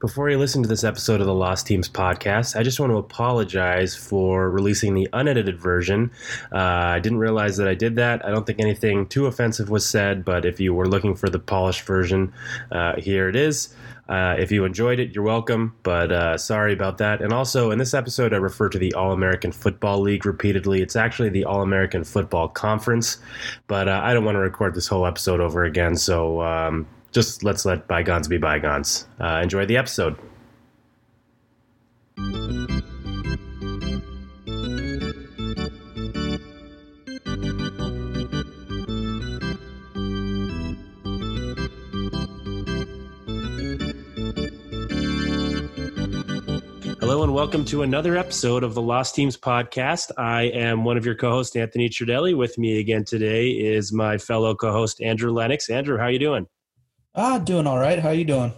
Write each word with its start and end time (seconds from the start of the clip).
Before 0.00 0.30
you 0.30 0.38
listen 0.38 0.62
to 0.62 0.68
this 0.68 0.82
episode 0.82 1.20
of 1.20 1.26
the 1.26 1.34
Lost 1.34 1.66
Teams 1.66 1.86
podcast, 1.86 2.58
I 2.58 2.62
just 2.62 2.80
want 2.80 2.88
to 2.90 2.96
apologize 2.96 3.94
for 3.94 4.48
releasing 4.48 4.94
the 4.94 5.06
unedited 5.12 5.60
version. 5.60 6.10
Uh, 6.50 6.56
I 6.56 7.00
didn't 7.00 7.18
realize 7.18 7.58
that 7.58 7.68
I 7.68 7.74
did 7.74 7.96
that. 7.96 8.24
I 8.24 8.30
don't 8.30 8.46
think 8.46 8.60
anything 8.60 9.06
too 9.08 9.26
offensive 9.26 9.68
was 9.68 9.86
said, 9.86 10.24
but 10.24 10.46
if 10.46 10.58
you 10.58 10.72
were 10.72 10.88
looking 10.88 11.14
for 11.14 11.28
the 11.28 11.38
polished 11.38 11.82
version, 11.82 12.32
uh, 12.72 12.98
here 12.98 13.28
it 13.28 13.36
is. 13.36 13.76
Uh, 14.08 14.36
if 14.38 14.50
you 14.50 14.64
enjoyed 14.64 15.00
it, 15.00 15.14
you're 15.14 15.22
welcome, 15.22 15.76
but 15.82 16.10
uh, 16.10 16.38
sorry 16.38 16.72
about 16.72 16.96
that. 16.96 17.20
And 17.20 17.34
also, 17.34 17.70
in 17.70 17.78
this 17.78 17.92
episode, 17.92 18.32
I 18.32 18.38
refer 18.38 18.70
to 18.70 18.78
the 18.78 18.94
All 18.94 19.12
American 19.12 19.52
Football 19.52 20.00
League 20.00 20.24
repeatedly. 20.24 20.80
It's 20.80 20.96
actually 20.96 21.28
the 21.28 21.44
All 21.44 21.60
American 21.60 22.04
Football 22.04 22.48
Conference, 22.48 23.18
but 23.66 23.86
uh, 23.86 24.00
I 24.02 24.14
don't 24.14 24.24
want 24.24 24.36
to 24.36 24.40
record 24.40 24.74
this 24.74 24.86
whole 24.86 25.04
episode 25.04 25.40
over 25.40 25.62
again, 25.64 25.94
so 25.94 26.40
um, 26.40 26.86
just 27.12 27.42
let's 27.42 27.64
let 27.64 27.88
bygones 27.88 28.28
be 28.28 28.38
bygones. 28.38 29.06
Uh, 29.20 29.40
enjoy 29.42 29.66
the 29.66 29.76
episode. 29.76 30.16
Hello 47.00 47.24
and 47.24 47.34
welcome 47.34 47.64
to 47.64 47.82
another 47.82 48.16
episode 48.16 48.62
of 48.62 48.74
the 48.74 48.82
Lost 48.82 49.16
Teams 49.16 49.36
podcast. 49.36 50.12
I 50.16 50.42
am 50.42 50.84
one 50.84 50.96
of 50.96 51.04
your 51.04 51.16
co-hosts, 51.16 51.56
Anthony 51.56 51.88
Tridelli. 51.88 52.36
With 52.36 52.56
me 52.56 52.78
again 52.78 53.04
today 53.04 53.50
is 53.50 53.92
my 53.92 54.16
fellow 54.16 54.54
co-host 54.54 55.02
Andrew 55.02 55.32
Lennox. 55.32 55.68
Andrew, 55.70 55.98
how 55.98 56.04
are 56.04 56.10
you 56.10 56.20
doing? 56.20 56.46
Ah, 57.14 57.38
doing 57.38 57.66
all 57.66 57.78
right. 57.78 57.98
How 57.98 58.10
are 58.10 58.14
you 58.14 58.24
doing? 58.24 58.52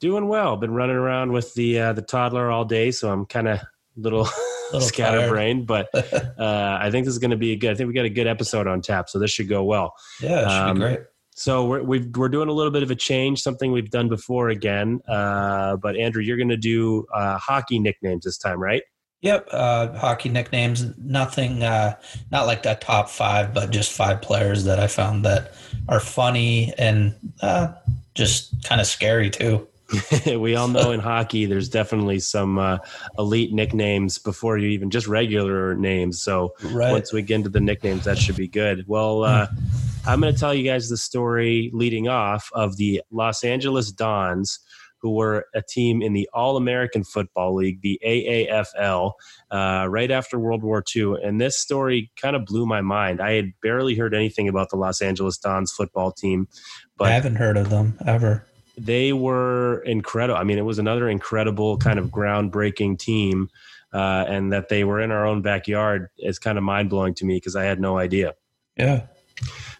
Doing 0.00 0.28
well. 0.28 0.56
Been 0.56 0.72
running 0.72 0.96
around 0.96 1.32
with 1.32 1.52
the 1.54 1.80
uh, 1.80 1.92
the 1.92 2.02
toddler 2.02 2.50
all 2.50 2.64
day, 2.64 2.92
so 2.92 3.10
I'm 3.10 3.26
kind 3.26 3.48
of 3.48 3.60
little, 3.96 4.28
little 4.72 4.80
scatterbrained. 4.80 5.66
But 5.66 5.88
uh, 5.94 6.78
I 6.80 6.90
think 6.90 7.06
this 7.06 7.12
is 7.12 7.18
going 7.18 7.32
to 7.32 7.36
be 7.36 7.52
a 7.52 7.56
good. 7.56 7.70
I 7.70 7.74
think 7.74 7.88
we 7.88 7.94
got 7.94 8.04
a 8.04 8.10
good 8.10 8.28
episode 8.28 8.68
on 8.68 8.82
tap, 8.82 9.08
so 9.08 9.18
this 9.18 9.32
should 9.32 9.48
go 9.48 9.64
well. 9.64 9.94
Yeah, 10.22 10.40
it 10.40 10.42
should 10.42 10.50
um, 10.50 10.74
be 10.74 10.80
great. 10.80 11.00
So 11.34 11.66
we're 11.66 11.82
we 11.82 11.98
are 11.98 12.28
doing 12.28 12.48
a 12.48 12.52
little 12.52 12.72
bit 12.72 12.84
of 12.84 12.90
a 12.92 12.96
change, 12.96 13.42
something 13.42 13.72
we've 13.72 13.90
done 13.90 14.08
before 14.08 14.48
again. 14.48 15.00
Uh, 15.08 15.76
but 15.76 15.96
Andrew, 15.96 16.22
you're 16.22 16.36
going 16.36 16.48
to 16.48 16.56
do 16.56 17.04
uh, 17.12 17.38
hockey 17.38 17.80
nicknames 17.80 18.24
this 18.24 18.38
time, 18.38 18.60
right? 18.60 18.82
Yep, 19.20 19.48
uh, 19.50 19.98
hockey 19.98 20.28
nicknames. 20.28 20.96
Nothing, 20.96 21.62
uh, 21.62 21.96
not 22.30 22.46
like 22.46 22.62
the 22.62 22.74
top 22.74 23.08
five, 23.08 23.52
but 23.52 23.70
just 23.70 23.92
five 23.92 24.22
players 24.22 24.64
that 24.64 24.78
I 24.78 24.86
found 24.86 25.24
that 25.24 25.54
are 25.88 25.98
funny 25.98 26.72
and 26.78 27.14
uh, 27.42 27.72
just 28.14 28.64
kind 28.64 28.80
of 28.80 28.86
scary 28.86 29.28
too. 29.28 29.66
we 30.26 30.54
all 30.54 30.68
know 30.68 30.92
in 30.92 31.00
hockey, 31.00 31.46
there's 31.46 31.68
definitely 31.68 32.20
some 32.20 32.58
uh, 32.58 32.78
elite 33.18 33.52
nicknames 33.52 34.18
before 34.18 34.58
you 34.58 34.68
even 34.68 34.90
just 34.90 35.08
regular 35.08 35.74
names. 35.74 36.22
So 36.22 36.54
right. 36.62 36.92
once 36.92 37.12
we 37.12 37.22
get 37.22 37.36
into 37.36 37.48
the 37.48 37.60
nicknames, 37.60 38.04
that 38.04 38.18
should 38.18 38.36
be 38.36 38.48
good. 38.48 38.84
Well, 38.86 39.24
uh, 39.24 39.46
hmm. 39.46 39.56
I'm 40.06 40.20
going 40.20 40.32
to 40.32 40.38
tell 40.38 40.54
you 40.54 40.62
guys 40.62 40.88
the 40.88 40.96
story 40.96 41.70
leading 41.72 42.06
off 42.06 42.50
of 42.52 42.76
the 42.76 43.02
Los 43.10 43.44
Angeles 43.44 43.90
Dons 43.90 44.60
who 45.00 45.14
were 45.14 45.46
a 45.54 45.62
team 45.62 46.02
in 46.02 46.12
the 46.12 46.28
All 46.32 46.56
American 46.56 47.04
Football 47.04 47.54
League, 47.54 47.80
the 47.82 48.00
AAFL, 48.04 49.12
uh, 49.50 49.86
right 49.88 50.10
after 50.10 50.38
World 50.38 50.62
War 50.62 50.82
II. 50.94 51.14
And 51.22 51.40
this 51.40 51.58
story 51.58 52.10
kind 52.20 52.36
of 52.36 52.44
blew 52.44 52.66
my 52.66 52.80
mind. 52.80 53.20
I 53.20 53.32
had 53.32 53.52
barely 53.62 53.94
heard 53.94 54.14
anything 54.14 54.48
about 54.48 54.70
the 54.70 54.76
Los 54.76 55.00
Angeles 55.00 55.38
Dons 55.38 55.72
football 55.72 56.12
team. 56.12 56.48
But 56.96 57.08
I 57.08 57.12
haven't 57.12 57.36
heard 57.36 57.56
of 57.56 57.70
them 57.70 57.98
ever. 58.06 58.44
They 58.76 59.12
were 59.12 59.80
incredible. 59.80 60.38
I 60.38 60.44
mean, 60.44 60.58
it 60.58 60.64
was 60.64 60.78
another 60.78 61.08
incredible 61.08 61.78
kind 61.78 61.98
of 61.98 62.08
groundbreaking 62.08 62.98
team. 62.98 63.48
Uh, 63.90 64.22
and 64.28 64.52
that 64.52 64.68
they 64.68 64.84
were 64.84 65.00
in 65.00 65.10
our 65.10 65.24
own 65.24 65.40
backyard 65.40 66.08
is 66.18 66.38
kind 66.38 66.58
of 66.58 66.64
mind 66.64 66.90
blowing 66.90 67.14
to 67.14 67.24
me 67.24 67.36
because 67.36 67.56
I 67.56 67.64
had 67.64 67.80
no 67.80 67.96
idea. 67.96 68.34
Yeah. 68.76 69.06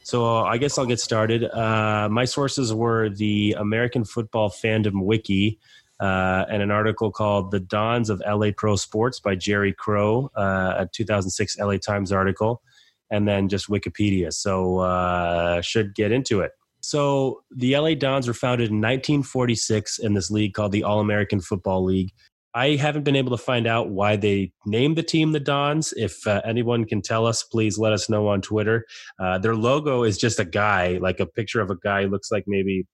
So 0.02 0.24
uh, 0.24 0.42
I 0.44 0.58
guess 0.58 0.78
I'll 0.78 0.86
get 0.86 1.00
started. 1.00 1.44
Uh, 1.44 2.08
my 2.10 2.24
sources 2.24 2.72
were 2.72 3.10
the 3.10 3.56
American 3.58 4.04
Football 4.04 4.50
Fandom 4.50 5.02
Wiki 5.02 5.58
uh, 6.00 6.44
and 6.50 6.62
an 6.62 6.70
article 6.70 7.10
called 7.10 7.50
"The 7.50 7.60
Dons 7.60 8.08
of 8.08 8.22
LA 8.26 8.50
Pro 8.56 8.76
Sports" 8.76 9.20
by 9.20 9.34
Jerry 9.34 9.72
Crowe, 9.72 10.30
uh, 10.36 10.74
a 10.78 10.88
2006 10.92 11.58
LA 11.58 11.76
Times 11.76 12.12
article, 12.12 12.62
and 13.10 13.26
then 13.26 13.48
just 13.48 13.69
Wikipedia. 13.69 14.32
So 14.32 14.78
uh, 14.78 15.60
should 15.60 15.94
get 15.94 16.12
into 16.12 16.40
it. 16.40 16.52
So 16.80 17.42
the 17.50 17.76
LA 17.76 17.94
Dons 17.94 18.28
were 18.28 18.34
founded 18.34 18.70
in 18.70 18.76
1946 18.76 19.98
in 19.98 20.14
this 20.14 20.30
league 20.30 20.54
called 20.54 20.72
the 20.72 20.84
All 20.84 21.00
American 21.00 21.40
Football 21.40 21.84
League. 21.84 22.12
I 22.58 22.74
haven't 22.74 23.04
been 23.04 23.14
able 23.14 23.30
to 23.30 23.42
find 23.42 23.69
out 23.69 23.91
why 23.91 24.16
they 24.16 24.50
named 24.66 24.98
the 24.98 25.04
team 25.04 25.30
the 25.30 25.38
Dons. 25.38 25.94
If 25.96 26.26
uh, 26.26 26.42
anyone 26.44 26.86
can 26.86 27.02
tell 27.02 27.24
us, 27.24 27.44
please 27.44 27.78
let 27.78 27.92
us 27.92 28.10
know 28.10 28.26
on 28.26 28.41
Twitter. 28.41 28.84
Uh, 29.20 29.38
their 29.38 29.54
logo 29.54 30.02
is 30.02 30.19
just 30.19 30.41
a 30.41 30.44
guy, 30.44 30.98
like 31.00 31.20
a 31.20 31.26
picture 31.26 31.60
of 31.60 31.70
a 31.70 31.76
guy 31.76 32.06
looks 32.06 32.32
like 32.32 32.44
maybe 32.48 32.84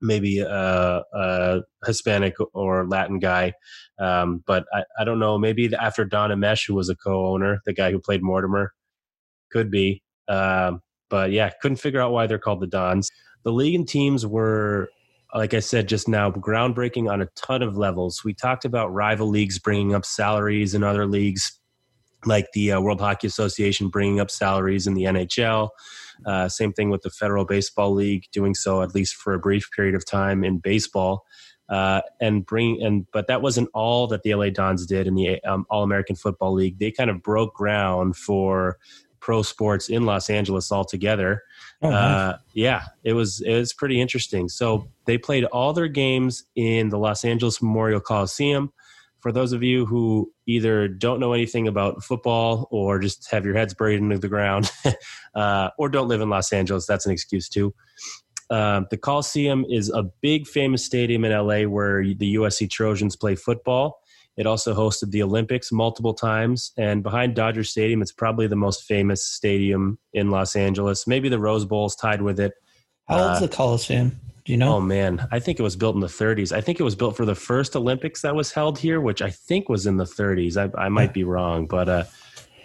maybe 0.00 0.38
a, 0.38 1.02
a 1.14 1.60
Hispanic 1.84 2.34
or 2.54 2.86
Latin 2.86 3.18
guy. 3.18 3.54
Um, 3.98 4.44
but 4.46 4.66
I, 4.72 4.84
I, 4.98 5.04
don't 5.04 5.18
know. 5.18 5.36
Maybe 5.36 5.72
after 5.74 6.04
Don 6.04 6.30
Ameche, 6.30 6.66
who 6.68 6.74
was 6.74 6.88
a 6.88 6.96
co-owner, 6.96 7.60
the 7.66 7.72
guy 7.72 7.90
who 7.90 8.00
played 8.00 8.22
Mortimer, 8.22 8.72
could 9.50 9.70
be. 9.70 10.02
Um, 10.28 10.80
but 11.10 11.32
yeah, 11.32 11.50
couldn't 11.60 11.76
figure 11.76 12.00
out 12.00 12.12
why 12.12 12.26
they're 12.28 12.38
called 12.38 12.60
the 12.60 12.66
Dons. 12.68 13.10
The 13.44 13.52
league 13.52 13.74
and 13.74 13.88
teams 13.88 14.24
were 14.26 14.88
like 15.34 15.54
I 15.54 15.60
said 15.60 15.88
just 15.88 16.08
now, 16.08 16.30
groundbreaking 16.30 17.10
on 17.10 17.22
a 17.22 17.26
ton 17.36 17.62
of 17.62 17.76
levels. 17.76 18.22
We 18.24 18.34
talked 18.34 18.64
about 18.64 18.92
rival 18.92 19.28
leagues 19.28 19.58
bringing 19.58 19.94
up 19.94 20.04
salaries 20.04 20.74
in 20.74 20.84
other 20.84 21.06
leagues, 21.06 21.58
like 22.26 22.46
the 22.52 22.72
uh, 22.72 22.80
World 22.80 23.00
Hockey 23.00 23.26
Association 23.26 23.88
bringing 23.88 24.20
up 24.20 24.30
salaries 24.30 24.86
in 24.86 24.94
the 24.94 25.04
NHL. 25.04 25.70
Uh, 26.26 26.48
same 26.48 26.72
thing 26.72 26.90
with 26.90 27.02
the 27.02 27.10
Federal 27.10 27.44
Baseball 27.44 27.92
League 27.92 28.24
doing 28.32 28.54
so, 28.54 28.82
at 28.82 28.94
least 28.94 29.14
for 29.14 29.32
a 29.32 29.38
brief 29.38 29.68
period 29.74 29.94
of 29.94 30.04
time 30.04 30.44
in 30.44 30.58
baseball. 30.58 31.24
Uh, 31.68 32.02
and 32.20 32.44
bring 32.44 32.82
and 32.82 33.06
but 33.12 33.28
that 33.28 33.40
wasn't 33.40 33.68
all 33.72 34.06
that 34.06 34.22
the 34.24 34.34
LA 34.34 34.50
Dons 34.50 34.84
did 34.84 35.06
in 35.06 35.14
the 35.14 35.42
um, 35.44 35.64
All 35.70 35.82
American 35.82 36.16
Football 36.16 36.52
League. 36.52 36.78
They 36.78 36.90
kind 36.90 37.08
of 37.08 37.22
broke 37.22 37.54
ground 37.54 38.16
for 38.16 38.76
pro 39.20 39.40
sports 39.42 39.88
in 39.88 40.04
Los 40.04 40.28
Angeles 40.28 40.70
altogether. 40.70 41.42
Oh, 41.82 41.90
nice. 41.90 42.00
uh, 42.00 42.38
yeah, 42.54 42.84
it 43.02 43.12
was 43.14 43.40
it 43.40 43.54
was 43.56 43.72
pretty 43.72 44.00
interesting. 44.00 44.48
So 44.48 44.88
they 45.06 45.18
played 45.18 45.44
all 45.44 45.72
their 45.72 45.88
games 45.88 46.44
in 46.54 46.90
the 46.90 46.98
Los 46.98 47.24
Angeles 47.24 47.60
Memorial 47.60 48.00
Coliseum. 48.00 48.72
For 49.20 49.32
those 49.32 49.52
of 49.52 49.62
you 49.62 49.86
who 49.86 50.32
either 50.46 50.88
don't 50.88 51.20
know 51.20 51.32
anything 51.32 51.68
about 51.68 52.02
football 52.02 52.66
or 52.70 52.98
just 52.98 53.30
have 53.30 53.44
your 53.44 53.54
heads 53.54 53.72
buried 53.74 54.00
into 54.00 54.18
the 54.18 54.28
ground, 54.28 54.70
uh, 55.34 55.70
or 55.78 55.88
don't 55.88 56.08
live 56.08 56.20
in 56.20 56.28
Los 56.28 56.52
Angeles, 56.52 56.86
that's 56.86 57.06
an 57.06 57.12
excuse 57.12 57.48
too. 57.48 57.72
Uh, 58.50 58.82
the 58.90 58.98
Coliseum 58.98 59.64
is 59.70 59.90
a 59.90 60.02
big, 60.20 60.46
famous 60.46 60.84
stadium 60.84 61.24
in 61.24 61.32
LA 61.32 61.62
where 61.62 62.04
the 62.04 62.34
USC 62.34 62.68
Trojans 62.68 63.16
play 63.16 63.34
football. 63.34 64.01
It 64.36 64.46
also 64.46 64.74
hosted 64.74 65.10
the 65.10 65.22
Olympics 65.22 65.70
multiple 65.72 66.14
times. 66.14 66.72
And 66.78 67.02
behind 67.02 67.34
Dodger 67.34 67.64
Stadium, 67.64 68.00
it's 68.00 68.12
probably 68.12 68.46
the 68.46 68.56
most 68.56 68.84
famous 68.84 69.26
stadium 69.26 69.98
in 70.14 70.30
Los 70.30 70.56
Angeles. 70.56 71.06
Maybe 71.06 71.28
the 71.28 71.38
Rose 71.38 71.64
Bowl 71.64 71.86
is 71.86 71.94
tied 71.94 72.22
with 72.22 72.40
it. 72.40 72.52
How 73.08 73.18
old 73.18 73.32
is 73.32 73.36
uh, 73.38 73.40
the 73.40 73.48
Coliseum? 73.48 74.18
Do 74.44 74.52
you 74.52 74.58
know? 74.58 74.76
Oh, 74.76 74.80
man. 74.80 75.26
I 75.30 75.38
think 75.38 75.60
it 75.60 75.62
was 75.62 75.76
built 75.76 75.94
in 75.94 76.00
the 76.00 76.06
30s. 76.06 76.52
I 76.52 76.60
think 76.60 76.80
it 76.80 76.82
was 76.82 76.96
built 76.96 77.16
for 77.16 77.24
the 77.24 77.34
first 77.34 77.76
Olympics 77.76 78.22
that 78.22 78.34
was 78.34 78.52
held 78.52 78.78
here, 78.78 79.00
which 79.00 79.22
I 79.22 79.30
think 79.30 79.68
was 79.68 79.86
in 79.86 79.98
the 79.98 80.04
30s. 80.04 80.56
I, 80.56 80.82
I 80.82 80.88
might 80.88 81.12
be 81.12 81.24
wrong, 81.24 81.66
but 81.66 81.88
uh, 81.88 82.04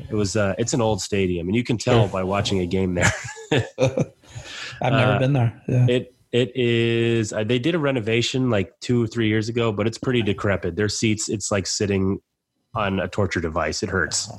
it 0.09 0.15
was 0.15 0.35
uh, 0.35 0.55
it's 0.57 0.73
an 0.73 0.81
old 0.81 1.01
stadium, 1.01 1.47
and 1.47 1.55
you 1.55 1.63
can 1.63 1.77
tell 1.77 2.07
by 2.07 2.23
watching 2.23 2.59
a 2.59 2.65
game 2.65 2.95
there. 2.95 3.11
I've 3.51 4.93
never 4.93 5.13
uh, 5.13 5.19
been 5.19 5.33
there. 5.33 5.61
Yeah. 5.67 5.85
It 5.87 6.16
it 6.37 6.55
is. 6.55 7.33
Uh, 7.33 7.43
they 7.43 7.57
did 7.57 7.73
a 7.73 7.79
renovation 7.79 8.49
like 8.49 8.79
two 8.79 9.03
or 9.03 9.07
three 9.07 9.27
years 9.27 9.49
ago, 9.49 9.71
but 9.71 9.87
it's 9.87 9.97
pretty 9.97 10.21
decrepit. 10.21 10.75
Their 10.75 10.89
seats, 10.89 11.29
it's 11.29 11.51
like 11.51 11.65
sitting 11.65 12.19
on 12.75 12.99
a 12.99 13.07
torture 13.07 13.41
device. 13.41 13.81
It 13.81 13.89
hurts. 13.89 14.31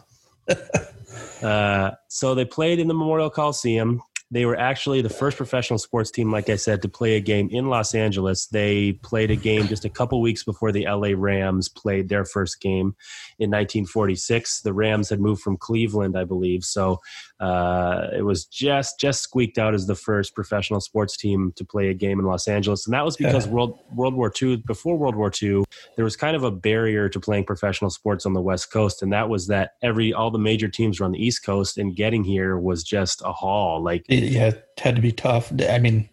uh, 1.42 1.90
so 2.08 2.34
they 2.34 2.44
played 2.44 2.78
in 2.78 2.86
the 2.86 2.94
Memorial 2.94 3.30
Coliseum. 3.30 4.00
They 4.30 4.44
were 4.44 4.56
actually 4.56 5.00
the 5.00 5.08
first 5.08 5.38
professional 5.38 5.78
sports 5.78 6.10
team, 6.10 6.30
like 6.30 6.50
I 6.50 6.56
said, 6.56 6.82
to 6.82 6.88
play 6.88 7.16
a 7.16 7.20
game 7.20 7.48
in 7.50 7.68
Los 7.68 7.94
Angeles. 7.94 8.46
They 8.46 8.92
played 8.92 9.30
a 9.30 9.36
game 9.36 9.66
just 9.66 9.86
a 9.86 9.88
couple 9.88 10.20
weeks 10.20 10.44
before 10.44 10.70
the 10.70 10.84
LA 10.86 11.12
Rams 11.16 11.70
played 11.70 12.10
their 12.10 12.26
first 12.26 12.60
game 12.60 12.94
in 13.38 13.50
1946. 13.50 14.60
The 14.60 14.74
Rams 14.74 15.08
had 15.08 15.20
moved 15.20 15.40
from 15.40 15.56
Cleveland, 15.56 16.16
I 16.16 16.24
believe. 16.24 16.62
So 16.62 17.00
uh, 17.40 18.08
it 18.16 18.22
was 18.22 18.46
just 18.46 18.98
just 18.98 19.22
squeaked 19.22 19.58
out 19.58 19.72
as 19.72 19.86
the 19.86 19.94
first 19.94 20.34
professional 20.34 20.80
sports 20.80 21.16
team 21.16 21.52
to 21.56 21.64
play 21.64 21.88
a 21.88 21.94
game 21.94 22.18
in 22.18 22.26
Los 22.26 22.48
Angeles, 22.48 22.86
and 22.86 22.94
that 22.94 23.04
was 23.04 23.16
because 23.16 23.46
yeah. 23.46 23.52
World 23.52 23.78
World 23.94 24.14
War 24.14 24.32
II. 24.40 24.56
Before 24.66 24.96
World 24.96 25.14
War 25.14 25.30
II, 25.40 25.64
there 25.96 26.04
was 26.04 26.16
kind 26.16 26.34
of 26.34 26.42
a 26.42 26.50
barrier 26.50 27.08
to 27.08 27.20
playing 27.20 27.44
professional 27.44 27.90
sports 27.90 28.26
on 28.26 28.32
the 28.32 28.40
West 28.40 28.72
Coast, 28.72 29.02
and 29.02 29.12
that 29.12 29.28
was 29.28 29.46
that 29.46 29.74
every 29.82 30.12
all 30.12 30.30
the 30.30 30.38
major 30.38 30.68
teams 30.68 30.98
were 30.98 31.06
on 31.06 31.12
the 31.12 31.24
East 31.24 31.44
Coast, 31.44 31.78
and 31.78 31.94
getting 31.94 32.24
here 32.24 32.58
was 32.58 32.82
just 32.82 33.22
a 33.24 33.32
haul. 33.32 33.82
Like 33.82 34.04
yeah, 34.08 34.48
it 34.48 34.72
had 34.78 34.96
to 34.96 35.02
be 35.02 35.12
tough. 35.12 35.52
I 35.68 35.78
mean, 35.78 36.08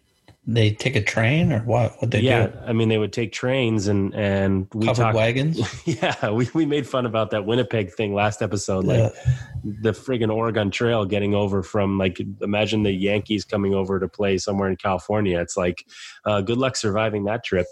they 0.48 0.70
take 0.70 0.94
a 0.94 1.02
train 1.02 1.52
or 1.52 1.60
what? 1.60 2.00
What 2.00 2.10
they 2.12 2.20
do? 2.20 2.26
yeah, 2.26 2.46
do? 2.46 2.58
I 2.66 2.72
mean 2.72 2.88
they 2.88 2.98
would 2.98 3.12
take 3.12 3.32
trains 3.32 3.88
and 3.88 4.14
and 4.14 4.68
we 4.74 4.86
Covered 4.86 5.02
talked. 5.02 5.16
wagons. 5.16 5.58
Yeah, 5.86 6.30
we, 6.30 6.48
we 6.54 6.66
made 6.66 6.86
fun 6.86 7.04
about 7.06 7.30
that 7.32 7.46
Winnipeg 7.46 7.92
thing 7.92 8.14
last 8.14 8.42
episode. 8.42 8.84
Like 8.84 9.12
Yeah. 9.12 9.34
the 9.64 9.90
friggin' 9.92 10.32
Oregon 10.32 10.70
Trail 10.70 11.04
getting 11.04 11.34
over 11.34 11.62
from 11.62 11.98
like 11.98 12.20
imagine 12.40 12.82
the 12.84 12.92
Yankees 12.92 13.44
coming 13.44 13.74
over 13.74 13.98
to 13.98 14.08
play 14.08 14.38
somewhere 14.38 14.68
in 14.68 14.76
California. 14.76 15.40
It's 15.40 15.56
like 15.56 15.84
uh, 16.24 16.40
good 16.42 16.58
luck 16.58 16.76
surviving 16.76 17.24
that 17.24 17.42
trip. 17.44 17.66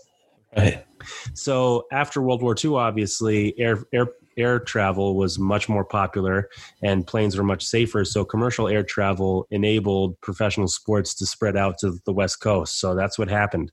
Right. 0.57 0.85
So 1.35 1.87
after 1.93 2.23
World 2.23 2.43
War 2.43 2.55
II, 2.63 2.77
obviously 2.77 3.55
air 3.59 3.85
air 3.93 4.07
air 4.37 4.59
travel 4.59 5.17
was 5.17 5.39
much 5.39 5.69
more 5.69 5.85
popular 5.85 6.49
and 6.83 7.07
planes 7.07 7.37
were 7.37 7.45
much 7.45 7.65
safer. 7.65 8.05
So 8.05 8.25
commercial 8.25 8.69
air 8.69 8.83
travel 8.83 9.47
enabled 9.51 10.21
professional 10.21 10.69
sports 10.69 11.15
to 11.15 11.27
spread 11.27 11.57
out 11.57 11.79
to 11.79 11.99
the 12.05 12.13
West 12.13 12.41
Coast. 12.41 12.79
So 12.81 12.95
that's 12.95 13.19
what 13.19 13.29
happened. 13.29 13.73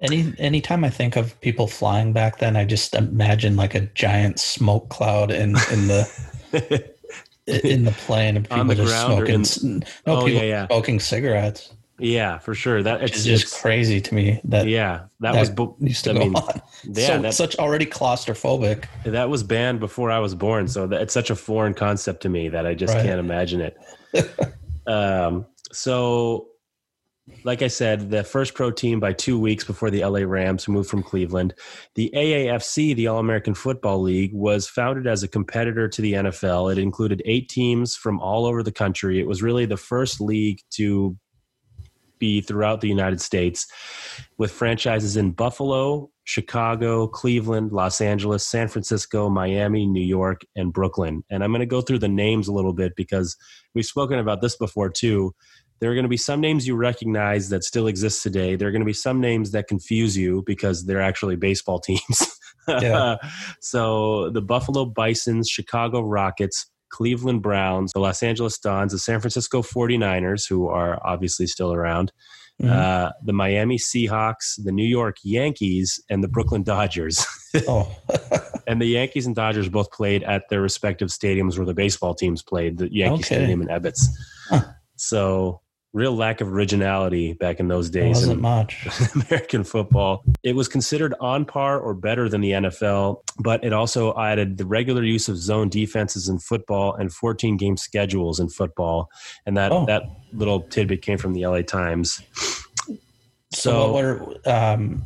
Any 0.00 0.34
anytime 0.38 0.84
I 0.84 0.90
think 0.90 1.16
of 1.16 1.40
people 1.40 1.66
flying 1.66 2.12
back 2.12 2.38
then, 2.38 2.54
I 2.56 2.66
just 2.66 2.94
imagine 2.94 3.56
like 3.56 3.74
a 3.74 3.80
giant 3.94 4.38
smoke 4.38 4.90
cloud 4.90 5.30
in 5.30 5.56
in 5.72 5.88
the 5.88 6.06
in 7.46 7.84
the 7.84 7.92
plane 7.92 8.36
and 8.36 8.48
people 8.48 8.74
just 8.74 9.06
smoking. 9.06 9.44
in- 9.62 9.80
no, 10.06 10.18
Oh, 10.18 10.24
people 10.26 10.42
yeah, 10.42 10.48
yeah. 10.48 10.66
smoking 10.66 11.00
cigarettes. 11.00 11.72
Yeah, 11.98 12.38
for 12.38 12.54
sure. 12.54 12.82
That 12.82 13.02
it's 13.02 13.24
just 13.24 13.44
it's- 13.46 13.60
crazy 13.62 14.00
to 14.00 14.14
me. 14.14 14.40
That 14.44 14.66
yeah, 14.68 15.04
that, 15.20 15.32
that 15.32 15.40
was 15.40 15.50
bu- 15.50 15.74
used 15.80 16.04
to 16.04 16.10
I 16.10 16.14
go 16.14 16.18
mean, 16.20 16.34
on. 16.36 16.60
yeah, 16.84 17.06
so, 17.06 17.22
that- 17.22 17.34
such 17.34 17.56
already 17.56 17.86
claustrophobic. 17.86 18.84
that 19.04 19.28
was 19.30 19.42
banned 19.42 19.80
before 19.80 20.10
I 20.10 20.18
was 20.18 20.34
born. 20.34 20.68
So 20.68 20.86
that, 20.86 21.02
it's 21.02 21.14
such 21.14 21.30
a 21.30 21.36
foreign 21.36 21.74
concept 21.74 22.22
to 22.22 22.28
me 22.28 22.48
that 22.50 22.66
I 22.66 22.74
just 22.74 22.94
Right. 22.94 23.04
can't 23.04 23.20
imagine 23.20 23.60
it. 23.60 23.76
um, 24.86 25.46
so, 25.72 26.48
like 27.42 27.60
I 27.62 27.66
said, 27.68 28.10
the 28.10 28.22
first 28.22 28.54
pro 28.54 28.70
team 28.70 29.00
by 29.00 29.12
two 29.12 29.38
weeks 29.38 29.64
before 29.64 29.90
the 29.90 30.04
LA 30.04 30.20
Rams 30.20 30.62
who 30.64 30.72
moved 30.72 30.88
from 30.88 31.02
Cleveland. 31.02 31.54
The 31.96 32.10
AAFC, 32.14 32.94
the 32.94 33.08
All 33.08 33.18
American 33.18 33.52
Football 33.54 34.00
League, 34.02 34.32
was 34.32 34.68
founded 34.68 35.08
as 35.08 35.24
a 35.24 35.28
competitor 35.28 35.88
to 35.88 36.00
the 36.02 36.12
NFL. 36.12 36.70
It 36.70 36.78
included 36.78 37.22
eight 37.24 37.48
teams 37.48 37.96
from 37.96 38.20
all 38.20 38.46
over 38.46 38.62
the 38.62 38.70
country. 38.70 39.18
It 39.18 39.26
was 39.26 39.42
really 39.42 39.66
the 39.66 39.76
first 39.76 40.20
league 40.20 40.60
to 40.74 41.16
be 42.18 42.40
throughout 42.40 42.80
the 42.80 42.88
United 42.88 43.20
States 43.20 43.66
with 44.38 44.50
franchises 44.50 45.16
in 45.16 45.32
Buffalo, 45.32 46.10
Chicago, 46.24 47.06
Cleveland, 47.06 47.72
Los 47.72 48.00
Angeles, 48.00 48.46
San 48.46 48.68
Francisco, 48.68 49.28
Miami, 49.28 49.86
New 49.86 50.04
York, 50.04 50.42
and 50.56 50.72
Brooklyn. 50.72 51.22
And 51.30 51.44
I'm 51.44 51.50
going 51.50 51.60
to 51.60 51.66
go 51.66 51.80
through 51.80 52.00
the 52.00 52.08
names 52.08 52.48
a 52.48 52.52
little 52.52 52.72
bit 52.72 52.94
because 52.96 53.36
we've 53.74 53.86
spoken 53.86 54.18
about 54.18 54.40
this 54.40 54.56
before 54.56 54.90
too. 54.90 55.34
There 55.78 55.90
are 55.90 55.94
going 55.94 56.04
to 56.04 56.08
be 56.08 56.16
some 56.16 56.40
names 56.40 56.66
you 56.66 56.74
recognize 56.74 57.50
that 57.50 57.62
still 57.62 57.86
exist 57.86 58.22
today. 58.22 58.56
There 58.56 58.68
are 58.68 58.72
going 58.72 58.80
to 58.80 58.86
be 58.86 58.92
some 58.92 59.20
names 59.20 59.52
that 59.52 59.68
confuse 59.68 60.16
you 60.16 60.42
because 60.46 60.86
they're 60.86 61.02
actually 61.02 61.36
baseball 61.36 61.80
teams. 61.80 62.38
Yeah. 62.66 63.16
so 63.60 64.30
the 64.30 64.42
Buffalo 64.42 64.86
Bisons, 64.86 65.48
Chicago 65.48 66.00
Rockets, 66.00 66.66
Cleveland 66.96 67.42
Browns, 67.42 67.92
the 67.92 68.00
Los 68.00 68.22
Angeles 68.22 68.58
Dons, 68.58 68.92
the 68.92 68.98
San 68.98 69.20
Francisco 69.20 69.60
49ers, 69.62 70.48
who 70.48 70.68
are 70.68 70.98
obviously 71.04 71.46
still 71.46 71.72
around, 71.72 72.10
Mhm. 72.62 72.70
uh, 72.70 73.12
the 73.22 73.34
Miami 73.34 73.76
Seahawks, 73.76 74.54
the 74.64 74.72
New 74.72 74.86
York 74.86 75.16
Yankees, 75.22 76.00
and 76.08 76.24
the 76.24 76.28
Brooklyn 76.28 76.62
Dodgers. 76.62 77.22
oh, 77.68 77.86
and 78.66 78.80
the 78.80 78.86
Yankees 78.86 79.26
and 79.26 79.36
Dodgers 79.36 79.68
both 79.68 79.90
played 79.92 80.22
at 80.22 80.44
their 80.48 80.62
respective 80.62 81.08
stadiums 81.10 81.58
where 81.58 81.66
the 81.66 81.74
baseball 81.74 82.14
teams 82.14 82.42
played, 82.42 82.78
the 82.78 82.88
Yankee 82.90 83.14
Okay. 83.24 83.34
Stadium 83.36 83.60
and 83.60 83.68
Ebbets. 83.68 84.00
Huh. 84.48 84.62
So, 84.96 85.60
real 85.96 86.14
lack 86.14 86.42
of 86.42 86.48
originality 86.52 87.32
back 87.32 87.58
in 87.58 87.68
those 87.68 87.88
it 87.88 87.92
days 87.92 88.16
wasn't 88.16 88.32
in 88.36 88.42
much. 88.42 88.86
American 89.14 89.64
football. 89.64 90.22
It 90.42 90.54
was 90.54 90.68
considered 90.68 91.14
on 91.20 91.46
par 91.46 91.80
or 91.80 91.94
better 91.94 92.28
than 92.28 92.42
the 92.42 92.50
NFL, 92.50 93.22
but 93.38 93.64
it 93.64 93.72
also 93.72 94.14
added 94.18 94.58
the 94.58 94.66
regular 94.66 95.02
use 95.02 95.26
of 95.28 95.38
zone 95.38 95.70
defenses 95.70 96.28
in 96.28 96.38
football 96.38 96.94
and 96.94 97.10
14 97.12 97.56
game 97.56 97.78
schedules 97.78 98.38
in 98.40 98.50
football. 98.50 99.08
And 99.46 99.56
that, 99.56 99.72
Oh. 99.72 99.86
that 99.86 100.02
little 100.34 100.60
tidbit 100.60 101.00
came 101.00 101.16
from 101.16 101.32
the 101.32 101.46
LA 101.46 101.62
Times. 101.62 102.20
So, 102.84 102.94
So- 103.52 103.92
what 103.92 104.04
were 104.04 104.34
um, 104.44 105.02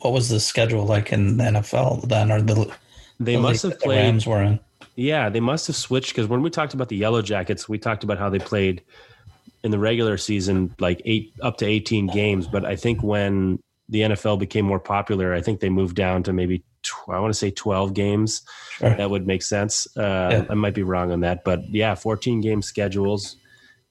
what 0.00 0.12
was 0.12 0.28
the 0.28 0.38
schedule 0.38 0.84
like 0.86 1.12
in 1.12 1.36
the 1.38 1.44
NFL 1.44 2.06
then, 2.06 2.30
or 2.30 2.40
the 2.40 2.72
They 3.18 3.34
the 3.34 3.40
must 3.42 3.64
have 3.64 3.80
played. 3.80 3.96
Rams 3.98 4.24
were 4.28 4.40
in? 4.42 4.60
Yeah, 4.94 5.28
they 5.28 5.40
must 5.40 5.66
have 5.66 5.74
switched 5.76 6.10
because 6.14 6.28
when 6.28 6.42
we 6.42 6.50
talked 6.50 6.74
about 6.74 6.88
the 6.88 6.96
Yellow 6.96 7.22
Jackets, 7.22 7.68
we 7.68 7.78
talked 7.78 8.04
about 8.04 8.18
how 8.18 8.30
they 8.30 8.38
played 8.38 8.82
in 9.64 9.70
the 9.70 9.78
regular 9.78 10.16
season 10.16 10.74
like 10.78 11.02
eight 11.04 11.32
up 11.42 11.56
to 11.58 11.66
18 11.66 12.06
games. 12.08 12.46
But 12.46 12.64
I 12.64 12.76
think 12.76 13.02
when 13.02 13.58
the 13.88 14.02
NFL 14.02 14.38
became 14.38 14.64
more 14.64 14.80
popular, 14.80 15.34
I 15.34 15.40
think 15.40 15.60
they 15.60 15.68
moved 15.70 15.96
down 15.96 16.22
to 16.24 16.32
maybe 16.32 16.58
tw- 16.82 17.08
I 17.10 17.18
want 17.18 17.32
to 17.32 17.38
say 17.38 17.50
12 17.50 17.94
games. 17.94 18.42
Sure. 18.72 18.94
That 18.94 19.10
would 19.10 19.26
make 19.26 19.42
sense. 19.42 19.86
Uh, 19.96 20.28
Yeah. 20.30 20.44
I 20.50 20.54
might 20.54 20.74
be 20.74 20.82
wrong 20.82 21.10
on 21.10 21.20
that, 21.20 21.42
but 21.44 21.68
yeah, 21.70 21.94
14 21.94 22.40
game 22.40 22.62
schedules. 22.62 23.36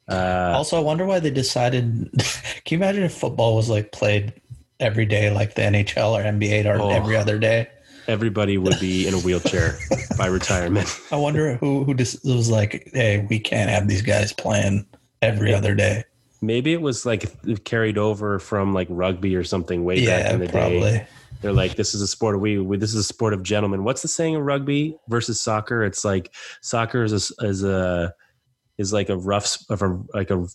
Uh, 0.10 0.54
also, 0.56 0.78
I 0.78 0.80
wonder 0.82 1.06
why 1.06 1.20
they 1.20 1.32
decided. 1.32 2.10
can 2.66 2.80
you 2.80 2.84
imagine 2.84 3.04
if 3.04 3.14
football 3.14 3.56
was 3.56 3.70
like 3.70 3.92
played 3.92 4.34
every 4.80 5.06
day, 5.06 5.30
like 5.32 5.56
the 5.56 5.64
NHL 5.64 6.12
or 6.14 6.24
NBA, 6.24 6.66
or 6.66 6.80
Oh. 6.82 6.90
every 6.90 7.16
other 7.18 7.38
day? 7.40 7.68
everybody 8.10 8.58
would 8.58 8.80
be 8.80 9.06
in 9.06 9.14
a 9.14 9.18
wheelchair 9.18 9.78
by 10.18 10.28
retirement. 10.28 10.88
I 11.12 11.18
wonder 11.18 11.56
who 11.58 11.84
who 11.84 11.94
just 11.94 12.24
was 12.24 12.50
like, 12.50 12.90
"Hey, 12.94 13.28
we 13.30 13.38
can't 13.38 13.70
have 13.70 13.90
these 13.90 14.02
guys 14.02 14.32
playing 14.32 14.86
every 15.22 15.54
other 15.54 15.76
day." 15.76 16.04
Maybe 16.42 16.72
it 16.74 16.82
was 16.82 17.06
like 17.06 17.26
carried 17.64 17.98
over 17.98 18.38
from 18.38 18.74
like 18.74 18.88
rugby 18.92 19.36
or 19.36 19.44
something 19.44 19.84
way 19.84 20.06
back 20.06 20.32
in 20.32 20.40
the 20.40 20.48
probably. 20.50 20.80
day. 20.82 21.08
They're 21.42 21.54
like, 21.54 21.76
this 21.76 21.94
is 21.96 22.02
a 22.02 22.08
sport 22.08 22.36
of 22.36 22.42
we, 22.42 22.60
we. 22.60 22.78
This 22.78 22.92
is 22.92 22.96
a 23.00 23.04
sport 23.04 23.34
of 23.34 23.42
gentlemen. 23.44 23.84
What's 23.84 24.02
the 24.04 24.08
saying 24.08 24.36
of 24.36 24.44
rugby 24.44 24.98
versus 25.08 25.40
soccer? 25.42 25.84
It's 25.84 26.04
like 26.06 26.34
soccer 26.62 27.04
is 27.04 27.14
a, 27.14 27.46
is 27.48 27.64
a 27.64 28.14
is 28.78 28.94
like 28.94 29.10
a 29.10 29.18
rough 29.18 29.58
of 29.70 29.82
a 29.82 30.00
like 30.14 30.30
a 30.30 30.46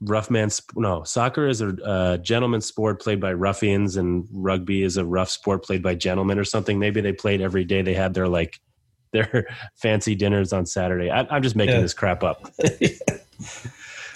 rough 0.00 0.30
man. 0.30 0.48
No, 0.74 1.04
soccer 1.04 1.46
is 1.48 1.60
a, 1.60 1.68
uh 1.84 2.16
gentleman 2.18 2.60
sport 2.62 3.00
played 3.00 3.20
by 3.20 3.32
ruffians, 3.32 3.96
and 3.96 4.26
rugby 4.32 4.82
is 4.82 4.96
a 4.96 5.04
rough 5.04 5.28
sport 5.30 5.64
played 5.64 5.82
by 5.82 5.94
gentlemen 5.94 6.38
or 6.38 6.44
something. 6.44 6.78
Maybe 6.78 7.00
they 7.02 7.12
played 7.12 7.40
every 7.42 7.64
day. 7.64 7.82
They 7.82 7.94
had 7.94 8.14
their 8.14 8.28
like 8.28 8.58
their 9.12 9.46
fancy 9.76 10.14
dinners 10.14 10.52
on 10.52 10.64
Saturday. 10.66 11.10
I, 11.10 11.26
I'm 11.30 11.42
just 11.42 11.56
making 11.56 11.76
Yeah. 11.76 11.80
this 11.82 11.94
crap 11.94 12.22
up. 12.22 12.52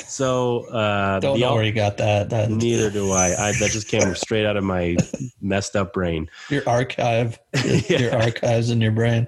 So 0.07 0.67
uh, 0.67 1.21
Don't 1.21 1.41
know 1.41 1.47
al- 1.49 1.55
where 1.55 1.65
you 1.65 1.73
got 1.73 1.97
that. 1.99 2.29
that 2.31 2.51
Neither 2.51 2.91
do 2.91 3.13
I. 3.13 3.29
I. 3.29 3.53
That 3.53 3.71
just 3.71 3.89
came 3.89 4.15
straight 4.15 4.45
out 4.45 4.57
of 4.57 4.65
my 4.65 4.97
messed 5.41 5.75
up 5.77 5.93
brain. 5.93 6.29
your 6.51 6.69
archive, 6.69 7.39
your, 7.65 7.77
Yeah. 7.89 7.99
your 7.99 8.15
archives 8.21 8.71
in 8.71 8.81
your 8.81 8.93
brain. 8.93 9.27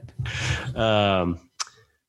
Um, 0.74 1.40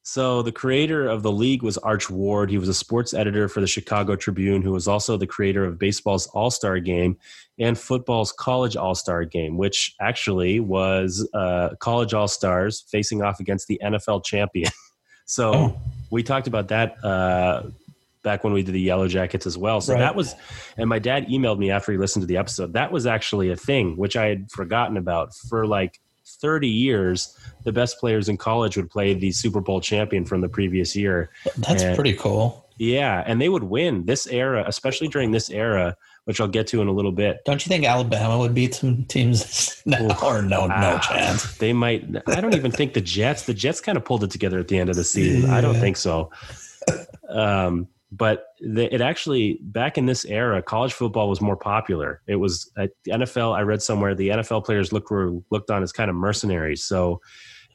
so 0.03 0.41
the 0.43 0.51
creator 0.51 1.07
of 1.07 1.23
the 1.23 1.31
league 1.31 1.63
was 1.63 1.77
Arch 1.79 2.09
Ward. 2.09 2.49
He 2.51 2.57
was 2.57 2.69
a 2.69 2.73
sports 2.73 3.13
editor 3.13 3.47
for 3.47 3.59
the 3.61 3.67
Chicago 3.67 4.15
Tribune, 4.15 4.61
who 4.61 4.71
was 4.71 4.87
also 4.87 5.17
the 5.17 5.25
creator 5.27 5.65
of 5.65 5.79
baseball's 5.79 6.27
All 6.27 6.51
Star 6.51 6.79
Game 6.79 7.17
and 7.57 7.77
football's 7.79 8.31
College 8.31 8.75
All 8.75 8.93
Star 8.93 9.23
Game, 9.25 9.57
which 9.57 9.95
actually 10.01 10.59
was 10.59 11.27
uh, 11.33 11.69
College 11.79 12.13
All 12.13 12.27
Stars 12.27 12.85
facing 12.91 13.21
off 13.23 13.39
against 13.39 13.67
the 13.67 13.79
NFL 13.83 14.23
champion. 14.25 14.69
so 15.25 15.53
Oh. 15.53 15.81
we 16.11 16.23
talked 16.23 16.47
about 16.47 16.69
that 16.69 17.03
uh, 17.03 17.63
back 18.23 18.43
when 18.43 18.53
we 18.53 18.63
did 18.63 18.73
the 18.73 18.81
Yellow 18.81 19.07
Jackets 19.07 19.45
as 19.45 19.57
well. 19.57 19.81
So 19.81 19.93
Right. 19.93 19.99
that 19.99 20.15
was, 20.15 20.33
and 20.77 20.89
my 20.89 20.99
dad 20.99 21.27
emailed 21.27 21.59
me 21.59 21.69
after 21.71 21.91
he 21.91 21.97
listened 21.97 22.23
to 22.23 22.27
the 22.27 22.37
episode. 22.37 22.73
That 22.73 22.91
was 22.91 23.05
actually 23.05 23.51
a 23.51 23.55
thing 23.55 23.97
which 23.97 24.15
I 24.15 24.25
had 24.27 24.49
forgotten 24.51 24.97
about 24.97 25.33
for 25.49 25.67
like 25.67 25.99
30 26.41 26.67
years. 26.67 27.37
The 27.65 27.71
best 27.71 27.99
players 27.99 28.27
in 28.29 28.37
college 28.37 28.77
would 28.77 28.89
play 28.89 29.13
the 29.13 29.31
Super 29.31 29.61
Bowl 29.61 29.79
champion 29.79 30.25
from 30.25 30.41
the 30.41 30.49
previous 30.49 30.95
year. 30.95 31.29
That's 31.57 31.83
And- 31.83 31.95
pretty 31.95 32.13
cool. 32.13 32.65
Yeah, 32.77 33.23
and 33.25 33.39
they 33.39 33.47
would 33.47 33.63
win 33.63 34.05
this 34.05 34.27
era, 34.27 34.65
especially 34.67 35.07
during 35.07 35.31
this 35.31 35.49
era, 35.49 35.95
which 36.25 36.41
I'll 36.41 36.47
get 36.47 36.67
to 36.67 36.81
in 36.81 36.87
a 36.87 36.91
little 36.91 37.11
bit. 37.11 37.39
Don't 37.45 37.65
you 37.65 37.69
think 37.69 37.85
Alabama 37.85 38.37
would 38.37 38.53
beat 38.53 38.75
some 38.75 39.05
teams 39.05 39.81
now, 39.85 40.17
or 40.23 40.41
no, 40.41 40.67
no 40.67 40.73
Ah, 40.75 40.99
chance? 40.99 41.57
They 41.57 41.71
might. 41.73 42.03
I 42.27 42.41
don't 42.41 42.55
even 42.55 42.71
think 42.71 42.93
the 42.93 43.01
Jets. 43.01 43.45
The 43.45 43.53
Jets 43.53 43.79
kind 43.79 43.97
of 43.97 44.03
pulled 44.03 44.23
it 44.23 44.31
together 44.31 44.59
at 44.59 44.67
the 44.67 44.77
end 44.77 44.89
of 44.89 44.95
the 44.95 45.03
season. 45.03 45.49
I 45.49 45.61
don't 45.61 45.75
think 45.75 45.97
so. 45.97 46.31
Um, 47.29 47.87
but 48.11 48.47
the, 48.61 48.93
it 48.93 49.01
actually 49.01 49.59
back 49.61 49.97
in 49.97 50.05
this 50.05 50.25
era, 50.25 50.61
college 50.61 50.93
football 50.93 51.29
was 51.29 51.41
more 51.41 51.57
popular. 51.57 52.21
It 52.27 52.37
was 52.37 52.71
at 52.77 52.91
the 53.03 53.11
NFL. 53.11 53.55
I 53.55 53.61
read 53.61 53.81
somewhere 53.81 54.15
the 54.15 54.29
NFL 54.29 54.65
players 54.65 54.93
looked 54.93 55.11
were 55.11 55.33
looked 55.51 55.69
on 55.69 55.83
as 55.83 55.91
kind 55.91 56.09
of 56.09 56.15
mercenaries. 56.15 56.83
So 56.83 57.21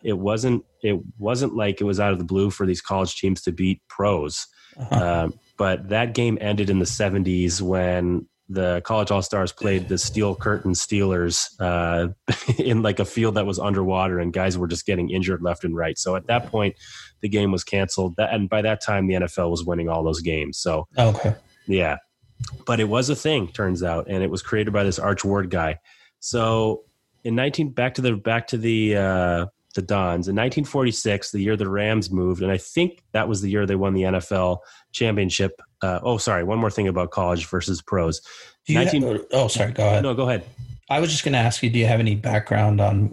it 0.03 0.19
wasn't 0.19 0.65
it 0.83 0.99
wasn't 1.19 1.55
like 1.55 1.81
it 1.81 1.85
was 1.85 2.01
out 2.01 2.13
of 2.13 2.19
the 2.19 2.25
blue 2.25 2.51
for 2.51 2.65
these 2.65 2.81
college 2.81 3.17
teams 3.17 3.43
to 3.43 3.53
beat 3.53 3.83
pros. 3.89 4.47
Uh-huh. 4.79 5.25
Um, 5.25 5.35
but 5.59 5.91
that 5.91 6.15
game 6.15 6.39
ended 6.41 6.71
in 6.71 6.79
the 6.79 6.87
70s 6.87 7.61
when 7.61 8.27
the 8.53 8.81
college 8.83 9.11
all 9.11 9.23
stars 9.23 9.53
played 9.53 9.89
the 9.89 9.97
steel 9.97 10.35
curtain 10.35 10.73
steelers 10.73 11.49
uh, 11.61 12.09
in 12.59 12.83
like 12.83 12.99
a 12.99 13.05
field 13.05 13.37
that 13.37 13.47
was 13.47 13.59
underwater 13.59 14.19
and 14.19 14.33
guys 14.33 14.59
were 14.59 14.67
just 14.67 14.85
getting 14.85 15.09
injured 15.09 15.41
left 15.41 15.65
and 15.65 15.77
right 15.77 15.97
so 15.97 16.17
at 16.17 16.27
that 16.27 16.47
point 16.49 16.75
the 17.21 17.29
game 17.29 17.53
was 17.53 17.63
canceled 17.65 18.17
that, 18.17 18.35
and 18.35 18.51
by 18.51 18.61
that 18.61 18.83
time 18.83 19.07
the 19.07 19.15
nfl 19.15 19.51
was 19.51 19.65
winning 19.65 19.89
all 19.89 20.03
those 20.03 20.21
games 20.21 20.59
so 20.59 20.87
Okay. 20.99 21.35
yeah 21.67 21.97
but 22.67 22.81
it 22.81 22.89
was 22.89 23.11
a 23.11 23.15
thing, 23.17 23.49
turns 23.49 23.83
out, 23.83 24.07
and 24.09 24.23
it 24.23 24.31
was 24.31 24.43
created 24.43 24.73
by 24.73 24.85
this 24.85 24.99
Arch 24.99 25.25
Ward 25.25 25.51
guy. 25.51 25.79
So 26.21 26.85
in 27.25 27.35
19 27.35 27.71
back 27.71 27.95
to 27.95 28.03
the 28.03 28.15
back 28.17 28.47
to 28.49 28.57
the 28.57 28.97
uh, 28.97 29.47
the 29.75 29.83
Dons 29.83 30.27
in 30.27 30.35
1946, 30.37 31.33
the 31.33 31.41
year 31.41 31.57
the 31.57 31.69
Rams 31.69 32.11
moved, 32.11 32.43
and 32.43 32.51
I 32.51 32.57
think 32.57 33.03
that 33.13 33.29
was 33.29 33.43
the 33.43 33.51
year 33.51 33.67
they 33.67 33.77
won 33.77 33.95
the 33.95 34.03
NFL 34.03 34.59
championship. 34.93 35.61
Uh, 35.83 36.01
oh, 36.03 36.19
sorry, 36.19 36.45
one 36.45 36.59
more 36.59 36.71
thing 36.71 36.89
about 36.89 37.11
college 37.11 37.47
versus 37.47 37.81
pros. 37.81 38.21
19, 38.69 39.03
have, 39.03 39.27
oh, 39.33 39.49
sorry, 39.49 39.73
go 39.73 39.87
ahead. 39.87 40.03
No, 40.03 40.15
go 40.15 40.29
ahead. 40.29 40.45
I 40.89 41.01
was 41.01 41.11
just 41.11 41.25
going 41.25 41.33
to 41.33 41.39
ask 41.39 41.63
you, 41.63 41.71
do 41.71 41.79
you 41.79 41.87
have 41.87 42.01
any 42.01 42.15
background 42.15 42.81
on 42.81 43.07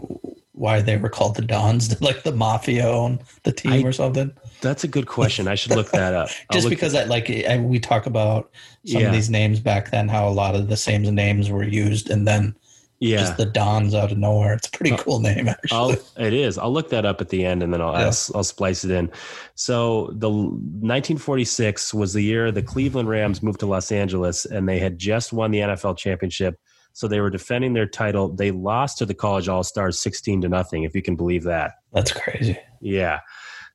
why 0.52 0.82
they 0.82 0.98
were 0.98 1.10
called 1.10 1.36
the 1.36 1.44
Dons? 1.44 1.96
Like 2.02 2.24
the 2.24 2.32
mafia 2.32 2.88
own 2.88 3.20
the 3.44 3.52
team 3.52 3.72
I, 3.74 3.84
or 3.84 3.92
something? 3.92 4.34
That's 4.62 4.84
a 4.84 4.88
good 4.88 5.08
question. 5.08 5.48
I 5.48 5.56
should 5.56 5.76
look 5.76 5.92
that 5.92 6.14
up. 6.14 6.30
just 6.52 6.70
because 6.70 6.96
I 6.96 7.04
like 7.04 7.30
I, 7.30 7.58
we 7.60 7.80
talk 7.80 8.06
about 8.06 8.52
some 8.86 9.02
yeah. 9.02 9.08
of 9.08 9.14
these 9.14 9.30
names 9.30 9.60
back 9.60 9.92
then, 9.92 10.08
how 10.08 10.28
a 10.28 10.32
lot 10.32 10.56
of 10.56 10.68
the 10.68 10.78
same 10.78 11.04
names 11.04 11.50
were 11.50 11.64
used, 11.64 12.10
and 12.10 12.28
then 12.28 12.56
yeah. 13.00 13.18
just 13.18 13.38
the 13.38 13.46
Dons 13.46 13.94
out 13.94 14.12
of 14.12 14.18
nowhere. 14.18 14.54
It's 14.54 14.68
a 14.68 14.72
pretty 14.72 14.94
uh, 14.94 14.98
cool 14.98 15.20
name, 15.20 15.48
actually. 15.48 15.78
I'll, 15.78 16.26
it 16.26 16.34
is. 16.34 16.58
I'll 16.58 16.72
look 16.72 16.90
that 16.90 17.06
up 17.06 17.22
at 17.22 17.30
the 17.30 17.46
end, 17.46 17.64
and 17.64 17.74
then 17.74 17.82
I'll 17.82 17.94
yeah. 17.94 18.06
I'll, 18.06 18.38
I'll 18.38 18.44
splice 18.44 18.84
it 18.84 18.92
in. 18.92 19.12
So 19.56 20.08
the 20.14 20.30
1946 20.30 21.94
was 21.94 22.14
the 22.14 22.22
year 22.22 22.52
the 22.52 22.64
Cleveland 22.64 23.10
Rams 23.10 23.44
moved 23.44 23.60
to 23.62 23.66
Los 23.66 23.92
Angeles, 23.92 24.46
and 24.46 24.68
they 24.68 24.80
had 24.80 24.98
just 24.98 25.34
won 25.34 25.52
the 25.52 25.60
NFL 25.60 25.98
championship 25.98 26.60
so 26.98 27.08
they 27.08 27.22
were 27.22 27.30
defending 27.30 27.74
their 27.74 27.86
title. 27.86 28.30
They 28.30 28.50
lost 28.50 28.98
to 28.98 29.06
the 29.06 29.14
College 29.14 29.48
All 29.48 29.64
Stars 29.64 30.00
16 30.00 30.42
to 30.42 30.50
nothing, 30.50 30.82
if 30.82 30.96
you 30.96 31.04
can 31.04 31.16
believe 31.16 31.44
that. 31.44 31.74
That's 31.94 32.12
crazy. 32.12 32.58
Yeah. 32.82 33.20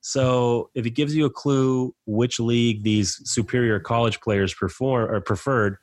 So 0.01 0.71
if 0.75 0.87
it 0.87 0.91
gives 0.91 1.15
you 1.15 1.27
a 1.27 1.31
clue 1.31 1.95
which 2.05 2.41
league 2.41 2.83
these 2.83 3.21
superior 3.25 3.79
college 3.79 4.21
players 4.21 4.53
perform 4.53 5.09
or 5.09 5.21
preferred, 5.21 5.77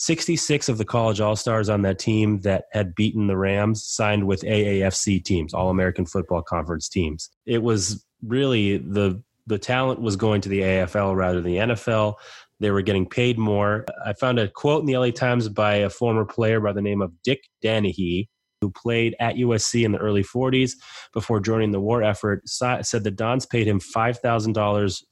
66 0.00 0.68
of 0.68 0.78
the 0.78 0.84
college 0.84 1.20
all 1.20 1.34
stars 1.34 1.68
on 1.68 1.82
that 1.82 1.98
team 1.98 2.38
that 2.42 2.66
had 2.70 2.94
beaten 2.94 3.26
the 3.26 3.36
Rams 3.36 3.84
signed 3.84 4.28
with 4.28 4.42
AAFC 4.42 5.24
teams, 5.24 5.52
All 5.52 5.70
American 5.70 6.06
Football 6.06 6.42
Conference 6.42 6.88
teams. 6.88 7.28
It 7.46 7.64
was 7.64 8.06
really 8.24 8.78
the 8.78 9.20
the 9.48 9.58
talent 9.58 10.00
was 10.00 10.14
going 10.14 10.40
to 10.42 10.48
the 10.48 10.60
AFL 10.60 11.16
rather 11.16 11.40
than 11.40 11.50
the 11.50 11.58
NFL. 11.58 12.14
They 12.60 12.70
were 12.70 12.82
getting 12.82 13.08
paid 13.08 13.38
more. 13.38 13.86
I 14.06 14.12
found 14.12 14.38
a 14.38 14.48
quote 14.48 14.80
in 14.80 14.86
the 14.86 14.96
LA 14.96 15.10
Times 15.10 15.48
by 15.48 15.76
a 15.76 15.90
former 15.90 16.24
player 16.24 16.60
by 16.60 16.72
the 16.72 16.82
name 16.82 17.02
of 17.02 17.12
Dick 17.24 17.40
Danehe, 17.64 18.28
who 18.60 18.70
played 18.70 19.14
at 19.20 19.36
USC 19.36 19.84
in 19.84 19.92
the 19.92 19.98
early 19.98 20.24
40s 20.24 20.72
before 21.12 21.40
joining 21.40 21.70
the 21.70 21.80
war 21.80 22.02
effort, 22.02 22.42
said 22.48 22.84
the 23.04 23.10
Dons 23.10 23.46
paid 23.46 23.68
him 23.68 23.80
$5,000 23.80 24.22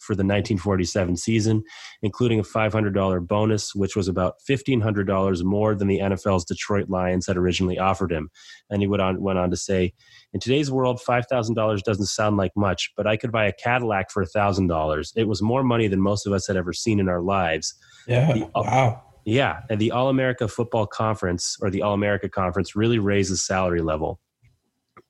for 0.01 0.15
the 0.15 0.25
1947 0.25 1.17
season, 1.17 1.63
including 2.03 2.41
a 2.41 2.43
$500 2.43 3.27
bonus, 3.27 3.75
which 3.75 3.95
was 3.95 4.09
about 4.09 4.35
$1,500 4.49 5.45
more 5.45 5.75
than 5.75 5.89
the 5.89 6.01
NFL's 6.01 6.45
Detroit 6.45 6.89
Lions 6.89 7.27
had 7.27 7.37
originally 7.37 7.79
offered 7.79 8.11
him. 8.11 8.31
And 8.71 8.83
he 8.83 8.89
went 8.89 9.03
on, 9.03 9.21
went 9.21 9.39
on 9.39 9.51
to 9.51 9.57
say, 9.57 9.93
in 10.33 10.41
today's 10.41 10.71
world, 10.71 11.01
$5,000 11.09 11.83
doesn't 11.83 12.07
sound 12.07 12.37
like 12.37 12.53
much, 12.57 12.93
but 12.97 13.07
I 13.07 13.17
could 13.17 13.31
buy 13.31 13.47
a 13.47 13.53
Cadillac 13.53 14.11
for 14.11 14.25
$1,000. 14.25 15.13
It 15.15 15.29
was 15.29 15.41
more 15.41 15.63
money 15.63 15.87
than 15.87 16.01
most 16.01 16.27
of 16.27 16.33
us 16.33 16.49
had 16.49 16.57
ever 16.57 16.73
seen 16.73 16.99
in 16.99 17.09
our 17.09 17.23
lives. 17.23 17.75
Yeah. 18.09 18.33
The, 18.33 18.51
wow. 18.55 19.03
Yeah, 19.27 19.63
and 19.69 19.81
the 19.81 19.91
All 19.91 20.09
America 20.09 20.47
Football 20.47 20.87
Conference 20.87 21.59
or 21.61 21.69
the 21.69 21.83
All 21.83 21.95
America 21.95 22.29
Conference 22.29 22.77
really 22.77 23.01
raises 23.01 23.43
salary 23.45 23.83
level, 23.83 24.21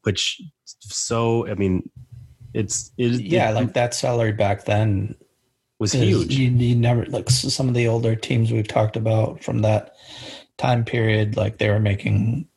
which 0.04 0.40
so 0.64 1.46
I 1.46 1.54
mean, 1.54 1.88
it's 2.54 2.90
it, 2.96 3.20
yeah, 3.20 3.50
it, 3.50 3.54
like 3.54 3.74
that 3.74 3.92
salary 3.92 4.32
back 4.32 4.64
then 4.64 5.14
was 5.78 5.92
huge. 5.92 6.34
You, 6.34 6.48
you 6.48 6.74
never 6.74 7.04
like 7.06 7.28
some 7.28 7.68
of 7.68 7.74
the 7.74 7.88
older 7.88 8.16
teams 8.16 8.50
we've 8.50 8.66
talked 8.66 8.96
about 8.96 9.44
from 9.44 9.60
that 9.60 9.94
time 10.56 10.86
period, 10.86 11.36
like 11.36 11.58
they 11.58 11.68
were 11.68 11.78
making 11.78 12.48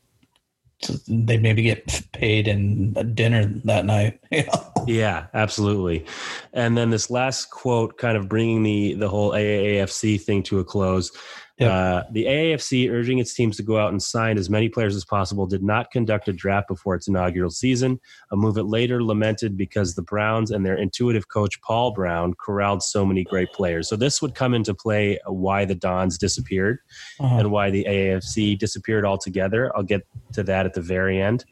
they 1.10 1.38
maybe 1.38 1.62
get 1.62 2.02
paid 2.14 2.48
in 2.48 2.94
dinner 3.14 3.46
that 3.66 3.86
night. 3.86 4.20
Yeah, 4.88 5.28
absolutely. 5.36 6.06
And 6.52 6.76
then 6.76 6.90
this 6.90 7.12
last 7.12 7.52
quote, 7.52 7.98
kind 8.00 8.18
of 8.18 8.28
bringing 8.28 8.64
the 8.64 8.96
the 8.96 9.08
whole 9.08 9.32
AAFC 9.34 10.20
thing 10.20 10.42
to 10.44 10.58
a 10.58 10.64
close. 10.64 11.12
Yep. 11.60 11.72
Uh, 11.72 12.04
the 12.12 12.26
AAFC, 12.26 12.90
urging 12.90 13.20
its 13.20 13.34
teams 13.34 13.58
to 13.58 13.64
go 13.64 13.78
out 13.78 13.92
and 13.92 14.02
sign 14.02 14.38
as 14.38 14.50
many 14.50 14.70
players 14.70 14.96
as 14.96 15.04
possible, 15.04 15.46
did 15.46 15.62
not 15.62 15.92
conduct 15.92 16.30
a 16.30 16.34
draft 16.34 16.70
before 16.70 16.96
its 16.96 17.10
inaugural 17.10 17.50
season, 17.50 18.00
a 18.32 18.38
move 18.38 18.58
it 18.58 18.64
later 18.64 19.04
lamented 19.04 19.58
because 19.58 19.94
the 19.94 20.02
Browns 20.02 20.52
and 20.52 20.66
their 20.66 20.78
intuitive 20.78 21.28
coach, 21.28 21.62
Paul 21.62 21.92
Brown, 21.92 22.34
corralled 22.34 22.82
so 22.82 23.06
many 23.06 23.26
great 23.26 23.52
players. 23.52 23.90
So, 23.90 23.98
this 23.98 24.22
would 24.22 24.36
come 24.36 24.54
into 24.54 24.74
play 24.74 25.20
why 25.26 25.66
the 25.66 25.76
Dons 25.76 26.18
disappeared 26.18 26.80
uh-huh. 27.20 27.36
and 27.36 27.52
why 27.52 27.70
the 27.70 27.84
AAFC 27.84 28.58
disappeared 28.58 29.06
altogether. 29.06 29.76
I'll 29.76 29.84
get 29.84 30.08
to 30.34 30.44
that 30.44 30.66
at 30.66 30.74
the 30.74 30.82
very 30.82 31.22
end. 31.22 31.44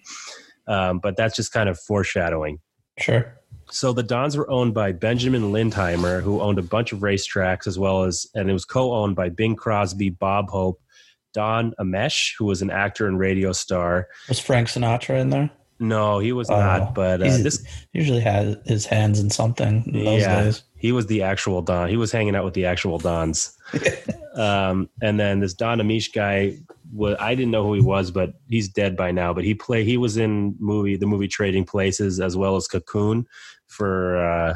Um, 0.67 0.99
but 0.99 1.17
that's 1.17 1.35
just 1.35 1.51
kind 1.51 1.67
of 1.67 1.79
foreshadowing. 1.79 2.59
Sure. 2.97 3.37
So 3.69 3.93
the 3.93 4.03
Dons 4.03 4.38
were 4.38 4.50
owned 4.50 4.74
by 4.74 4.91
Benjamin 4.91 5.51
Lindheimer, 5.51 6.21
who 6.21 6.41
owned 6.41 6.59
a 6.59 6.63
bunch 6.63 6.93
of 6.93 7.00
racetracks 7.00 7.67
as 7.67 7.77
well 7.77 8.03
as, 8.03 8.25
and 8.33 8.50
it 8.50 8.53
was 8.53 8.65
co-owned 8.65 9.15
by 9.15 9.29
Bing 9.29 9.55
Crosby, 9.55 10.09
Bob 10.09 10.50
Hope, 10.50 10.81
Don 11.33 11.74
Ameche, 11.79 12.33
who 12.38 12.45
was 12.45 12.62
an 12.62 12.71
actor 12.71 13.07
and 13.07 13.19
radio 13.19 13.51
star. 13.51 14.07
Was 14.29 14.39
Frank 14.39 14.69
Sinatra 14.69 15.19
in 15.19 15.29
there? 15.29 15.51
No, 15.79 16.17
he 16.19 16.31
was 16.31 16.50
not. 16.50 16.81
Oh, 16.81 16.91
but 16.95 17.21
uh, 17.21 17.38
this 17.38 17.63
usually 17.93 18.19
had 18.19 18.59
his 18.65 18.86
hands 18.86 19.19
in 19.19 19.29
something. 19.29 19.83
In 19.86 19.93
yeah, 19.93 20.43
days. 20.43 20.63
he 20.75 20.91
was 20.91 21.05
the 21.05 21.21
actual 21.21 21.62
Don. 21.62 21.88
He 21.89 21.97
was 21.97 22.12
hanging 22.12 22.36
out 22.36 22.45
with 22.45 22.55
the 22.55 22.65
actual 22.65 22.97
Dons. 22.97 23.55
um, 24.36 24.89
and 25.03 25.19
then 25.19 25.39
this 25.39 25.53
Don 25.53 25.77
Ameche 25.77 26.13
guy 26.13 26.57
was 26.91 27.15
I 27.19 27.36
didn't 27.36 27.51
know 27.51 27.63
who 27.63 27.75
he 27.75 27.81
was, 27.81 28.09
but 28.09 28.33
he's 28.50 28.69
dead 28.69 28.97
by 28.97 29.12
now. 29.12 29.33
But 29.33 29.43
he 29.43 29.53
play 29.53 29.83
he 29.83 29.97
was 29.97 30.17
in 30.17 30.55
movie 30.57 30.97
the 30.97 31.05
movie 31.05 31.27
Trading 31.27 31.65
Places 31.65 32.19
as 32.19 32.36
well 32.36 32.55
as 32.55 32.67
Cocoon 32.67 33.27
for 33.67 34.17
uh, 34.17 34.55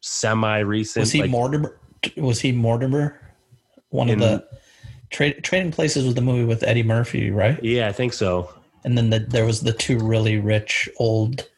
semi 0.00 0.58
recent. 0.60 1.02
Was 1.02 1.12
he 1.12 1.22
like, 1.22 1.30
Mortimer? 1.30 1.78
Was 2.16 2.40
he 2.40 2.52
Mortimer? 2.52 3.20
One 3.90 4.08
in, 4.08 4.14
of 4.14 4.20
the 4.20 4.48
tra- 5.10 5.40
Trading 5.40 5.72
Places 5.72 6.04
was 6.04 6.14
the 6.14 6.20
movie 6.20 6.44
with 6.44 6.62
Eddie 6.62 6.82
Murphy, 6.82 7.30
right? 7.30 7.62
Yeah, 7.62 7.88
I 7.88 7.92
think 7.92 8.12
so. 8.12 8.52
And 8.84 8.96
then 8.96 9.10
the, 9.10 9.20
there 9.20 9.44
was 9.44 9.62
the 9.62 9.72
two 9.72 9.98
really 9.98 10.38
rich 10.38 10.88
old 10.98 11.48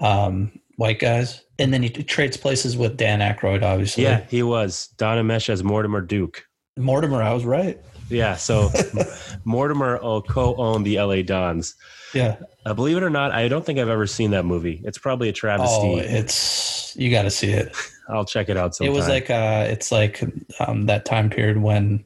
um, 0.00 0.52
white 0.76 0.98
guys, 0.98 1.44
and 1.58 1.72
then 1.72 1.82
he 1.82 1.90
trades 1.90 2.36
places 2.36 2.76
with 2.76 2.96
Dan 2.96 3.20
Aykroyd, 3.20 3.62
obviously. 3.62 4.04
Yeah, 4.04 4.24
he 4.28 4.42
was 4.42 4.88
Don 4.96 5.18
Ameche 5.18 5.50
as 5.50 5.62
Mortimer 5.62 6.00
Duke. 6.00 6.44
Mortimer, 6.76 7.22
I 7.22 7.32
was 7.32 7.44
right. 7.44 7.78
Yeah, 8.08 8.36
so 8.36 8.70
Mortimer 9.44 9.98
co-owned 9.98 10.84
the 10.84 11.00
LA 11.00 11.22
Dons. 11.22 11.76
Yeah, 12.14 12.36
uh, 12.66 12.74
believe 12.74 12.96
it 12.96 13.02
or 13.02 13.10
not, 13.10 13.32
I 13.32 13.48
don't 13.48 13.64
think 13.64 13.78
I've 13.78 13.88
ever 13.88 14.06
seen 14.06 14.30
that 14.32 14.44
movie. 14.44 14.80
It's 14.84 14.98
probably 14.98 15.28
a 15.28 15.32
travesty. 15.32 15.74
Oh, 15.74 15.98
it's 15.98 16.94
you 16.96 17.10
got 17.10 17.22
to 17.22 17.30
see 17.30 17.50
it. 17.50 17.74
I'll 18.08 18.24
check 18.24 18.48
it 18.48 18.56
out. 18.56 18.74
Sometime. 18.74 18.92
It 18.92 18.96
was 18.96 19.08
like 19.08 19.30
uh, 19.30 19.66
it's 19.68 19.92
like 19.92 20.22
um, 20.60 20.86
that 20.86 21.04
time 21.04 21.30
period 21.30 21.58
when 21.58 22.04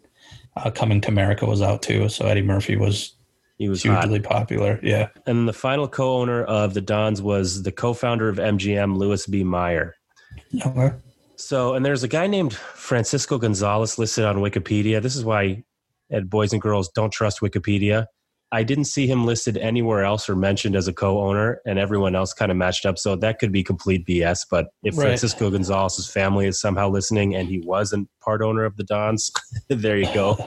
uh, 0.57 0.71
Coming 0.71 1.01
to 1.03 1.09
America 1.09 1.47
was 1.47 1.63
out 1.63 1.83
too. 1.83 2.09
So 2.09 2.27
Eddie 2.27 2.43
Murphy 2.43 2.77
was 2.77 3.15
he 3.57 3.69
was 3.69 3.83
hugely 3.83 4.21
hot. 4.21 4.29
popular. 4.29 4.81
Yeah, 4.83 5.09
and 5.27 5.49
the 5.49 5.53
final 5.53 5.89
co-owner 5.89 6.45
of 6.45 6.75
the 6.75 6.81
Dons 6.81 7.23
was 7.23 7.63
the 7.63 7.73
co-founder 7.73 8.29
of 8.29 8.37
MGM, 8.37 8.97
Louis 8.97 9.27
B. 9.27 9.45
Mayer. 9.45 9.95
Okay. 10.65 10.93
So, 11.37 11.75
and 11.75 11.85
there's 11.85 12.03
a 12.03 12.09
guy 12.09 12.27
named 12.27 12.55
Francisco 12.55 13.39
Gonzalez 13.39 13.99
listed 13.99 14.25
on 14.25 14.37
Wikipedia. 14.37 15.03
This 15.03 15.17
is 15.17 15.25
why, 15.25 15.65
at 16.11 16.31
boys 16.31 16.53
and 16.53 16.63
girls, 16.63 16.89
don't 16.91 17.13
trust 17.13 17.41
Wikipedia. 17.41 18.07
I 18.55 18.63
didn't 18.63 18.85
see 18.85 19.09
him 19.09 19.27
listed 19.27 19.57
anywhere 19.57 20.05
else 20.05 20.29
or 20.29 20.37
mentioned 20.37 20.77
as 20.77 20.87
a 20.87 20.93
co-owner, 20.93 21.61
and 21.67 21.77
everyone 21.77 22.15
else 22.15 22.33
kind 22.33 22.53
of 22.53 22.57
matched 22.57 22.87
up. 22.87 22.99
So 22.99 23.17
that 23.17 23.41
could 23.41 23.51
be 23.51 23.65
complete 23.65 24.07
BS. 24.07 24.47
But 24.49 24.69
if 24.85 24.97
right. 24.97 25.07
Francisco 25.07 25.51
Gonzalez's 25.51 26.09
family 26.09 26.47
is 26.47 26.61
somehow 26.61 26.89
listening 26.89 27.35
and 27.35 27.49
he 27.49 27.59
wasn't 27.59 28.09
part 28.21 28.43
owner 28.43 28.65
of 28.65 28.77
the 28.77 28.85
Dons, 28.85 29.33
there 29.69 29.99
you 29.99 30.07
go. 30.15 30.39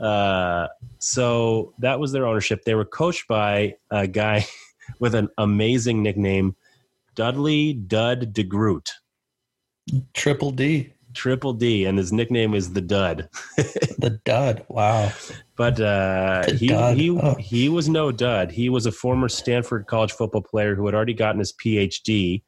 uh, 0.04 0.66
so 0.98 1.72
that 1.78 2.00
was 2.00 2.10
their 2.10 2.26
ownership. 2.26 2.64
They 2.64 2.74
were 2.74 2.84
coached 2.84 3.28
by 3.28 3.76
a 3.92 4.08
guy 4.08 4.44
with 4.98 5.14
an 5.14 5.28
amazing 5.38 6.02
nickname, 6.02 6.56
Dudley 7.14 7.74
Dud 7.74 8.34
DeGroot. 8.34 8.90
Triple 10.14 10.50
D. 10.50 10.94
Triple 11.14 11.52
D, 11.52 11.84
and 11.84 11.96
his 11.96 12.12
nickname 12.12 12.54
is 12.54 12.72
the 12.72 12.80
Dud. 12.80 13.28
the 13.56 14.20
Dud. 14.24 14.66
Wow. 14.68 15.12
But 15.58 15.80
uh, 15.80 16.44
he 16.52 16.68
dud. 16.68 16.96
he 16.96 17.10
oh. 17.10 17.34
he 17.34 17.68
was 17.68 17.88
no 17.88 18.12
dud. 18.12 18.52
He 18.52 18.68
was 18.70 18.86
a 18.86 18.92
former 18.92 19.28
Stanford 19.28 19.88
college 19.88 20.12
football 20.12 20.40
player 20.40 20.76
who 20.76 20.86
had 20.86 20.94
already 20.94 21.14
gotten 21.14 21.40
his 21.40 21.52
PhD 21.52 22.44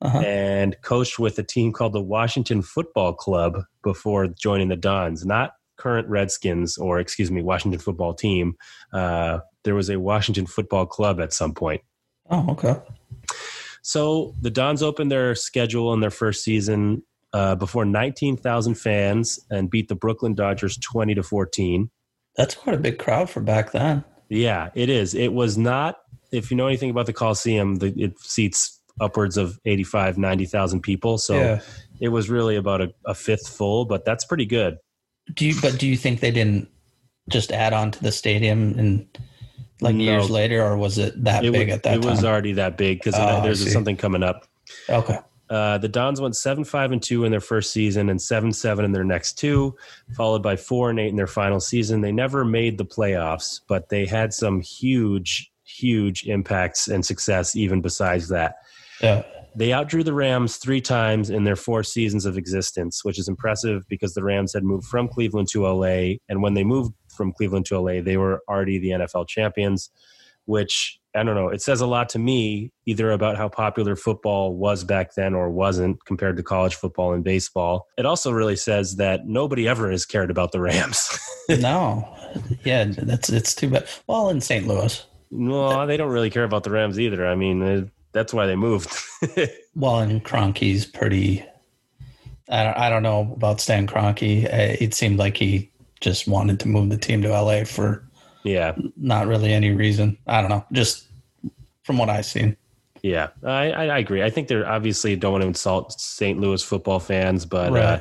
uh-huh. 0.00 0.20
and 0.20 0.74
coached 0.80 1.18
with 1.18 1.38
a 1.38 1.42
team 1.42 1.74
called 1.74 1.92
the 1.92 2.00
Washington 2.00 2.62
Football 2.62 3.12
Club 3.12 3.62
before 3.82 4.26
joining 4.26 4.68
the 4.68 4.76
Dons. 4.76 5.26
Not 5.26 5.52
current 5.76 6.08
Redskins 6.08 6.78
or 6.78 6.98
excuse 6.98 7.30
me, 7.30 7.42
Washington 7.42 7.78
football 7.78 8.14
team. 8.14 8.56
Uh, 8.90 9.40
there 9.64 9.74
was 9.74 9.90
a 9.90 10.00
Washington 10.00 10.46
Football 10.46 10.86
Club 10.86 11.20
at 11.20 11.34
some 11.34 11.52
point. 11.52 11.82
Oh, 12.30 12.52
okay. 12.52 12.76
So 13.82 14.34
the 14.40 14.50
Dons 14.50 14.82
opened 14.82 15.12
their 15.12 15.34
schedule 15.34 15.92
in 15.92 16.00
their 16.00 16.10
first 16.10 16.42
season 16.42 17.02
uh, 17.34 17.54
before 17.54 17.84
19,000 17.84 18.76
fans 18.76 19.38
and 19.50 19.68
beat 19.68 19.88
the 19.88 19.94
Brooklyn 19.94 20.34
Dodgers 20.34 20.78
20 20.78 21.16
to 21.16 21.22
14. 21.22 21.90
That's 22.36 22.54
quite 22.54 22.74
a 22.74 22.78
big 22.78 22.98
crowd 22.98 23.30
for 23.30 23.40
back 23.40 23.72
then. 23.72 24.04
Yeah, 24.28 24.70
it 24.74 24.88
is. 24.90 25.14
It 25.14 25.32
was 25.32 25.56
not, 25.56 25.96
if 26.32 26.50
you 26.50 26.56
know 26.56 26.66
anything 26.66 26.90
about 26.90 27.06
the 27.06 27.12
Coliseum, 27.12 27.76
the, 27.76 27.94
it 27.96 28.18
seats 28.20 28.80
upwards 29.00 29.36
of 29.36 29.58
85, 29.64 30.18
90,000 30.18 30.80
people. 30.80 31.18
So 31.18 31.34
Yeah. 31.38 31.60
it 32.00 32.08
was 32.08 32.28
really 32.28 32.56
about 32.56 32.80
a, 32.80 32.92
a 33.06 33.14
fifth 33.14 33.48
full, 33.48 33.84
but 33.84 34.04
that's 34.04 34.24
pretty 34.24 34.46
good. 34.46 34.78
Do 35.34 35.46
you? 35.46 35.54
But 35.60 35.78
do 35.78 35.86
you 35.88 35.96
think 35.96 36.20
they 36.20 36.30
didn't 36.30 36.68
just 37.30 37.50
add 37.52 37.72
on 37.72 37.90
to 37.90 38.02
the 38.02 38.12
stadium 38.12 38.78
and 38.78 39.18
like 39.80 39.94
No. 39.96 40.04
years 40.04 40.30
later, 40.30 40.62
or 40.64 40.76
was 40.76 40.98
it 40.98 41.24
that 41.24 41.44
It, 41.44 41.52
big 41.52 41.68
wa- 41.68 41.74
at 41.74 41.82
that 41.82 41.96
it 41.98 42.02
time? 42.02 42.10
was 42.10 42.24
already 42.24 42.52
that 42.52 42.76
big 42.78 42.98
because 42.98 43.14
Oh, 43.16 43.42
there's 43.42 43.72
something 43.72 43.96
coming 43.96 44.22
up. 44.22 44.46
okay. 44.88 45.18
Uh, 45.48 45.78
the 45.78 45.88
Dons 45.88 46.20
went 46.20 46.36
seven 46.36 46.64
five 46.64 46.92
and 46.92 47.02
two 47.02 47.24
in 47.24 47.30
their 47.30 47.40
first 47.40 47.72
season 47.72 48.08
and 48.08 48.20
seven 48.20 48.52
seven 48.52 48.84
in 48.84 48.92
their 48.92 49.04
next 49.04 49.34
two, 49.34 49.76
followed 50.16 50.42
by 50.42 50.56
four 50.56 50.90
and 50.90 50.98
eight 50.98 51.08
in 51.08 51.16
their 51.16 51.26
final 51.26 51.60
season. 51.60 52.00
They 52.00 52.12
never 52.12 52.44
made 52.44 52.78
the 52.78 52.84
playoffs, 52.84 53.60
but 53.68 53.88
they 53.88 54.06
had 54.06 54.32
some 54.32 54.60
huge, 54.60 55.50
huge 55.64 56.26
impacts 56.26 56.88
and 56.88 57.04
success 57.04 57.54
even 57.54 57.80
besides 57.80 58.28
that. 58.28 58.56
Yeah. 59.00 59.22
They 59.54 59.72
outdrew 59.72 60.04
the 60.04 60.12
Rams 60.12 60.58
three 60.58 60.82
times 60.82 61.30
in 61.30 61.44
their 61.44 61.56
four 61.56 61.82
seasons 61.82 62.26
of 62.26 62.36
existence, 62.36 63.04
which 63.04 63.18
is 63.18 63.26
impressive 63.26 63.84
because 63.88 64.12
the 64.12 64.22
Rams 64.22 64.52
had 64.52 64.64
moved 64.64 64.86
from 64.86 65.08
Cleveland 65.08 65.48
to 65.52 65.66
LA. 65.66 66.16
And 66.28 66.42
when 66.42 66.52
they 66.52 66.62
moved 66.62 66.92
from 67.16 67.32
Cleveland 67.32 67.64
to 67.66 67.80
LA, 67.80 68.02
they 68.02 68.18
were 68.18 68.42
already 68.48 68.78
the 68.78 68.90
NFL 68.90 69.28
champions, 69.28 69.90
which 70.44 70.98
I 71.16 71.22
don't 71.22 71.34
know. 71.34 71.48
It 71.48 71.62
says 71.62 71.80
a 71.80 71.86
lot 71.86 72.08
to 72.10 72.18
me, 72.18 72.70
either 72.84 73.10
about 73.10 73.36
how 73.36 73.48
popular 73.48 73.96
football 73.96 74.54
was 74.54 74.84
back 74.84 75.14
then 75.14 75.34
or 75.34 75.50
wasn't 75.50 76.04
compared 76.04 76.36
to 76.36 76.42
college 76.42 76.74
football 76.74 77.12
and 77.12 77.24
baseball. 77.24 77.86
It 77.96 78.06
also 78.06 78.30
really 78.30 78.56
says 78.56 78.96
that 78.96 79.26
nobody 79.26 79.66
ever 79.66 79.90
has 79.90 80.04
cared 80.04 80.30
about 80.30 80.52
the 80.52 80.60
Rams. 80.60 81.18
no. 81.48 82.06
Yeah, 82.64 82.84
that's 82.84 83.30
it's 83.30 83.54
too 83.54 83.70
bad. 83.70 83.88
Well, 84.06 84.28
in 84.28 84.40
St. 84.40 84.66
Louis. 84.66 85.04
no, 85.30 85.86
they 85.86 85.96
don't 85.96 86.12
really 86.12 86.30
care 86.30 86.44
about 86.44 86.64
the 86.64 86.70
Rams 86.70 87.00
either. 87.00 87.26
I 87.26 87.34
mean, 87.34 87.62
uh, 87.62 87.86
that's 88.12 88.32
why 88.34 88.46
they 88.46 88.56
moved. 88.56 88.92
Well, 89.76 89.98
and 89.98 90.24
Kroenke's 90.24 90.86
pretty. 90.86 91.44
I 92.48 92.64
don't, 92.64 92.78
I 92.78 92.88
don't 92.88 93.02
know 93.02 93.30
about 93.36 93.60
Stan 93.60 93.86
Kroenke. 93.86 94.46
Uh, 94.46 94.76
It 94.80 94.94
seemed 94.94 95.18
like 95.18 95.36
he 95.36 95.70
just 96.00 96.26
wanted 96.26 96.58
to 96.60 96.68
move 96.68 96.88
the 96.88 96.96
team 96.96 97.20
to 97.22 97.28
LA 97.28 97.64
for 97.64 98.02
yeah. 98.42 98.74
not 98.96 99.26
really 99.26 99.52
any 99.52 99.70
reason. 99.72 100.16
I 100.26 100.40
don't 100.40 100.50
know. 100.50 100.64
Just 100.72 101.05
from 101.86 101.96
what 101.98 102.10
I've 102.10 102.26
seen. 102.26 102.56
Yeah, 103.02 103.28
I, 103.44 103.70
I 103.70 103.98
agree. 103.98 104.22
I 104.24 104.30
think 104.30 104.48
they're 104.48 104.68
obviously 104.68 105.14
don't 105.14 105.30
want 105.32 105.42
to 105.42 105.48
insult 105.48 105.92
St. 106.00 106.40
Louis 106.40 106.60
football 106.62 106.98
fans, 106.98 107.46
but 107.46 107.70
Right. 107.72 107.84
uh, 107.84 108.00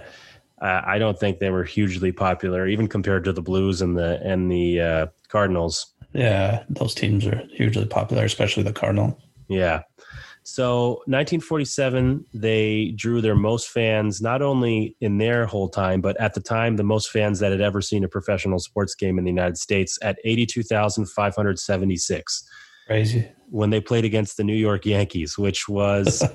I 0.65 0.95
I 0.95 0.99
don't 0.99 1.19
think 1.19 1.37
they 1.39 1.51
were 1.51 1.63
hugely 1.63 2.11
popular, 2.11 2.67
even 2.67 2.87
compared 2.87 3.23
to 3.25 3.33
the 3.33 3.41
Blues 3.43 3.81
and 3.81 3.95
the 3.95 4.19
and 4.23 4.51
the 4.51 4.81
uh, 4.81 5.05
Cardinals. 5.27 5.93
Yeah, 6.13 6.63
those 6.69 6.95
teams 6.95 7.27
are 7.27 7.43
hugely 7.51 7.85
popular, 7.85 8.23
especially 8.23 8.63
the 8.63 8.73
Cardinal. 8.73 9.19
Yeah. 9.47 9.83
So 10.47 11.01
1947, 11.07 12.23
they 12.33 12.93
drew 12.95 13.19
their 13.19 13.33
most 13.35 13.67
fans, 13.67 14.21
not 14.21 14.41
only 14.43 14.95
in 15.01 15.17
their 15.17 15.45
whole 15.47 15.67
time, 15.69 16.01
but 16.01 16.15
at 16.21 16.35
the 16.35 16.39
time, 16.39 16.75
the 16.77 16.83
most 16.83 17.09
fans 17.11 17.39
that 17.39 17.51
had 17.51 17.61
ever 17.61 17.81
seen 17.81 18.03
a 18.03 18.07
professional 18.07 18.59
sports 18.59 18.93
game 18.95 19.17
in 19.17 19.23
the 19.25 19.31
United 19.31 19.57
States 19.57 19.97
at 20.03 20.19
82,576 20.23 22.47
Crazy. 22.87 23.27
when 23.49 23.69
they 23.69 23.81
played 23.81 24.05
against 24.05 24.37
the 24.37 24.43
New 24.43 24.55
York 24.55 24.85
Yankees, 24.85 25.37
which 25.37 25.67
was. 25.67 26.23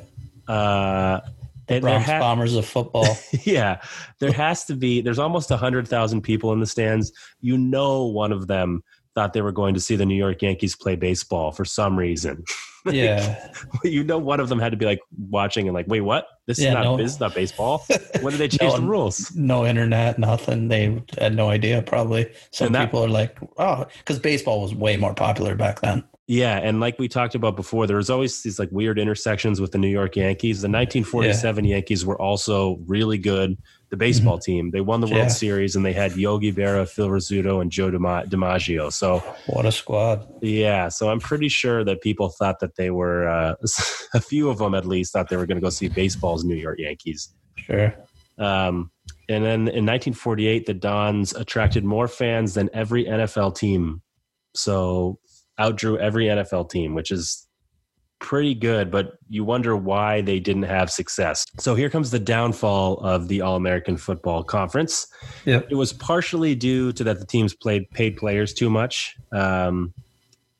Uh, 0.48 1.20
and 1.68 1.84
there 1.84 1.92
Bronx 1.92 2.06
ha- 2.10 2.18
Bombers 2.18 2.56
of 2.56 2.66
football. 2.66 3.06
yeah, 3.44 3.80
there 4.18 4.32
has 4.32 4.64
to 4.64 4.74
be. 4.74 5.00
There's 5.00 5.20
almost 5.20 5.48
hundred 5.50 5.86
thousand 5.86 6.22
people 6.22 6.52
in 6.52 6.58
the 6.58 6.66
stands. 6.66 7.12
You 7.40 7.56
know, 7.56 8.04
one 8.06 8.32
of 8.32 8.48
them 8.48 8.82
thought 9.14 9.32
they 9.32 9.42
were 9.42 9.52
going 9.52 9.74
to 9.74 9.80
see 9.80 9.94
the 9.94 10.04
New 10.06 10.16
York 10.16 10.42
Yankees 10.42 10.74
play 10.74 10.96
baseball 10.96 11.52
for 11.52 11.64
some 11.64 11.96
reason. 11.96 12.42
yeah. 12.90 13.52
you 13.84 14.02
know, 14.02 14.18
one 14.18 14.40
of 14.40 14.48
them 14.48 14.58
had 14.58 14.72
to 14.72 14.76
be 14.76 14.86
like 14.86 14.98
watching 15.28 15.68
and 15.68 15.74
like, 15.74 15.86
wait, 15.86 16.00
what? 16.00 16.26
This 16.48 16.58
Yeah, 16.58 16.70
is 16.70 16.74
not 16.74 16.82
no. 16.84 16.96
this 16.96 17.12
is 17.12 17.20
not 17.20 17.32
baseball. 17.32 17.84
When 18.22 18.32
did 18.32 18.38
they 18.38 18.48
change 18.48 18.72
No, 18.72 18.78
the 18.80 18.86
rules? 18.86 19.32
No 19.36 19.64
internet, 19.64 20.18
nothing. 20.18 20.66
They 20.66 21.00
had 21.18 21.36
no 21.36 21.50
idea, 21.50 21.80
probably. 21.82 22.32
Some 22.50 22.72
that- 22.72 22.86
people 22.86 23.04
are 23.04 23.08
like, 23.08 23.38
oh, 23.58 23.86
because 23.98 24.18
baseball 24.18 24.62
was 24.62 24.74
way 24.74 24.96
more 24.96 25.14
popular 25.14 25.54
back 25.54 25.80
then. 25.80 26.02
Yeah, 26.30 26.58
and 26.58 26.78
like 26.78 26.96
we 26.96 27.08
talked 27.08 27.34
about 27.34 27.56
before, 27.56 27.88
there 27.88 27.96
was 27.96 28.08
always 28.08 28.40
these 28.44 28.60
like 28.60 28.68
weird 28.70 29.00
intersections 29.00 29.60
with 29.60 29.72
the 29.72 29.78
New 29.78 29.88
York 29.88 30.14
Yankees. 30.14 30.62
The 30.62 30.68
1947 30.68 31.64
Yankees 31.64 32.06
were 32.06 32.22
also 32.22 32.78
really 32.86 33.18
good. 33.18 33.58
The 33.88 33.96
baseball 33.96 34.38
team, 34.38 34.70
they 34.70 34.80
won 34.80 35.00
the 35.00 35.08
World 35.08 35.16
Mm-hmm. 35.22 35.26
Yeah. 35.26 35.32
Series, 35.32 35.74
and 35.74 35.84
they 35.84 35.92
had 35.92 36.14
Yogi 36.16 36.52
Berra, 36.52 36.88
Phil 36.88 37.08
Rizzuto, 37.08 37.60
and 37.60 37.72
Joe 37.72 37.90
Dima- 37.90 38.28
DiMaggio. 38.28 38.92
So 38.92 39.18
What 39.48 39.66
a 39.66 39.72
squad. 39.72 40.24
Yeah, 40.40 40.88
so 40.88 41.10
I'm 41.10 41.18
pretty 41.18 41.48
sure 41.48 41.82
that 41.82 42.00
people 42.00 42.28
thought 42.28 42.60
that 42.60 42.76
they 42.76 42.90
were 42.92 43.28
uh, 43.28 43.56
a 44.14 44.20
few 44.20 44.48
of 44.50 44.58
them 44.58 44.76
at 44.76 44.86
least 44.86 45.12
thought 45.12 45.30
they 45.30 45.36
were 45.36 45.46
going 45.46 45.58
to 45.58 45.60
go 45.62 45.70
see 45.70 45.88
baseball's 45.88 46.44
New 46.44 46.54
York 46.54 46.78
Yankees. 46.78 47.34
Sure. 47.56 47.92
Um, 48.38 48.92
and 49.28 49.44
then 49.44 49.60
in 49.62 49.84
1948, 49.84 50.66
the 50.66 50.74
Dons 50.74 51.32
attracted 51.32 51.82
more 51.84 52.06
fans 52.06 52.54
than 52.54 52.70
every 52.72 53.04
NFL 53.06 53.56
team, 53.56 54.02
so 54.54 55.18
outdrew 55.60 55.98
every 55.98 56.26
NFL 56.26 56.70
team, 56.70 56.94
which 56.94 57.10
is 57.10 57.46
pretty 58.18 58.54
good. 58.54 58.90
But 58.90 59.18
you 59.28 59.44
wonder 59.44 59.76
why 59.76 60.20
they 60.20 60.40
didn't 60.40 60.64
have 60.64 60.90
success. 60.90 61.46
So 61.58 61.74
here 61.74 61.88
comes 61.90 62.10
the 62.10 62.18
downfall 62.18 62.98
of 62.98 63.28
the 63.28 63.40
All 63.40 63.56
American 63.56 63.96
Football 63.96 64.42
Conference. 64.44 65.06
Yep. 65.44 65.68
It 65.70 65.74
was 65.74 65.92
partially 65.92 66.54
due 66.54 66.92
to 66.92 67.04
that 67.04 67.18
the 67.20 67.26
teams 67.26 67.54
played 67.54 67.90
paid 67.90 68.16
players 68.16 68.52
too 68.52 68.70
much. 68.70 69.16
Um, 69.32 69.92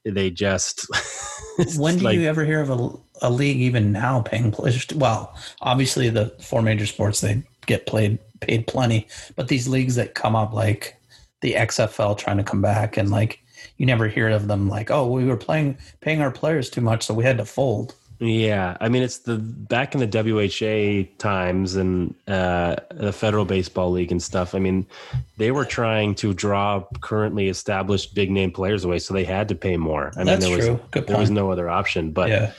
they 0.05 0.31
just 0.31 0.87
When 1.77 1.99
do 1.99 2.05
like- 2.05 2.17
you 2.19 2.27
ever 2.27 2.45
hear 2.45 2.61
of 2.61 2.71
a, 2.71 2.91
a 3.23 3.31
league 3.31 3.59
even 3.61 3.93
now 3.93 4.23
paying 4.23 4.51
players? 4.51 4.87
Well, 4.95 5.35
obviously 5.61 6.09
the 6.09 6.35
four 6.41 6.63
major 6.63 6.87
sports 6.87 7.21
they 7.21 7.43
get 7.67 7.87
played 7.87 8.19
paid 8.41 8.67
plenty, 8.67 9.07
but 9.37 9.49
these 9.49 9.69
leagues 9.69 9.97
that 9.97 10.15
come 10.15 10.35
up 10.35 10.55
like 10.55 10.97
the 11.43 11.53
XFL 11.53 12.17
trying 12.17 12.39
to 12.39 12.43
come 12.43 12.63
back 12.63 12.97
and 12.97 13.11
like 13.11 13.39
you 13.81 13.87
never 13.87 14.09
hear 14.09 14.29
of 14.29 14.47
them 14.47 14.69
like 14.69 14.90
oh 14.90 15.07
we 15.07 15.25
were 15.25 15.38
playing 15.38 15.79
paying 16.03 16.21
our 16.21 16.31
players 16.31 16.69
too 16.69 16.83
much 16.83 17.03
so 17.03 17.14
we 17.14 17.25
had 17.25 17.38
to 17.38 17.47
fold. 17.47 17.95
Yeah, 18.23 18.77
I 18.79 18.90
mean 18.90 19.03
it's 19.03 19.21
the 19.21 19.38
back 19.38 19.95
in 19.95 20.01
the 20.01 20.07
WHA 20.07 21.16
times 21.16 21.77
and 21.77 22.14
uh, 22.29 22.77
the 22.90 23.11
Federal 23.11 23.47
Baseball 23.47 23.90
League 23.90 24.12
and 24.12 24.23
stuff. 24.23 24.55
I 24.55 24.59
mean, 24.59 24.87
they 25.38 25.51
were 25.53 25.64
trying 25.64 26.14
to 26.16 26.35
draw 26.35 26.85
currently 27.01 27.49
established 27.49 28.14
big 28.14 28.31
name 28.31 28.51
players 28.53 28.85
away, 28.85 28.99
so 28.99 29.14
they 29.14 29.25
had 29.25 29.49
to 29.49 29.55
pay 29.55 29.79
more. 29.79 30.12
I 30.19 30.25
That's 30.25 30.45
mean, 30.45 30.51
there 30.51 30.57
was 30.59 30.66
true. 30.66 30.81
Good 30.90 31.07
there 31.07 31.16
was 31.16 31.31
no 31.31 31.51
other 31.51 31.71
option. 31.71 32.12
But 32.12 32.29
yeah, 32.29 32.53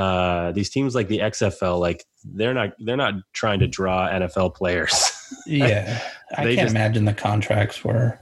uh, 0.00 0.52
these 0.52 0.70
teams 0.70 0.94
like 0.94 1.08
the 1.08 1.18
XFL, 1.18 1.80
like 1.80 2.04
they're 2.22 2.54
not 2.54 2.74
they're 2.78 2.96
not 2.96 3.14
trying 3.32 3.58
to 3.58 3.66
draw 3.66 4.08
NFL 4.08 4.54
players. 4.54 4.94
yeah. 5.46 6.00
I 6.36 6.44
can't 6.44 6.58
just- 6.58 6.70
imagine 6.70 7.06
the 7.06 7.12
contracts 7.12 7.82
were 7.82 8.20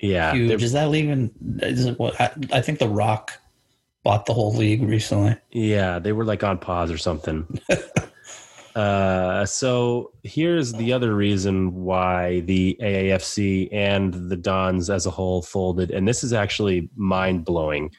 yeah, 0.00 0.32
huge. 0.32 0.62
Is 0.62 0.72
that 0.72 0.92
even? 0.94 1.30
Is 1.62 1.86
it 1.86 1.98
what? 1.98 2.20
I, 2.20 2.30
I 2.52 2.60
think 2.60 2.78
The 2.78 2.88
Rock 2.88 3.32
bought 4.04 4.26
the 4.26 4.34
whole 4.34 4.54
league 4.54 4.82
recently. 4.82 5.36
Yeah, 5.50 5.98
they 5.98 6.12
were 6.12 6.24
like 6.24 6.44
on 6.44 6.58
pause 6.58 6.90
or 6.90 6.98
something. 6.98 7.46
uh, 8.76 9.46
so 9.46 10.12
here's 10.22 10.72
the 10.74 10.92
other 10.92 11.14
reason 11.14 11.74
why 11.74 12.40
the 12.40 12.76
AAFC 12.80 13.70
and 13.72 14.30
the 14.30 14.36
Dons 14.36 14.90
as 14.90 15.06
a 15.06 15.10
whole 15.10 15.42
folded, 15.42 15.90
and 15.90 16.06
this 16.06 16.22
is 16.22 16.32
actually 16.32 16.90
mind 16.96 17.44
blowing, 17.44 17.90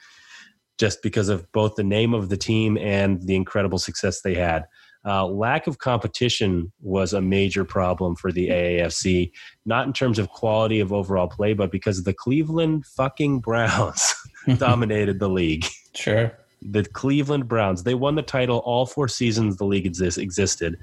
just 0.77 1.01
because 1.01 1.27
of 1.27 1.51
both 1.51 1.75
the 1.75 1.83
name 1.83 2.13
of 2.13 2.29
the 2.29 2.37
team 2.37 2.77
and 2.77 3.21
the 3.23 3.35
incredible 3.35 3.79
success 3.79 4.21
they 4.21 4.35
had. 4.35 4.65
Uh, 5.05 5.25
lack 5.27 5.67
of 5.67 5.77
competition 5.77 6.71
was 6.81 7.13
a 7.13 7.21
major 7.21 7.63
problem 7.63 8.15
for 8.15 8.31
the 8.31 8.49
AAFC, 8.49 9.31
not 9.65 9.85
in 9.85 9.93
terms 9.93 10.17
of 10.17 10.29
quality 10.29 10.79
of 10.79 10.91
overall 10.91 11.27
play, 11.27 11.53
but 11.53 11.71
because 11.71 12.03
the 12.03 12.13
Cleveland 12.13 12.85
fucking 12.87 13.39
Browns 13.39 14.15
dominated 14.57 15.19
the 15.19 15.29
league 15.29 15.65
Sure. 15.93 16.31
the 16.61 16.83
Cleveland 16.83 17.47
Browns. 17.47 17.83
They 17.83 17.93
won 17.93 18.15
the 18.15 18.23
title 18.23 18.59
all 18.65 18.85
four 18.87 19.07
seasons 19.07 19.57
the 19.57 19.65
league 19.65 19.85
exist, 19.85 20.17
existed. 20.17 20.77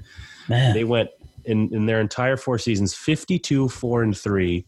Man. 0.47 0.73
They 0.73 0.85
went 0.85 1.09
in, 1.43 1.73
in 1.73 1.85
their 1.85 1.99
entire 1.99 2.37
four 2.37 2.57
seasons 2.57 2.93
52, 2.93 3.67
4, 3.67 4.03
and 4.03 4.17
3. 4.17 4.65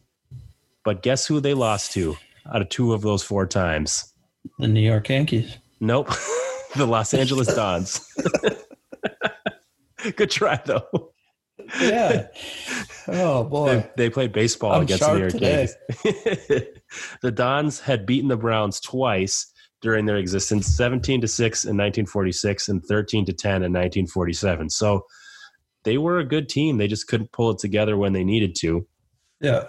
But 0.83 1.01
guess 1.01 1.25
who 1.25 1.39
they 1.39 1.53
lost 1.53 1.93
to 1.93 2.17
out 2.53 2.61
of 2.61 2.67
two 2.69 2.93
of 2.93 3.01
those 3.01 3.23
four 3.23 3.45
times? 3.47 4.11
the 4.59 4.67
New 4.67 4.81
York 4.81 5.09
Yankees. 5.09 5.57
Nope. 5.79 6.09
the 6.75 6.85
Los 6.85 7.13
Angeles 7.13 7.47
Dons. 7.55 8.05
Good 10.15 10.31
try, 10.31 10.59
though. 10.65 11.11
Yeah. 11.79 12.27
Oh 13.07 13.43
boy. 13.43 13.89
they 13.95 14.09
played 14.09 14.33
baseball 14.33 14.73
I'm 14.73 14.83
against 14.83 15.03
the 15.03 15.13
New 15.13 15.19
York 15.19 15.31
sharp 15.31 15.41
today. 15.41 15.69
Yankees. 16.49 16.67
the 17.21 17.31
Dons 17.31 17.79
had 17.79 18.05
beaten 18.05 18.27
the 18.27 18.37
Browns 18.37 18.79
twice 18.79 19.51
during 19.81 20.05
their 20.05 20.17
existence 20.17 20.67
17 20.67 21.21
to 21.21 21.27
6 21.27 21.65
in 21.65 21.69
1946 21.69 22.69
and 22.69 22.83
13 22.85 23.25
to 23.25 23.33
10 23.33 23.49
in 23.51 23.71
1947. 23.71 24.69
So 24.69 25.05
they 25.83 25.97
were 25.97 26.19
a 26.19 26.25
good 26.25 26.49
team. 26.49 26.77
They 26.77 26.87
just 26.87 27.07
couldn't 27.07 27.31
pull 27.31 27.51
it 27.51 27.59
together 27.59 27.95
when 27.95 28.13
they 28.13 28.23
needed 28.23 28.55
to. 28.61 28.87
Yeah. 29.39 29.65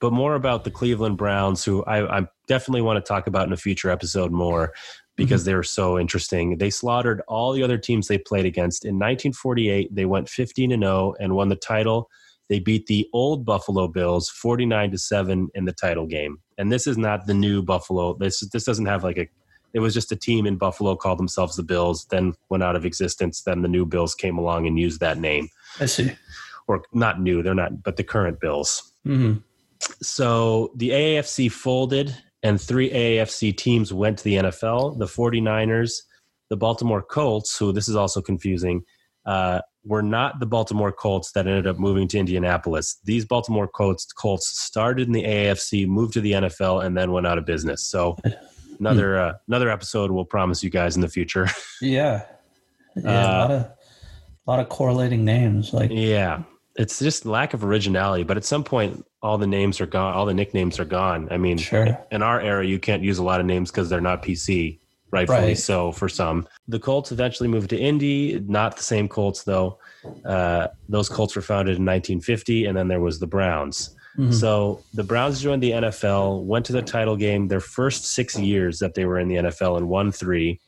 But 0.00 0.12
more 0.12 0.34
about 0.34 0.64
the 0.64 0.70
Cleveland 0.70 1.18
Browns, 1.18 1.64
who 1.64 1.84
I, 1.84 2.18
I 2.20 2.26
definitely 2.48 2.82
want 2.82 3.04
to 3.04 3.08
talk 3.08 3.26
about 3.26 3.46
in 3.46 3.52
a 3.52 3.56
future 3.56 3.90
episode 3.90 4.32
more 4.32 4.72
because 5.20 5.42
mm-hmm. 5.42 5.50
they 5.50 5.54
were 5.54 5.62
so 5.62 5.98
interesting. 5.98 6.56
They 6.56 6.70
slaughtered 6.70 7.20
all 7.28 7.52
the 7.52 7.62
other 7.62 7.76
teams 7.76 8.08
they 8.08 8.16
played 8.16 8.46
against. 8.46 8.86
In 8.86 8.94
1948, 8.94 9.94
they 9.94 10.06
went 10.06 10.30
15 10.30 10.72
and 10.72 10.82
0 10.82 11.14
and 11.20 11.36
won 11.36 11.50
the 11.50 11.56
title. 11.56 12.08
They 12.48 12.58
beat 12.58 12.86
the 12.86 13.06
old 13.12 13.44
Buffalo 13.44 13.86
Bills 13.86 14.30
49 14.30 14.92
to 14.92 14.98
7 14.98 15.48
in 15.54 15.64
the 15.66 15.72
title 15.72 16.06
game. 16.06 16.38
And 16.56 16.72
this 16.72 16.86
is 16.86 16.96
not 16.96 17.26
the 17.26 17.34
new 17.34 17.62
Buffalo. 17.62 18.16
This 18.18 18.40
this 18.48 18.64
doesn't 18.64 18.86
have 18.86 19.04
like 19.04 19.18
a 19.18 19.28
it 19.74 19.80
was 19.80 19.92
just 19.92 20.10
a 20.10 20.16
team 20.16 20.46
in 20.46 20.56
Buffalo 20.56 20.96
called 20.96 21.18
themselves 21.18 21.54
the 21.54 21.62
Bills, 21.62 22.06
then 22.06 22.34
went 22.48 22.62
out 22.62 22.74
of 22.74 22.86
existence. 22.86 23.42
Then 23.42 23.60
the 23.60 23.68
new 23.68 23.84
Bills 23.84 24.14
came 24.14 24.38
along 24.38 24.66
and 24.66 24.78
used 24.78 25.00
that 25.00 25.18
name. 25.18 25.48
I 25.78 25.86
see. 25.86 26.10
Or 26.66 26.82
not 26.92 27.20
new, 27.20 27.42
they're 27.42 27.54
not, 27.54 27.82
but 27.82 27.96
the 27.96 28.04
current 28.04 28.40
Bills. 28.40 28.92
Mm-hmm. 29.06 29.38
So 30.02 30.72
the 30.76 30.90
AAFC 30.90 31.52
folded 31.52 32.16
and 32.42 32.60
three 32.60 32.90
AAFC 32.90 33.56
teams 33.56 33.92
went 33.92 34.18
to 34.18 34.24
the 34.24 34.36
NFL 34.36 34.98
the 34.98 35.06
49ers, 35.06 36.02
the 36.48 36.56
Baltimore 36.56 37.02
Colts, 37.02 37.56
who 37.56 37.72
this 37.72 37.88
is 37.88 37.96
also 37.96 38.20
confusing, 38.20 38.82
uh, 39.26 39.60
were 39.84 40.02
not 40.02 40.40
the 40.40 40.46
Baltimore 40.46 40.92
Colts 40.92 41.32
that 41.32 41.46
ended 41.46 41.66
up 41.66 41.78
moving 41.78 42.08
to 42.08 42.18
Indianapolis. 42.18 42.98
These 43.04 43.24
Baltimore 43.24 43.68
Colts, 43.68 44.06
Colts 44.12 44.60
started 44.60 45.06
in 45.06 45.12
the 45.12 45.24
AAFC, 45.24 45.86
moved 45.86 46.14
to 46.14 46.20
the 46.20 46.32
NFL, 46.32 46.84
and 46.84 46.96
then 46.96 47.12
went 47.12 47.26
out 47.26 47.38
of 47.38 47.46
business. 47.46 47.86
So 47.86 48.16
another 48.78 49.18
uh, 49.18 49.32
another 49.48 49.70
episode 49.70 50.10
we'll 50.10 50.24
promise 50.24 50.62
you 50.62 50.70
guys 50.70 50.96
in 50.96 51.02
the 51.02 51.08
future. 51.08 51.48
yeah, 51.80 52.24
yeah, 52.96 53.10
uh, 53.10 53.12
a 53.12 53.40
lot 53.40 53.50
of 53.50 53.62
a 53.62 54.50
lot 54.50 54.60
of 54.60 54.68
correlating 54.68 55.24
names. 55.24 55.72
Like 55.72 55.90
yeah, 55.92 56.42
it's 56.76 56.98
just 56.98 57.26
lack 57.26 57.54
of 57.54 57.64
originality. 57.64 58.24
But 58.24 58.36
at 58.36 58.44
some 58.44 58.64
point, 58.64 59.04
all 59.22 59.38
the 59.38 59.46
names 59.46 59.80
are 59.80 59.86
gone. 59.86 60.14
All 60.14 60.26
the 60.26 60.34
nicknames 60.34 60.78
are 60.78 60.84
gone. 60.84 61.28
I 61.30 61.36
mean, 61.36 61.58
sure. 61.58 61.98
in 62.10 62.22
our 62.22 62.40
era, 62.40 62.66
you 62.66 62.78
can't 62.78 63.02
use 63.02 63.18
a 63.18 63.22
lot 63.22 63.40
of 63.40 63.46
names 63.46 63.70
because 63.70 63.88
they're 63.90 64.00
not 64.00 64.22
PC. 64.22 64.78
Rightfully 65.12 65.40
right. 65.40 65.58
so 65.58 65.90
for 65.90 66.08
some. 66.08 66.46
The 66.68 66.78
Colts 66.78 67.10
eventually 67.10 67.48
moved 67.48 67.70
to 67.70 67.76
Indy. 67.76 68.38
Not 68.46 68.76
the 68.76 68.82
same 68.82 69.08
Colts 69.08 69.42
though. 69.42 69.78
Uh, 70.24 70.68
those 70.88 71.08
Colts 71.08 71.34
were 71.34 71.42
founded 71.42 71.78
in 71.78 71.84
1950, 71.84 72.66
and 72.66 72.76
then 72.76 72.86
there 72.86 73.00
was 73.00 73.18
the 73.18 73.26
Browns. 73.26 73.96
Mm-hmm. 74.16 74.32
So 74.32 74.82
the 74.94 75.02
Browns 75.02 75.40
joined 75.40 75.62
the 75.62 75.72
NFL, 75.72 76.44
went 76.44 76.64
to 76.66 76.72
the 76.72 76.82
title 76.82 77.16
game 77.16 77.48
their 77.48 77.60
first 77.60 78.06
six 78.06 78.38
years 78.38 78.78
that 78.78 78.94
they 78.94 79.04
were 79.04 79.18
in 79.18 79.28
the 79.28 79.36
NFL, 79.36 79.78
and 79.78 79.88
won 79.88 80.12
three. 80.12 80.60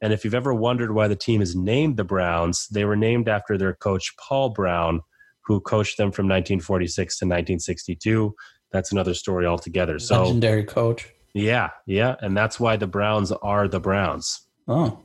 And 0.00 0.12
if 0.12 0.24
you've 0.24 0.34
ever 0.34 0.52
wondered 0.52 0.92
why 0.92 1.06
the 1.06 1.16
team 1.16 1.40
is 1.40 1.54
named 1.54 1.96
the 1.96 2.04
Browns, 2.04 2.66
they 2.68 2.84
were 2.84 2.96
named 2.96 3.28
after 3.28 3.56
their 3.56 3.74
coach 3.74 4.12
Paul 4.16 4.50
Brown, 4.50 5.00
who 5.44 5.60
coached 5.60 5.96
them 5.96 6.12
from 6.12 6.26
1946 6.26 7.18
to 7.18 7.24
1962. 7.24 8.34
That's 8.70 8.92
another 8.92 9.14
story 9.14 9.46
altogether. 9.46 9.98
So 9.98 10.22
legendary 10.22 10.64
coach. 10.64 11.08
Yeah, 11.34 11.70
yeah, 11.86 12.16
and 12.20 12.36
that's 12.36 12.60
why 12.60 12.76
the 12.76 12.86
Browns 12.86 13.32
are 13.32 13.66
the 13.68 13.80
Browns. 13.80 14.46
Oh, 14.68 14.98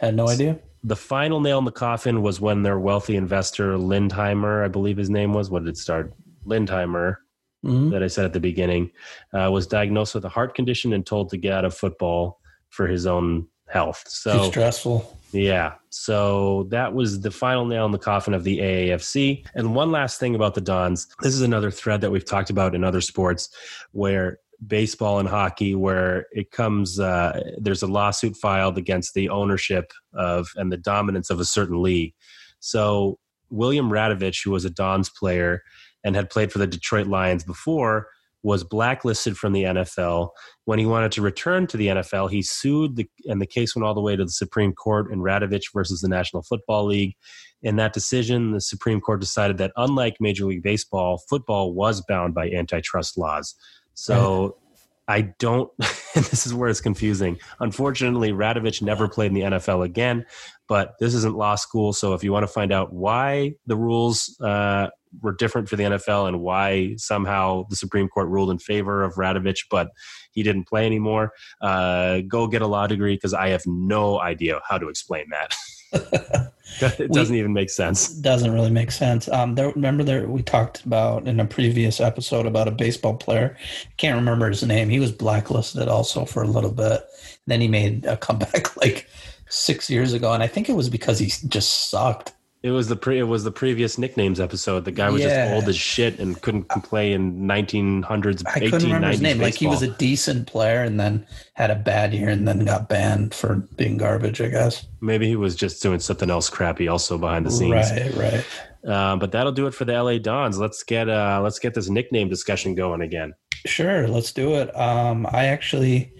had 0.00 0.16
no 0.16 0.28
idea. 0.28 0.58
The 0.84 0.96
final 0.96 1.40
nail 1.40 1.58
in 1.58 1.64
the 1.64 1.72
coffin 1.72 2.22
was 2.22 2.40
when 2.40 2.62
their 2.62 2.78
wealthy 2.78 3.16
investor 3.16 3.76
Lindheimer, 3.76 4.64
I 4.64 4.68
believe 4.68 4.96
his 4.96 5.10
name 5.10 5.32
was, 5.32 5.50
what 5.50 5.64
did 5.64 5.70
it 5.70 5.76
start? 5.76 6.12
Lindheimer, 6.46 7.16
mm-hmm. 7.64 7.90
that 7.90 8.02
I 8.02 8.06
said 8.06 8.24
at 8.24 8.32
the 8.32 8.40
beginning, 8.40 8.90
uh, 9.32 9.50
was 9.50 9.66
diagnosed 9.66 10.14
with 10.14 10.24
a 10.24 10.28
heart 10.28 10.54
condition 10.54 10.92
and 10.92 11.04
told 11.04 11.30
to 11.30 11.36
get 11.36 11.52
out 11.52 11.64
of 11.64 11.76
football 11.76 12.40
for 12.70 12.86
his 12.86 13.06
own 13.06 13.46
health. 13.68 14.04
So 14.06 14.38
Too 14.38 14.44
stressful. 14.50 15.17
Yeah. 15.32 15.74
So 15.90 16.66
that 16.70 16.94
was 16.94 17.20
the 17.20 17.30
final 17.30 17.66
nail 17.66 17.84
in 17.86 17.92
the 17.92 17.98
coffin 17.98 18.34
of 18.34 18.44
the 18.44 18.58
AAFC. 18.58 19.44
And 19.54 19.74
one 19.74 19.90
last 19.90 20.18
thing 20.18 20.34
about 20.34 20.54
the 20.54 20.60
Dons 20.60 21.06
this 21.20 21.34
is 21.34 21.42
another 21.42 21.70
thread 21.70 22.00
that 22.00 22.10
we've 22.10 22.24
talked 22.24 22.50
about 22.50 22.74
in 22.74 22.84
other 22.84 23.00
sports 23.00 23.50
where 23.92 24.38
baseball 24.66 25.18
and 25.20 25.28
hockey 25.28 25.74
where 25.74 26.26
it 26.32 26.50
comes 26.50 26.98
uh, 26.98 27.40
there's 27.58 27.82
a 27.82 27.86
lawsuit 27.86 28.36
filed 28.36 28.76
against 28.76 29.14
the 29.14 29.28
ownership 29.28 29.92
of 30.14 30.48
and 30.56 30.72
the 30.72 30.76
dominance 30.76 31.30
of 31.30 31.38
a 31.38 31.44
certain 31.44 31.80
league 31.80 32.12
so 32.58 33.18
william 33.50 33.88
radovich 33.88 34.44
who 34.44 34.50
was 34.50 34.64
a 34.64 34.70
dons 34.70 35.10
player 35.10 35.62
and 36.02 36.16
had 36.16 36.28
played 36.28 36.50
for 36.50 36.58
the 36.58 36.66
detroit 36.66 37.06
lions 37.06 37.44
before 37.44 38.08
was 38.42 38.64
blacklisted 38.64 39.36
from 39.36 39.52
the 39.52 39.64
NFL. 39.64 40.30
When 40.64 40.78
he 40.78 40.86
wanted 40.86 41.12
to 41.12 41.22
return 41.22 41.66
to 41.68 41.76
the 41.76 41.88
NFL, 41.88 42.30
he 42.30 42.42
sued, 42.42 42.96
the, 42.96 43.08
and 43.26 43.40
the 43.40 43.46
case 43.46 43.74
went 43.74 43.86
all 43.86 43.94
the 43.94 44.00
way 44.00 44.16
to 44.16 44.24
the 44.24 44.30
Supreme 44.30 44.72
Court 44.72 45.10
in 45.12 45.20
Radovich 45.20 45.72
versus 45.74 46.00
the 46.00 46.08
National 46.08 46.42
Football 46.42 46.86
League. 46.86 47.16
In 47.62 47.76
that 47.76 47.92
decision, 47.92 48.52
the 48.52 48.60
Supreme 48.60 49.00
Court 49.00 49.20
decided 49.20 49.58
that 49.58 49.72
unlike 49.76 50.16
Major 50.20 50.46
League 50.46 50.62
Baseball, 50.62 51.20
football 51.28 51.74
was 51.74 52.00
bound 52.06 52.34
by 52.34 52.48
antitrust 52.50 53.18
laws. 53.18 53.54
So 53.94 54.56
I 55.08 55.22
don't, 55.38 55.70
this 56.14 56.46
is 56.46 56.54
where 56.54 56.68
it's 56.68 56.80
confusing. 56.80 57.38
Unfortunately, 57.60 58.30
Radovich 58.30 58.82
never 58.82 59.08
played 59.08 59.28
in 59.28 59.34
the 59.34 59.58
NFL 59.58 59.84
again, 59.84 60.26
but 60.68 60.94
this 61.00 61.14
isn't 61.14 61.36
law 61.36 61.54
school. 61.54 61.92
So 61.92 62.14
if 62.14 62.22
you 62.22 62.32
want 62.32 62.44
to 62.44 62.52
find 62.52 62.72
out 62.72 62.92
why 62.92 63.54
the 63.66 63.76
rules 63.76 64.38
uh, 64.40 64.88
were 65.22 65.32
different 65.32 65.68
for 65.68 65.76
the 65.76 65.84
NFL 65.84 66.28
and 66.28 66.40
why 66.40 66.94
somehow 66.96 67.64
the 67.70 67.76
Supreme 67.76 68.08
Court 68.08 68.28
ruled 68.28 68.50
in 68.50 68.58
favor 68.58 69.02
of 69.02 69.14
Radovich, 69.14 69.66
but 69.70 69.88
he 70.32 70.42
didn't 70.42 70.68
play 70.68 70.86
anymore. 70.86 71.32
Uh, 71.60 72.20
go 72.28 72.46
get 72.46 72.62
a 72.62 72.66
law 72.66 72.86
degree 72.86 73.14
because 73.14 73.34
I 73.34 73.48
have 73.48 73.62
no 73.66 74.20
idea 74.20 74.60
how 74.68 74.78
to 74.78 74.88
explain 74.88 75.26
that. 75.30 75.54
it 76.80 77.10
doesn't 77.12 77.32
we, 77.32 77.40
even 77.40 77.54
make 77.54 77.70
sense. 77.70 78.12
Doesn't 78.12 78.52
really 78.52 78.70
make 78.70 78.90
sense. 78.90 79.26
Um, 79.28 79.54
there, 79.54 79.70
remember 79.70 80.04
there 80.04 80.28
we 80.28 80.42
talked 80.42 80.84
about 80.84 81.26
in 81.26 81.40
a 81.40 81.46
previous 81.46 81.98
episode 81.98 82.44
about 82.44 82.68
a 82.68 82.72
baseball 82.72 83.16
player. 83.16 83.56
Can't 83.96 84.16
remember 84.16 84.48
his 84.48 84.62
name. 84.62 84.90
He 84.90 85.00
was 85.00 85.10
blacklisted 85.10 85.88
also 85.88 86.26
for 86.26 86.42
a 86.42 86.46
little 86.46 86.72
bit. 86.72 87.02
Then 87.46 87.62
he 87.62 87.68
made 87.68 88.04
a 88.04 88.18
comeback 88.18 88.76
like 88.82 89.08
six 89.48 89.90
years 89.90 90.12
ago, 90.12 90.32
and 90.32 90.42
I 90.42 90.46
think 90.46 90.68
it 90.68 90.74
was 90.74 90.88
because 90.88 91.18
he 91.18 91.26
just 91.48 91.90
sucked. 91.90 92.34
It 92.60 92.72
was 92.72 92.88
the 92.88 92.96
pre. 92.96 93.20
It 93.20 93.24
was 93.24 93.44
the 93.44 93.52
previous 93.52 93.98
nicknames 93.98 94.40
episode. 94.40 94.84
The 94.84 94.90
guy 94.90 95.10
was 95.10 95.22
yeah. 95.22 95.44
just 95.44 95.54
old 95.54 95.68
as 95.68 95.76
shit 95.76 96.18
and 96.18 96.40
couldn't 96.42 96.68
play 96.82 97.12
in 97.12 97.42
1900s. 97.42 98.42
I 98.48 98.58
couldn't 98.58 98.82
remember 98.82 99.08
his 99.08 99.20
name. 99.20 99.38
Baseball. 99.38 99.46
Like 99.46 99.54
he 99.54 99.66
was 99.68 99.82
a 99.82 99.96
decent 99.96 100.48
player 100.48 100.82
and 100.82 100.98
then 100.98 101.24
had 101.52 101.70
a 101.70 101.76
bad 101.76 102.12
year 102.12 102.28
and 102.28 102.48
then 102.48 102.64
got 102.64 102.88
banned 102.88 103.32
for 103.32 103.56
being 103.76 103.96
garbage. 103.96 104.40
I 104.40 104.48
guess 104.48 104.84
maybe 105.00 105.28
he 105.28 105.36
was 105.36 105.54
just 105.54 105.80
doing 105.80 106.00
something 106.00 106.30
else 106.30 106.50
crappy 106.50 106.88
also 106.88 107.16
behind 107.16 107.46
the 107.46 107.52
scenes. 107.52 107.92
Right, 107.92 108.14
right. 108.16 108.44
Uh, 108.84 109.14
but 109.16 109.30
that'll 109.30 109.52
do 109.52 109.68
it 109.68 109.74
for 109.74 109.84
the 109.84 109.92
LA 109.92 110.18
Dons. 110.18 110.58
Let's 110.58 110.82
get 110.82 111.08
uh, 111.08 111.40
let's 111.40 111.60
get 111.60 111.74
this 111.74 111.88
nickname 111.88 112.28
discussion 112.28 112.74
going 112.74 113.02
again. 113.02 113.34
Sure, 113.66 114.08
let's 114.08 114.32
do 114.32 114.54
it. 114.54 114.76
Um, 114.76 115.28
I 115.30 115.46
actually 115.46 116.12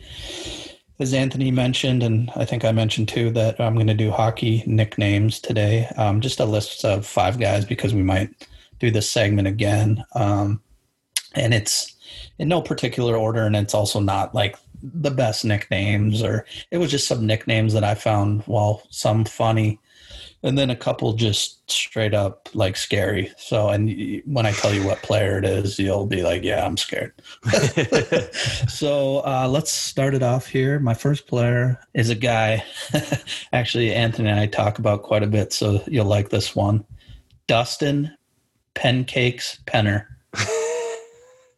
as 1.00 1.14
Anthony 1.14 1.50
mentioned, 1.50 2.02
and 2.02 2.30
I 2.34 2.44
think 2.44 2.64
I 2.64 2.72
mentioned 2.72 3.08
too, 3.08 3.30
that 3.30 3.60
I'm 3.60 3.74
going 3.74 3.86
to 3.86 3.94
do 3.94 4.10
hockey 4.10 4.64
nicknames 4.66 5.38
today. 5.40 5.86
Um, 5.96 6.20
just 6.20 6.40
a 6.40 6.44
list 6.44 6.84
of 6.84 7.06
five 7.06 7.38
guys 7.38 7.64
because 7.64 7.94
we 7.94 8.02
might 8.02 8.30
do 8.80 8.90
this 8.90 9.10
segment 9.10 9.46
again. 9.46 10.04
Um, 10.14 10.60
and 11.34 11.54
it's 11.54 11.94
in 12.38 12.48
no 12.48 12.60
particular 12.60 13.16
order, 13.16 13.44
and 13.44 13.54
it's 13.54 13.74
also 13.74 14.00
not 14.00 14.34
like 14.34 14.56
the 14.82 15.10
best 15.10 15.44
nicknames, 15.44 16.22
or 16.22 16.46
it 16.70 16.78
was 16.78 16.90
just 16.90 17.08
some 17.08 17.26
nicknames 17.26 17.72
that 17.74 17.84
I 17.84 17.94
found, 17.94 18.42
well, 18.46 18.82
some 18.90 19.24
funny, 19.24 19.78
and 20.42 20.56
then 20.56 20.70
a 20.70 20.76
couple 20.76 21.12
just 21.14 21.68
straight 21.70 22.14
up 22.14 22.48
like 22.54 22.76
scary. 22.76 23.30
So, 23.36 23.68
and 23.68 24.22
when 24.24 24.46
I 24.46 24.52
tell 24.52 24.72
you 24.72 24.84
what 24.86 25.02
player 25.02 25.38
it 25.38 25.44
is, 25.44 25.78
you'll 25.78 26.06
be 26.06 26.22
like, 26.22 26.44
"Yeah, 26.44 26.64
I'm 26.64 26.76
scared." 26.76 27.12
so, 28.68 29.18
uh, 29.24 29.48
let's 29.50 29.70
start 29.70 30.14
it 30.14 30.22
off 30.22 30.46
here. 30.46 30.78
My 30.78 30.94
first 30.94 31.26
player 31.26 31.80
is 31.94 32.10
a 32.10 32.14
guy. 32.14 32.64
actually, 33.52 33.92
Anthony 33.92 34.28
and 34.28 34.38
I 34.38 34.46
talk 34.46 34.78
about 34.78 35.02
quite 35.02 35.22
a 35.22 35.28
bit, 35.28 35.52
so 35.52 35.82
you'll 35.86 36.06
like 36.06 36.28
this 36.28 36.54
one. 36.54 36.84
Dustin 37.46 38.16
Pancakes 38.74 39.58
Penner. 39.66 40.06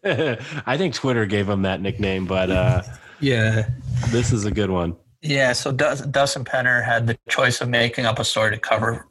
I 0.05 0.77
think 0.79 0.95
Twitter 0.95 1.27
gave 1.27 1.49
him 1.49 1.63
that 1.63 1.83
nickname, 1.83 2.25
but 2.25 2.51
uh, 2.51 2.83
yeah, 3.21 3.69
this 4.09 4.33
is 4.33 4.47
a 4.47 4.51
good 4.51 4.71
one. 4.71 4.97
Yeah, 5.23 5.53
so 5.53 5.71
Dustin 5.71 6.45
Penner 6.45 6.83
had 6.83 7.07
the 7.07 7.19
choice 7.29 7.61
of 7.61 7.69
making 7.69 8.07
up 8.07 8.19
a 8.19 8.25
story 8.25 8.53
to 8.53 8.59
cover 8.59 9.07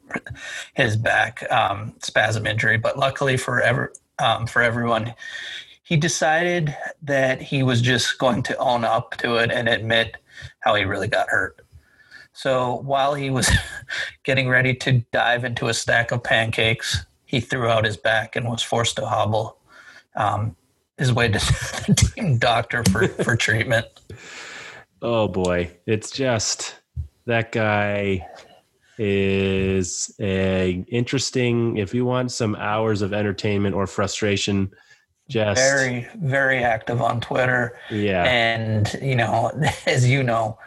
his 0.74 0.96
back 0.96 1.48
um, 1.52 1.94
spasm 2.02 2.46
injury, 2.46 2.78
but 2.78 2.98
luckily 2.98 3.36
for 3.36 3.60
ever 3.60 3.92
um, 4.18 4.46
for 4.46 4.60
everyone, 4.60 5.14
he 5.84 5.96
decided 5.96 6.76
that 7.02 7.40
he 7.40 7.62
was 7.62 7.80
just 7.80 8.18
going 8.18 8.42
to 8.42 8.56
own 8.58 8.84
up 8.84 9.16
to 9.18 9.36
it 9.36 9.52
and 9.52 9.68
admit 9.68 10.16
how 10.60 10.74
he 10.74 10.84
really 10.84 11.08
got 11.08 11.28
hurt. 11.28 11.64
So 12.32 12.76
while 12.76 13.14
he 13.14 13.30
was 13.30 13.48
getting 14.24 14.48
ready 14.48 14.74
to 14.74 15.04
dive 15.12 15.44
into 15.44 15.68
a 15.68 15.74
stack 15.74 16.10
of 16.10 16.22
pancakes, 16.22 17.04
he 17.24 17.40
threw 17.40 17.68
out 17.68 17.84
his 17.84 17.96
back 17.96 18.34
and 18.34 18.48
was 18.48 18.62
forced 18.62 18.96
to 18.96 19.06
hobble 19.06 19.58
um, 20.16 20.56
his 20.98 21.12
way 21.12 21.28
to 21.28 21.38
the 21.86 21.94
team 21.94 22.38
doctor 22.38 22.82
for, 22.90 23.06
for 23.06 23.36
treatment 23.36 23.86
oh 25.02 25.28
boy, 25.28 25.76
it's 25.86 26.10
just 26.10 26.76
that 27.26 27.52
guy. 27.52 28.26
is 29.02 30.14
a 30.20 30.84
interesting. 30.88 31.78
If 31.78 31.94
you 31.94 32.04
want 32.04 32.32
some 32.32 32.54
hours 32.56 33.00
of 33.00 33.14
entertainment 33.14 33.74
or 33.74 33.86
frustration, 33.86 34.70
just 35.28 35.58
very 35.58 36.06
very 36.16 36.58
active 36.58 37.00
on 37.00 37.20
Twitter. 37.20 37.78
yeah, 37.90 38.24
And 38.24 38.92
you 39.00 39.16
know, 39.16 39.50
as 39.86 40.06
you 40.06 40.22
know, 40.22 40.58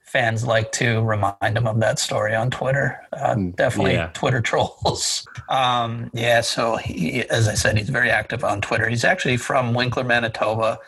fans 0.00 0.44
like 0.44 0.72
to 0.72 1.02
remind 1.02 1.56
him 1.56 1.66
of 1.66 1.78
that 1.80 1.98
story 1.98 2.34
on 2.34 2.50
Twitter. 2.50 2.98
Uh, 3.12 3.34
definitely 3.54 3.92
yeah. 3.92 4.10
Twitter 4.14 4.40
trolls. 4.50 5.26
Um, 5.48 6.10
yeah, 6.14 6.40
so 6.40 6.76
he, 6.76 7.22
as 7.28 7.46
I 7.46 7.54
said, 7.54 7.76
he's 7.76 7.90
very 7.90 8.10
active 8.10 8.42
on 8.42 8.60
Twitter. 8.60 8.88
He's 8.88 9.04
actually 9.04 9.36
from 9.36 9.74
Winkler, 9.74 10.04
Manitoba. 10.04 10.78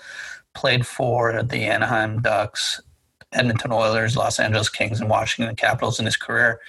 Played 0.55 0.87
for 0.87 1.43
the 1.45 1.65
Anaheim 1.67 2.21
Ducks, 2.21 2.81
Edmonton 3.33 3.73
Oilers, 3.73 4.17
Los 4.17 4.39
Angeles 4.41 4.69
Kings, 4.69 5.01
and 5.01 5.11
Washington 5.11 5.55
Capitals 5.57 5.99
in 5.99 6.07
his 6.07 6.17
career. 6.17 6.61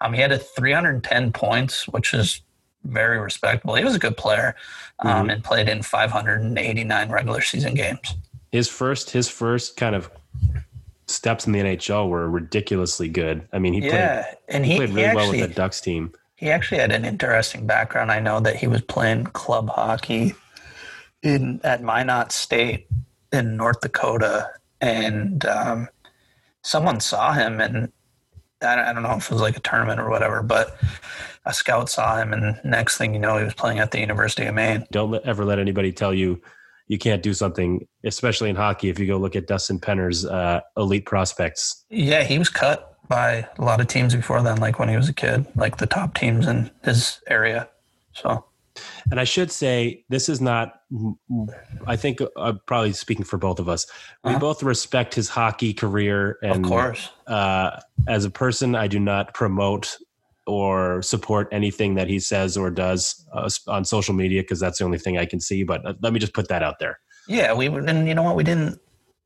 Um, 0.00 0.12
he 0.12 0.20
had 0.20 0.32
a 0.32 0.38
310 0.38 1.32
points, 1.32 1.88
which 1.88 2.12
is 2.12 2.42
very 2.84 3.18
respectable. 3.18 3.74
He 3.74 3.84
was 3.84 3.94
a 3.94 3.98
good 3.98 4.16
player 4.16 4.54
um, 4.98 5.30
and 5.30 5.42
played 5.42 5.68
in 5.68 5.82
589 5.82 7.10
regular 7.10 7.40
season 7.40 7.74
games. 7.74 8.14
his 8.50 8.68
first 8.68 9.10
his 9.10 9.28
first 9.28 9.76
kind 9.76 9.94
of 9.94 10.10
steps 11.06 11.46
in 11.46 11.52
the 11.52 11.60
NHL 11.60 12.08
were 12.08 12.28
ridiculously 12.28 13.08
good. 13.08 13.46
I 13.52 13.58
mean, 13.58 13.72
he 13.72 13.80
played 13.80 13.92
Yeah, 13.92 14.34
and 14.48 14.64
he 14.64 14.72
he, 14.72 14.76
played 14.78 14.88
he 14.90 14.96
really 14.96 15.14
well 15.14 15.30
with 15.30 15.40
the 15.40 15.48
Ducks 15.48 15.80
team. 15.80 16.12
he 16.36 16.50
actually 16.50 16.78
had 16.80 16.92
an 16.92 17.04
interesting 17.04 17.66
background. 17.66 18.10
I 18.10 18.20
know 18.20 18.40
that 18.40 18.56
he 18.56 18.66
was 18.66 18.82
playing 18.82 19.26
club 19.26 19.68
hockey 19.70 20.34
in 21.22 21.60
at 21.62 21.82
Minot 21.82 22.32
State 22.32 22.88
in 23.32 23.56
North 23.56 23.80
Dakota, 23.80 24.50
and 24.80 25.44
um, 25.46 25.88
someone 26.62 27.00
saw 27.00 27.32
him, 27.32 27.60
and 27.60 27.92
I 28.60 28.92
don't, 28.92 29.02
know 29.02 29.16
if 29.16 29.30
it 29.30 29.32
was 29.32 29.42
like 29.42 29.56
a 29.56 29.60
tournament 29.60 30.00
or 30.00 30.08
whatever, 30.08 30.42
but 30.42 30.76
a 31.44 31.52
scout 31.52 31.90
saw 31.90 32.16
him, 32.20 32.32
and 32.32 32.60
next 32.64 32.96
thing 32.96 33.12
you 33.14 33.20
know, 33.20 33.38
he 33.38 33.44
was 33.44 33.54
playing 33.54 33.80
at 33.80 33.90
the 33.90 34.00
University 34.00 34.46
of 34.46 34.54
Maine. 34.54 34.86
Don't 34.90 35.10
let, 35.10 35.24
ever 35.24 35.44
let 35.44 35.58
anybody 35.58 35.92
tell 35.92 36.14
you 36.14 36.40
you 36.88 36.98
can't 36.98 37.22
do 37.22 37.34
something, 37.34 37.86
especially 38.04 38.50
in 38.50 38.56
hockey. 38.56 38.88
If 38.88 38.98
you 38.98 39.06
go 39.06 39.16
look 39.16 39.36
at 39.36 39.46
Dustin 39.46 39.78
Penner's 39.78 40.24
uh, 40.26 40.60
elite 40.76 41.06
prospects, 41.06 41.84
Yeah, 41.90 42.22
he 42.22 42.38
was 42.38 42.48
cut 42.48 42.96
by 43.08 43.48
a 43.58 43.64
lot 43.64 43.80
of 43.80 43.88
teams 43.88 44.14
before 44.14 44.42
then, 44.42 44.58
like 44.58 44.78
when 44.78 44.88
he 44.88 44.96
was 44.96 45.08
a 45.08 45.12
kid, 45.12 45.46
like 45.56 45.78
the 45.78 45.86
top 45.86 46.14
teams 46.14 46.46
in 46.46 46.70
his 46.84 47.20
area. 47.28 47.68
So 48.12 48.44
and 49.10 49.18
I 49.20 49.24
should 49.24 49.50
say 49.50 50.04
this 50.08 50.28
is 50.28 50.40
not. 50.40 50.80
I 51.86 51.96
think 51.96 52.20
I'm 52.36 52.60
probably 52.66 52.92
speaking 52.92 53.24
for 53.24 53.38
both 53.38 53.58
of 53.58 53.68
us. 53.68 53.86
We 54.24 54.30
Uh-huh. 54.30 54.38
both 54.40 54.62
respect 54.62 55.14
his 55.14 55.28
hockey 55.28 55.72
career, 55.74 56.38
and 56.42 56.64
of 56.64 56.70
course, 56.70 57.08
uh, 57.26 57.80
as 58.08 58.24
a 58.24 58.30
person, 58.30 58.74
I 58.74 58.86
do 58.88 58.98
not 59.00 59.34
promote 59.34 59.96
or 60.46 61.00
support 61.02 61.48
anything 61.52 61.94
that 61.94 62.08
he 62.08 62.18
says 62.18 62.56
or 62.56 62.68
does 62.70 63.24
uh, 63.32 63.48
on 63.68 63.84
social 63.84 64.14
media 64.14 64.42
because 64.42 64.58
that's 64.58 64.78
the 64.78 64.84
only 64.84 64.98
thing 64.98 65.16
I 65.16 65.24
can 65.26 65.38
see. 65.40 65.62
But 65.62 65.86
uh, 65.86 65.94
let 66.02 66.12
me 66.12 66.18
just 66.18 66.34
put 66.34 66.48
that 66.48 66.62
out 66.62 66.78
there. 66.80 66.98
Yeah, 67.28 67.52
we 67.54 67.66
and 67.66 68.08
you 68.08 68.14
know 68.14 68.22
what? 68.24 68.36
We 68.36 68.44
didn't. 68.44 68.80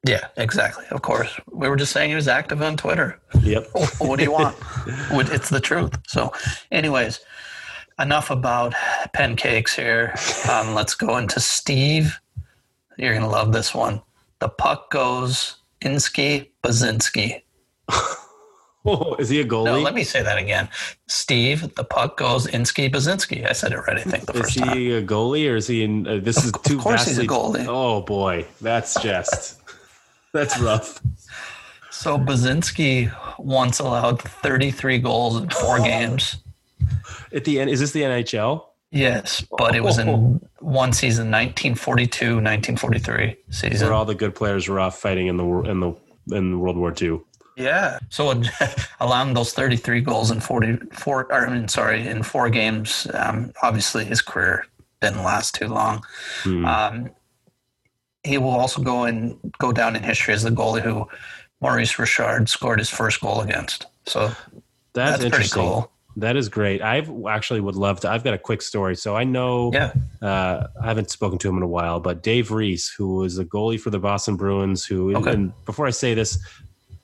Yeah, 0.06 0.28
exactly. 0.36 0.84
Of 0.90 1.02
course, 1.02 1.30
we 1.50 1.68
were 1.68 1.74
just 1.76 1.90
saying 1.92 2.10
he 2.10 2.14
was 2.14 2.28
active 2.28 2.62
on 2.62 2.76
Twitter. 2.76 3.18
Yep. 3.42 3.68
what 3.98 4.18
do 4.18 4.24
you 4.24 4.30
want? 4.32 4.56
It's 5.10 5.48
the 5.48 5.58
truth. 5.60 5.98
So, 6.06 6.32
anyways, 6.70 7.20
enough 7.98 8.30
about 8.30 8.74
pancakes 9.12 9.74
here. 9.74 10.14
Um, 10.50 10.74
let's 10.74 10.94
go 10.94 11.16
into 11.18 11.40
Steve. 11.40 12.20
You're 12.96 13.14
gonna 13.14 13.28
love 13.28 13.52
this 13.52 13.74
one. 13.74 14.00
The 14.38 14.48
puck 14.48 14.90
goes 14.92 15.56
Insky 15.82 16.50
Buzinski. 16.62 17.42
Oh, 18.88 19.16
is 19.16 19.28
he 19.28 19.40
a 19.40 19.44
goalie? 19.44 19.64
No, 19.64 19.80
let 19.80 19.94
me 19.94 20.04
say 20.04 20.22
that 20.22 20.38
again. 20.38 20.68
Steve, 21.08 21.74
the 21.74 21.82
puck 21.82 22.16
goes 22.16 22.46
Insky 22.46 22.88
Buzinski. 22.88 23.44
I 23.48 23.52
said 23.52 23.72
it 23.72 23.78
right. 23.78 23.98
I 23.98 24.02
think 24.02 24.26
the 24.26 24.32
is 24.34 24.40
first 24.42 24.54
he 24.54 24.60
time. 24.60 24.76
a 24.78 25.02
goalie 25.02 25.50
or 25.50 25.56
is 25.56 25.66
he 25.66 25.82
in? 25.82 26.06
Uh, 26.06 26.20
this 26.22 26.44
is 26.44 26.52
too. 26.64 26.76
Of 26.76 26.84
course 26.84 27.04
he's 27.04 27.18
a 27.18 27.26
goalie. 27.26 27.66
Oh 27.68 28.02
boy, 28.02 28.46
that's 28.60 28.94
just 29.02 29.60
that's 30.32 30.56
rough. 30.60 31.00
So 31.90 32.16
Buzinski 32.16 33.12
once 33.40 33.80
allowed 33.80 34.22
33 34.22 34.98
goals 34.98 35.42
in 35.42 35.48
four 35.50 35.80
games. 35.80 36.36
At 37.32 37.44
the 37.44 37.60
end, 37.60 37.70
is 37.70 37.80
this 37.80 37.92
the 37.92 38.02
NHL? 38.02 38.64
Yes, 38.92 39.44
but 39.58 39.74
it 39.74 39.82
was 39.82 39.98
in 39.98 40.40
one 40.60 40.92
season, 40.92 41.26
1942, 41.26 42.26
1943 42.36 43.36
season. 43.50 43.86
Where 43.86 43.94
all 43.94 44.04
the 44.04 44.14
good 44.14 44.34
players 44.34 44.68
were 44.68 44.80
off 44.80 44.98
fighting 44.98 45.26
in 45.26 45.36
the 45.36 45.44
in 45.62 45.80
the 45.80 45.94
in 46.34 46.60
World 46.60 46.76
War 46.76 46.94
II. 47.00 47.20
Yeah. 47.56 47.98
So 48.10 48.42
allowing 49.00 49.34
those 49.34 49.52
33 49.52 50.02
goals 50.02 50.30
in 50.30 50.40
44, 50.40 51.32
or, 51.32 51.46
I 51.46 51.50
mean, 51.50 51.68
sorry, 51.68 52.06
in 52.06 52.22
four 52.22 52.50
games, 52.50 53.06
um, 53.14 53.52
obviously 53.62 54.04
his 54.04 54.20
career 54.20 54.66
didn't 55.00 55.24
last 55.24 55.54
too 55.54 55.68
long. 55.68 56.04
Hmm. 56.42 56.64
Um, 56.66 57.10
he 58.22 58.38
will 58.38 58.50
also 58.50 58.82
go 58.82 59.04
and 59.04 59.38
go 59.58 59.72
down 59.72 59.96
in 59.96 60.02
history 60.02 60.34
as 60.34 60.42
the 60.42 60.50
goalie 60.50 60.82
who 60.82 61.08
Maurice 61.60 61.98
Richard 61.98 62.48
scored 62.48 62.78
his 62.78 62.90
first 62.90 63.20
goal 63.20 63.40
against. 63.40 63.86
So 64.04 64.28
That's, 64.28 64.36
that's, 64.92 65.16
pretty 65.16 65.26
interesting. 65.26 65.62
cool. 65.62 65.92
That 66.16 66.36
is 66.36 66.48
great. 66.48 66.80
I've 66.80 67.10
actually 67.28 67.60
would 67.60 67.74
love 67.74 68.00
to. 68.00 68.10
I've 68.10 68.24
got 68.24 68.32
a 68.32 68.38
quick 68.38 68.62
story. 68.62 68.96
So 68.96 69.14
I 69.14 69.24
know 69.24 69.70
Yeah. 69.74 69.92
uh, 70.22 70.66
I 70.82 70.86
haven't 70.86 71.10
spoken 71.10 71.38
to 71.40 71.48
him 71.48 71.58
in 71.58 71.62
a 71.62 71.68
while, 71.68 72.00
but 72.00 72.22
Dave 72.22 72.50
Reece, 72.50 72.88
who 72.96 73.16
was 73.16 73.38
a 73.38 73.44
goalie 73.44 73.78
for 73.78 73.90
the 73.90 73.98
Boston 73.98 74.36
Bruins, 74.36 74.84
who 74.86 75.14
Okay. 75.14 75.32
and 75.32 75.52
before 75.66 75.86
I 75.86 75.90
say 75.90 76.14
this, 76.14 76.38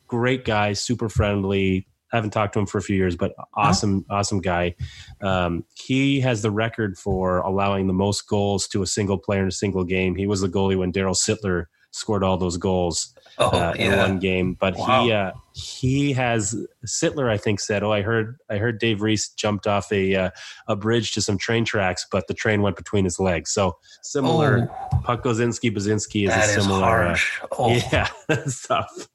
great 0.09 0.45
guy, 0.47 0.73
super 0.73 1.09
friendly. 1.11 1.87
I 2.13 2.17
haven't 2.17 2.31
talked 2.31 2.53
to 2.55 2.59
him 2.61 2.67
for 2.67 2.77
a 2.79 2.83
few 2.83 2.97
years, 2.97 3.17
but 3.17 3.33
awesome, 3.55 4.05
awesome 4.11 4.41
guy. 4.41 4.75
Um, 5.23 5.65
he 5.75 6.21
has 6.21 6.43
the 6.43 6.51
record 6.51 6.99
for 6.99 7.39
allowing 7.39 7.87
the 7.87 7.95
most 7.95 8.29
goals 8.29 8.67
to 8.69 8.83
a 8.83 8.87
single 8.87 9.17
player 9.19 9.43
in 9.43 9.49
a 9.49 9.53
single 9.53 9.85
game. 9.85 10.15
He 10.15 10.27
was 10.27 10.41
the 10.43 10.49
goalie 10.49 10.77
when 10.77 10.93
Darryl 10.93 11.17
Sittler 11.17 11.67
scored 11.93 12.25
all 12.25 12.37
those 12.37 12.57
goals 12.57 13.15
Oh, 13.39 13.47
uh, 13.49 13.73
in 13.79 13.97
one 13.97 14.19
game. 14.19 14.59
But 14.61 14.77
he 14.77 15.11
uh, 15.13 15.33
he 15.55 16.13
has 16.13 16.55
Sittler, 16.87 17.31
I 17.31 17.39
think, 17.39 17.61
said, 17.61 17.83
"Oh, 17.83 17.91
I 17.91 18.03
heard 18.03 18.37
I 18.51 18.59
heard 18.59 18.79
Dave 18.79 19.01
Reece 19.01 19.31
jumped 19.31 19.67
off 19.67 19.91
a 19.91 20.15
uh, 20.15 20.31
a 20.69 20.77
bridge 20.77 21.13
to 21.13 21.23
some 21.23 21.39
train 21.39 21.65
tracks, 21.65 22.07
but 22.13 22.27
the 22.29 22.35
train 22.35 22.61
went 22.61 22.77
between 22.77 23.05
his 23.05 23.19
legs." 23.19 23.51
So 23.51 23.79
similar. 24.03 24.69
Oh, 24.93 24.99
Puck 25.03 25.25
Gozinski 25.25 25.75
Buzinski 25.75 26.29
is 26.29 26.35
a 26.35 26.41
is 26.59 26.63
similar. 26.65 27.05
uh. 27.05 27.17
Oh, 27.59 27.71
yeah, 27.93 28.09
that's 28.29 28.67
tough. 28.69 29.09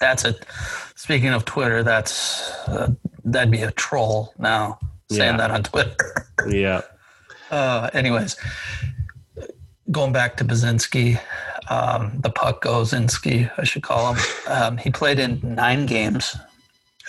That's 0.00 0.24
a. 0.24 0.36
Speaking 0.94 1.30
of 1.30 1.44
Twitter, 1.44 1.82
that's 1.82 2.48
uh, 2.68 2.92
that'd 3.24 3.50
be 3.50 3.62
a 3.62 3.72
troll 3.72 4.32
now 4.38 4.78
saying 5.10 5.32
Yeah. 5.32 5.36
that 5.38 5.50
on 5.50 5.62
Twitter. 5.64 6.28
Yeah, 6.48 6.82
Uh, 7.50 7.88
anyways, 7.92 8.36
going 9.90 10.12
back 10.12 10.36
to 10.38 10.44
Buzinski, 10.44 11.18
um, 11.70 12.12
the 12.20 12.30
puck 12.30 12.62
goes 12.62 12.92
Inski, 12.92 13.50
I 13.58 13.64
should 13.64 13.82
call 13.82 14.14
him. 14.14 14.22
Um, 14.46 14.76
he 14.76 14.90
played 14.90 15.18
in 15.18 15.40
nine 15.42 15.86
games 15.86 16.36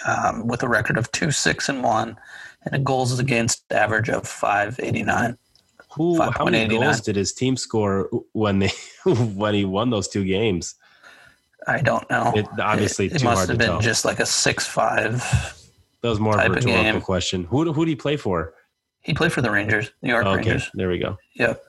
um, 0.08 0.48
with 0.48 0.64
a 0.64 0.70
record 0.70 0.98
of 0.98 1.12
two 1.12 1.32
six 1.32 1.68
and 1.68 1.84
one, 1.84 2.16
and 2.64 2.74
a 2.74 2.80
goals 2.80 3.20
against 3.20 3.70
average 3.72 4.10
of 4.10 4.26
five 4.28 4.80
eighty 4.82 5.04
nine. 5.04 5.38
who? 5.92 6.22
How 6.22 6.46
many 6.46 6.68
goals 6.68 7.02
did 7.02 7.18
his 7.18 7.34
team 7.34 7.58
score 7.58 8.10
when 8.32 8.60
they 8.60 8.72
when 9.06 9.54
he 9.54 9.66
won 9.66 9.90
those 9.90 10.08
two 10.08 10.24
games? 10.24 10.76
I 11.68 11.82
don't 11.82 12.10
know. 12.10 12.32
It 12.36 12.48
obviously 12.60 13.08
it 13.08 13.20
too 13.20 13.26
must 13.26 13.50
have 13.50 13.58
been 13.58 13.68
tell. 13.68 13.82
just 13.82 14.06
like 14.06 14.20
a 14.20 14.26
six 14.26 14.66
five. 14.66 15.20
that 16.02 16.10
was 16.10 16.20
more 16.20 16.36
of 16.40 16.40
a 16.40 16.46
of 16.46 16.56
rhetorical 16.56 17.02
question. 17.02 17.44
Who 17.46 17.74
who 17.74 17.86
did 17.86 17.92
he 17.92 17.96
play 17.98 18.16
for? 18.18 18.54
He 19.02 19.14
played 19.14 19.34
for 19.34 19.42
the 19.42 19.52
Rangers, 19.52 19.92
New 20.02 20.10
York 20.10 20.26
Okay, 20.26 20.38
Rangers. 20.38 20.72
there 20.74 20.90
we 20.90 21.00
go. 21.00 21.18
Yep. 21.36 21.62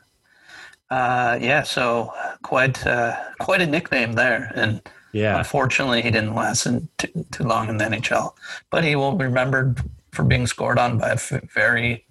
Uh, 0.91 1.39
yeah, 1.41 1.63
so 1.63 2.13
quite 2.43 2.87
uh, 2.87 3.17
quite 3.41 3.61
a 3.61 3.67
nickname 3.67 4.13
there, 4.13 4.53
and 4.55 4.81
Yeah, 5.13 5.39
unfortunately, 5.39 6.03
he 6.03 6.11
didn't 6.11 6.35
last 6.35 6.67
in 6.67 6.89
too, 6.99 7.27
too 7.33 7.45
long 7.45 7.69
in 7.69 7.79
the 7.79 7.85
NHL. 7.85 8.35
But 8.71 8.85
he 8.85 8.95
will 8.95 9.13
be 9.13 9.25
remembered 9.25 9.81
for 10.13 10.25
being 10.25 10.47
scored 10.47 10.79
on 10.79 10.99
by 10.99 11.11
a 11.11 11.41
very 11.53 12.05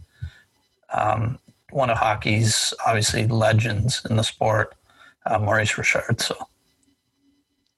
um, 0.94 1.40
one 1.72 1.90
of 1.90 1.98
hockey's 1.98 2.74
obviously 2.86 3.28
legends 3.28 4.02
in 4.10 4.16
the 4.16 4.24
sport, 4.24 4.76
uh, 5.26 5.40
Maurice 5.40 5.78
Richard. 5.78 6.22
So 6.22 6.36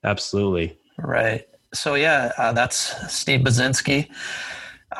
absolutely. 0.04 0.76
right. 0.98 1.46
So 1.74 1.94
yeah, 1.94 2.32
uh, 2.38 2.52
that's 2.52 3.12
Steve 3.12 3.40
Buzinski. 3.40 4.08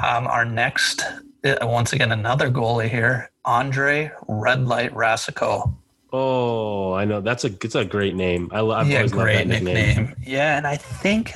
Um, 0.02 0.26
our 0.26 0.44
next, 0.44 1.02
uh, 1.44 1.56
once 1.62 1.92
again, 1.92 2.12
another 2.12 2.50
goalie 2.50 2.90
here, 2.90 3.30
Andre 3.44 4.10
Red 4.26 4.66
Light 4.66 4.92
Racicot. 4.92 5.72
Oh, 6.12 6.94
I 6.94 7.04
know. 7.04 7.20
That's 7.20 7.44
a 7.44 7.48
it's 7.62 7.74
a 7.74 7.84
great 7.84 8.14
name. 8.14 8.48
I, 8.52 8.60
love. 8.60 8.88
Yeah, 8.88 9.06
great 9.08 9.36
that 9.36 9.46
nickname. 9.46 9.74
nickname. 9.74 10.16
Yeah, 10.24 10.56
and 10.56 10.66
I 10.66 10.76
think, 10.76 11.32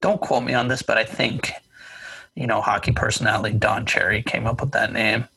don't 0.00 0.20
quote 0.20 0.44
me 0.44 0.54
on 0.54 0.68
this, 0.68 0.82
but 0.82 0.96
I 0.96 1.04
think, 1.04 1.52
you 2.34 2.46
know, 2.46 2.60
hockey 2.60 2.92
personality 2.92 3.56
Don 3.56 3.84
Cherry 3.84 4.22
came 4.22 4.46
up 4.46 4.60
with 4.60 4.72
that 4.72 4.92
name 4.92 5.28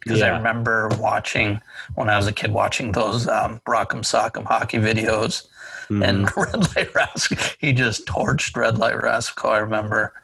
because 0.00 0.22
I 0.22 0.28
remember 0.28 0.88
watching 0.98 1.60
when 1.94 2.08
I 2.08 2.16
was 2.16 2.26
a 2.26 2.32
kid 2.32 2.52
watching 2.52 2.92
those 2.92 3.28
um, 3.28 3.60
Rock'em 3.66 4.00
Sock'em 4.00 4.44
hockey 4.44 4.78
videos. 4.78 5.46
Mhm. 5.90 6.02
And 6.08 6.24
Red 6.36 6.74
Light 6.76 6.92
Rask, 6.94 7.56
he 7.58 7.74
just 7.74 8.06
torched 8.06 8.56
Red 8.56 8.78
Light 8.78 9.00
Rascal. 9.02 9.50
I 9.50 9.58
remember. 9.58 10.14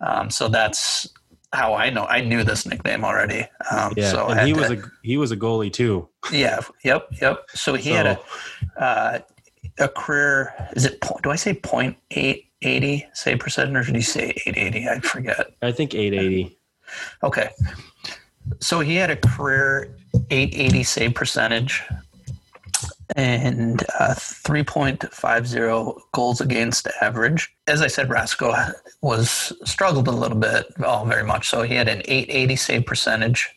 Um, 0.00 0.30
so 0.30 0.48
that's 0.48 1.08
how 1.52 1.74
I 1.74 1.90
know. 1.90 2.04
I 2.06 2.20
knew 2.22 2.44
this 2.44 2.66
nickname 2.66 3.04
already. 3.04 3.46
Um, 3.70 3.92
Yeah, 3.96 4.10
so 4.10 4.28
and 4.28 4.46
he 4.46 4.54
to- 4.54 4.60
was 4.60 4.70
a 4.70 4.82
he 5.02 5.16
was 5.16 5.30
a 5.32 5.36
goalie 5.36 5.72
too. 5.72 6.08
yeah, 6.32 6.60
yep, 6.84 7.08
yep. 7.20 7.44
So 7.50 7.74
he 7.74 7.90
had 7.90 8.06
a 8.06 8.20
uh, 8.82 9.18
a 9.78 9.88
career. 9.88 10.52
Is 10.74 10.84
it? 10.86 11.02
Do 11.22 11.30
I 11.30 11.36
say 11.36 11.54
point 11.54 11.96
eight 12.12 12.46
eighty 12.62 13.06
save 13.12 13.38
percentage, 13.40 13.76
or 13.88 13.92
did 13.92 13.96
you 13.96 14.02
say 14.02 14.34
eight 14.46 14.56
eighty? 14.56 14.88
I 14.88 15.00
forget. 15.00 15.52
I 15.62 15.72
think 15.72 15.94
880. 15.94 16.56
Okay. 17.22 17.50
So 18.60 18.80
he 18.80 18.96
had 18.96 19.08
a 19.10 19.16
career 19.16 19.94
880 20.30 20.82
save 20.82 21.14
percentage 21.14 21.82
and 23.16 23.82
uh, 23.98 24.14
3.50 24.14 26.00
goals 26.12 26.40
against 26.40 26.88
average. 27.00 27.54
As 27.66 27.82
I 27.82 27.86
said, 27.86 28.08
Racicot 28.08 28.74
was 29.02 29.52
struggled 29.64 30.08
a 30.08 30.12
little 30.12 30.38
bit, 30.38 30.66
oh, 30.84 31.04
very 31.04 31.24
much 31.24 31.48
so. 31.48 31.62
He 31.62 31.74
had 31.74 31.88
an 31.88 32.02
880 32.06 32.56
save 32.56 32.86
percentage 32.86 33.48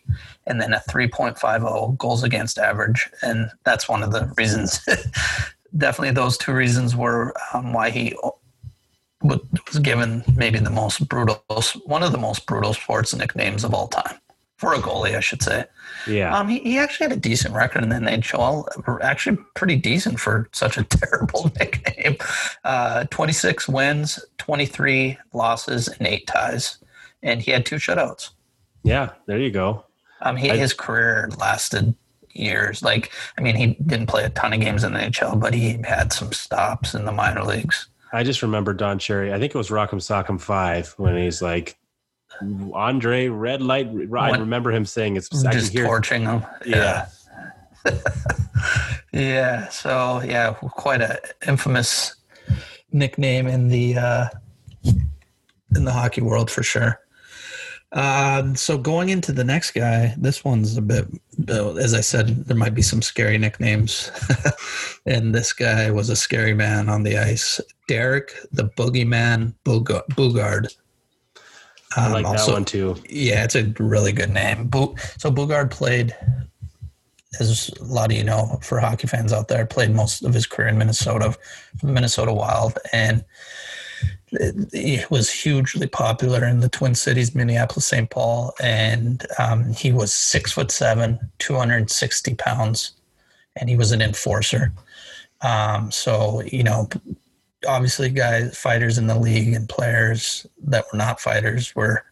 and 0.48 0.60
then 0.60 0.74
a 0.74 0.82
3.50 0.90 1.98
goals 1.98 2.24
against 2.24 2.58
average. 2.58 3.10
And 3.22 3.50
that's 3.64 3.90
one 3.90 4.04
of 4.04 4.12
the 4.12 4.32
reasons. 4.38 4.86
Definitely 5.78 6.12
those 6.12 6.38
two 6.38 6.54
reasons 6.54 6.96
were 6.96 7.34
um, 7.54 7.74
why 7.74 7.90
he 7.90 8.16
was 9.22 9.80
given 9.82 10.24
maybe 10.36 10.60
the 10.60 10.70
most 10.70 11.08
brutal, 11.10 11.44
one 11.86 12.04
of 12.04 12.12
the 12.12 12.18
most 12.18 12.46
brutal 12.46 12.74
sports 12.74 13.14
nicknames 13.16 13.64
of 13.64 13.74
all 13.74 13.88
time 13.88 14.18
for 14.58 14.74
a 14.74 14.78
goalie, 14.78 15.16
I 15.16 15.20
should 15.20 15.42
say. 15.42 15.66
Yeah. 16.08 16.38
Um, 16.38 16.48
he, 16.48 16.60
he 16.60 16.78
actually 16.78 17.10
had 17.10 17.18
a 17.18 17.20
decent 17.20 17.54
record 17.54 17.84
in 17.84 17.90
the 17.90 17.96
NHL, 17.96 19.00
actually 19.02 19.38
pretty 19.56 19.76
decent 19.76 20.20
for 20.20 20.48
such 20.54 20.78
a 20.78 20.84
terrible 20.90 21.52
nickname. 21.60 22.18
Uh, 22.64 23.06
26 23.06 23.68
wins, 23.68 24.24
23 24.38 25.18
losses, 25.34 25.88
and 25.88 26.08
eight 26.08 26.28
ties. 26.28 26.78
And 27.24 27.42
he 27.42 27.52
had 27.52 27.66
two 27.66 27.78
shutouts. 27.78 28.30
yeah. 28.84 29.12
There 29.26 29.40
you 29.40 29.52
go. 29.52 29.84
Um, 30.22 30.36
he, 30.38 30.52
I- 30.52 30.58
his 30.58 30.74
career 30.74 31.30
lasted 31.38 31.94
years. 32.34 32.82
Like, 32.84 33.12
I 33.38 33.42
mean, 33.42 33.56
he 33.56 33.68
didn't 33.86 34.08
play 34.08 34.24
a 34.24 34.30
ton 34.30 34.54
of 34.54 34.60
games 34.60 34.84
in 34.84 34.94
the 34.94 35.00
NHL, 35.00 35.40
but 35.40 35.54
he 35.54 35.80
had 35.84 36.12
some 36.14 36.32
stops 36.34 36.94
in 36.94 37.06
the 37.06 37.12
minor 37.12 37.44
leagues. 37.44 37.88
I 38.14 38.24
just 38.24 38.42
remember 38.42 38.74
Don 38.74 38.98
Cherry. 39.00 39.34
I 39.34 39.40
think 39.40 39.54
it 39.56 39.58
was 39.58 39.70
Rock'em 39.70 39.96
Sock'em 40.02 40.40
Five 40.40 40.94
when 40.98 41.18
he's 41.18 41.42
like, 41.42 41.78
Andre, 42.74 43.28
red 43.28 43.62
light. 43.62 43.90
I 44.18 44.32
remember 44.38 44.72
him 44.72 44.86
saying 44.86 45.18
it's. 45.18 45.46
I 45.46 45.52
Just 45.52 45.72
hear. 45.74 45.86
torching 45.86 46.24
him. 46.24 46.46
Yeah. 46.66 47.08
Yeah. 49.14 49.70
So 49.70 50.22
yeah, 50.26 50.54
quite 50.54 51.02
a 51.02 51.20
infamous 51.48 52.16
nickname 52.92 53.48
in 53.48 53.70
the 53.70 53.96
uh, 53.98 54.28
in 54.84 55.86
the 55.86 55.92
hockey 55.94 56.22
world 56.22 56.52
for 56.52 56.64
sure. 56.64 57.00
Um, 57.94 58.56
so 58.58 58.78
going 58.78 59.08
into 59.10 59.32
the 59.32 59.44
next 59.46 59.72
guy, 59.72 60.14
this 60.18 60.44
one's 60.44 60.76
a 60.76 60.82
bit, 60.82 61.08
as 61.48 61.94
I 61.94 62.02
said, 62.02 62.46
there 62.46 62.58
might 62.58 62.74
be 62.74 62.82
some 62.82 63.02
scary 63.02 63.38
nicknames, 63.38 64.12
and 65.06 65.34
this 65.34 65.54
guy 65.54 65.92
was 65.92 66.10
a 66.10 66.16
scary 66.16 66.54
man 66.54 66.90
on 66.90 67.04
the 67.04 67.18
ice. 67.18 67.62
Derek 67.88 68.34
the 68.52 68.66
Boogeyman 68.66 69.54
Boog- 69.64 70.06
Boogaard. 71.94 71.98
I 72.02 72.06
Um, 72.08 72.12
like 72.14 72.26
that 72.26 72.40
also- 72.40 72.54
one 72.54 72.66
too. 72.66 72.96
yeah, 73.10 73.44
it's 73.44 73.56
a 73.56 73.64
really 73.80 74.12
good 74.12 74.30
name. 74.32 74.70
So 75.18 75.32
Boogaard 75.32 75.72
played, 75.72 76.16
as 77.40 77.70
a 77.80 77.84
lot 77.84 78.12
of 78.12 78.18
you 78.18 78.24
know, 78.24 78.60
for 78.62 78.80
hockey 78.80 79.08
fans 79.08 79.34
out 79.34 79.48
there, 79.48 79.66
played 79.66 79.94
most 79.94 80.24
of 80.24 80.34
his 80.34 80.46
career 80.46 80.68
in 80.70 80.78
Minnesota, 80.78 81.36
Minnesota 81.84 82.34
Wild, 82.34 82.78
and 82.94 83.24
he 84.74 85.02
was 85.10 85.30
hugely 85.30 85.88
popular 85.88 86.46
in 86.46 86.60
the 86.60 86.68
Twin 86.70 86.96
Cities, 86.96 87.36
Minneapolis, 87.36 87.86
St. 87.86 88.10
Paul, 88.10 88.54
and 88.62 89.26
um, 89.40 89.72
he 89.74 89.92
was 89.92 90.14
six 90.14 90.52
foot 90.52 90.72
seven, 90.72 91.20
two 91.40 91.56
hundred 91.56 91.78
and 91.78 91.90
sixty 91.92 92.34
pounds, 92.36 92.92
and 93.56 93.70
he 93.70 93.76
was 93.76 93.92
an 93.92 94.02
enforcer. 94.02 94.74
Um, 95.42 95.92
so 95.92 96.42
you 96.42 96.64
know, 96.64 96.90
obviously 97.68 98.10
guys 98.10 98.58
fighters 98.58 98.98
in 98.98 99.08
the 99.08 99.18
league 99.20 99.54
and 99.54 99.68
players 99.70 100.46
that 100.64 100.86
were 100.92 100.98
not 100.98 101.20
fighters 101.20 101.76
were 101.76 102.04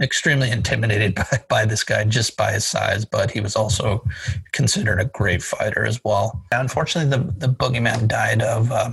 extremely 0.00 0.50
intimidated 0.50 1.14
by, 1.16 1.24
by 1.48 1.64
this 1.64 1.82
guy 1.84 2.04
just 2.04 2.36
by 2.36 2.52
his 2.52 2.64
size 2.66 3.04
but 3.04 3.30
he 3.30 3.40
was 3.40 3.56
also 3.56 4.04
considered 4.52 5.00
a 5.00 5.06
great 5.06 5.42
fighter 5.42 5.84
as 5.86 6.00
well 6.04 6.42
unfortunately 6.52 7.10
the, 7.10 7.32
the 7.46 7.52
boogeyman 7.52 8.06
died 8.06 8.42
of 8.42 8.70
uh, 8.72 8.92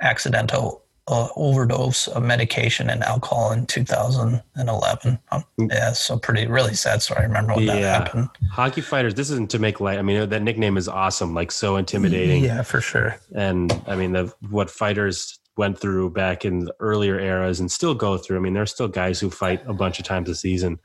accidental 0.00 0.82
uh, 1.10 1.28
overdose 1.36 2.06
of 2.08 2.22
medication 2.22 2.90
and 2.90 3.02
alcohol 3.02 3.50
in 3.52 3.64
2011 3.66 5.18
um, 5.32 5.44
yeah 5.70 5.90
so 5.92 6.18
pretty 6.18 6.46
really 6.46 6.74
sad 6.74 7.00
story 7.00 7.20
i 7.20 7.24
remember 7.24 7.54
when 7.54 7.64
that 7.66 7.78
Yeah. 7.80 7.92
happened 7.98 8.28
Hockey 8.50 8.80
fighters. 8.80 9.14
This 9.14 9.30
isn't 9.30 9.50
to 9.50 9.58
make 9.58 9.78
light. 9.78 9.98
I 9.98 10.02
mean, 10.02 10.28
that 10.30 10.42
nickname 10.42 10.76
is 10.76 10.88
awesome. 10.88 11.32
Like 11.34 11.52
so 11.52 11.76
intimidating. 11.76 12.42
yeah 12.44 12.62
for 12.62 12.80
sure 12.80 13.16
and 13.34 13.72
I 13.86 13.94
mean 13.96 14.12
the 14.12 14.32
what 14.50 14.70
fighters 14.70 15.38
went 15.58 15.78
through 15.78 16.10
back 16.10 16.44
in 16.44 16.60
the 16.60 16.74
earlier 16.80 17.18
eras 17.18 17.60
and 17.60 17.70
still 17.70 17.94
go 17.94 18.16
through. 18.16 18.36
I 18.36 18.40
mean, 18.40 18.54
there's 18.54 18.70
still 18.70 18.88
guys 18.88 19.20
who 19.20 19.28
fight 19.28 19.60
a 19.66 19.74
bunch 19.74 19.98
of 19.98 20.04
times 20.04 20.28
a 20.28 20.34
season. 20.34 20.78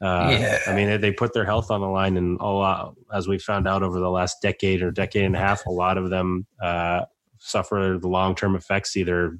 Uh, 0.00 0.28
Yeah. 0.38 0.58
I 0.66 0.74
mean, 0.74 0.88
they, 0.88 0.96
they 0.98 1.12
put 1.12 1.32
their 1.32 1.46
health 1.46 1.70
on 1.70 1.80
the 1.80 1.88
line, 1.88 2.16
and 2.16 2.38
a 2.40 2.46
lot, 2.46 2.94
as 3.12 3.26
we 3.26 3.38
found 3.38 3.66
out 3.66 3.82
over 3.82 3.98
the 3.98 4.10
last 4.10 4.36
decade 4.42 4.82
or 4.82 4.90
decade 4.92 5.24
and 5.24 5.34
a 5.34 5.40
half, 5.40 5.66
a 5.66 5.70
lot 5.70 5.98
of 5.98 6.10
them 6.10 6.46
uh, 6.62 7.06
suffer 7.38 7.98
the 8.00 8.08
long 8.08 8.34
term 8.36 8.54
effects, 8.54 8.96
either 8.96 9.38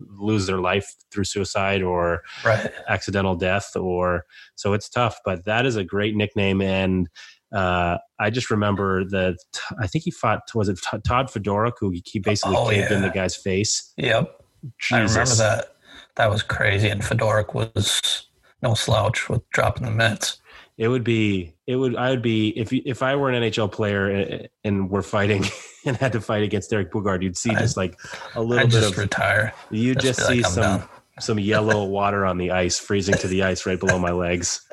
lose 0.00 0.46
their 0.46 0.58
life 0.60 0.94
through 1.10 1.24
suicide 1.24 1.82
or 1.82 2.22
right 2.44 2.70
accidental 2.88 3.34
death 3.34 3.74
or 3.74 4.24
so 4.54 4.72
it's 4.72 4.88
tough 4.88 5.18
but 5.24 5.44
that 5.44 5.66
is 5.66 5.74
a 5.74 5.82
great 5.82 6.14
nickname 6.14 6.62
and 6.62 7.08
uh, 7.52 7.98
I 8.20 8.30
just 8.30 8.50
remember 8.50 9.04
that 9.06 9.36
I 9.80 9.86
think 9.86 10.04
he 10.04 10.10
fought 10.10 10.40
was 10.54 10.68
it 10.68 10.78
Todd 11.06 11.28
Fedoruk 11.28 11.72
who 11.80 11.90
he 12.04 12.18
basically 12.18 12.56
Oh, 12.56 12.68
caved 12.68 12.90
in 12.92 13.02
the 13.02 13.10
guy's 13.10 13.36
face. 13.36 13.92
yep 13.96 14.42
I 14.92 14.96
remember 14.98 15.20
Jesus. 15.20 15.38
that. 15.38 15.74
That 16.16 16.30
was 16.30 16.42
crazy. 16.42 16.88
And 16.88 17.00
Fedoruk 17.00 17.54
was 17.54 18.26
no 18.62 18.74
slouch 18.74 19.28
with 19.28 19.48
dropping 19.50 19.84
the 19.84 19.92
mitts. 19.92 20.40
It 20.76 20.88
would 20.88 21.04
be 21.04 21.54
it 21.66 21.76
would 21.76 21.96
I 21.96 22.10
would 22.10 22.22
be 22.22 22.48
if 22.58 22.72
if 22.72 23.02
I 23.02 23.16
were 23.16 23.30
an 23.30 23.42
NHL 23.42 23.70
player 23.72 24.08
and, 24.10 24.48
and 24.64 24.90
we're 24.90 25.02
fighting 25.02 25.44
and 25.86 25.96
had 25.96 26.12
to 26.12 26.20
fight 26.20 26.42
against 26.42 26.70
Derek 26.70 26.90
Boogaard, 26.92 27.22
you'd 27.22 27.36
see 27.36 27.50
just 27.54 27.76
like 27.76 27.98
a 28.34 28.42
little 28.42 28.64
I'd 28.64 28.70
bit 28.70 28.80
just 28.80 28.92
of 28.92 28.98
retire. 28.98 29.52
you 29.70 29.94
just 29.94 30.18
just 30.18 30.28
see 30.28 30.42
like, 30.42 30.52
some 30.52 30.62
done. 30.80 30.88
some 31.20 31.38
yellow 31.38 31.84
water 31.84 32.24
on 32.26 32.38
the 32.38 32.50
ice 32.52 32.78
freezing 32.78 33.14
to 33.16 33.28
the 33.28 33.42
ice 33.44 33.64
right 33.66 33.78
below 33.78 33.98
my 33.98 34.10
legs. 34.12 34.60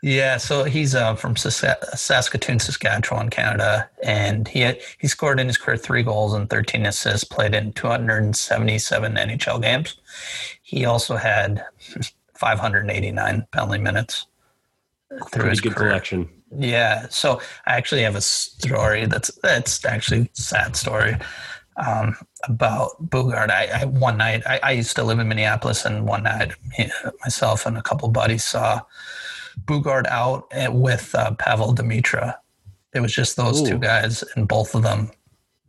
Yeah, 0.00 0.36
so 0.36 0.62
he's 0.62 0.94
uh, 0.94 1.16
from 1.16 1.34
Saskatoon, 1.36 2.60
Saskatchewan, 2.60 3.30
Canada, 3.30 3.90
and 4.04 4.46
he 4.46 4.60
had, 4.60 4.78
he 4.98 5.08
scored 5.08 5.40
in 5.40 5.48
his 5.48 5.56
career 5.56 5.76
three 5.76 6.04
goals 6.04 6.34
and 6.34 6.48
13 6.48 6.86
assists. 6.86 7.24
Played 7.24 7.54
in 7.54 7.72
277 7.72 9.14
NHL 9.14 9.60
games. 9.60 9.96
He 10.62 10.84
also 10.84 11.16
had 11.16 11.64
589 12.36 13.46
penalty 13.50 13.78
minutes 13.78 14.26
through 15.10 15.26
Pretty 15.30 15.48
his 15.50 15.60
good 15.60 15.74
career. 15.74 15.90
collection. 15.90 16.28
Yeah, 16.56 17.08
so 17.10 17.40
I 17.66 17.76
actually 17.76 18.02
have 18.02 18.14
a 18.14 18.20
story 18.20 19.06
that's 19.06 19.30
that's 19.42 19.84
actually 19.84 20.22
a 20.22 20.28
sad 20.40 20.76
story 20.76 21.16
um, 21.76 22.16
about 22.44 22.90
Boogaard. 23.10 23.50
I, 23.50 23.82
I 23.82 23.84
one 23.84 24.16
night 24.16 24.42
I, 24.46 24.60
I 24.62 24.72
used 24.72 24.96
to 24.96 25.02
live 25.02 25.18
in 25.18 25.28
Minneapolis, 25.28 25.84
and 25.84 26.06
one 26.06 26.22
night 26.22 26.52
myself 27.22 27.66
and 27.66 27.76
a 27.76 27.82
couple 27.82 28.08
buddies 28.08 28.44
saw 28.44 28.80
Boogaard 29.68 30.06
out 30.08 30.48
eh, 30.52 30.68
with 30.68 31.14
uh, 31.14 31.32
Pavel 31.34 31.74
Demitra. 31.74 32.34
It 32.94 33.00
was 33.00 33.12
just 33.12 33.36
those 33.36 33.60
Ooh. 33.62 33.66
two 33.72 33.78
guys, 33.78 34.24
and 34.34 34.48
both 34.48 34.74
of 34.74 34.82
them 34.82 35.10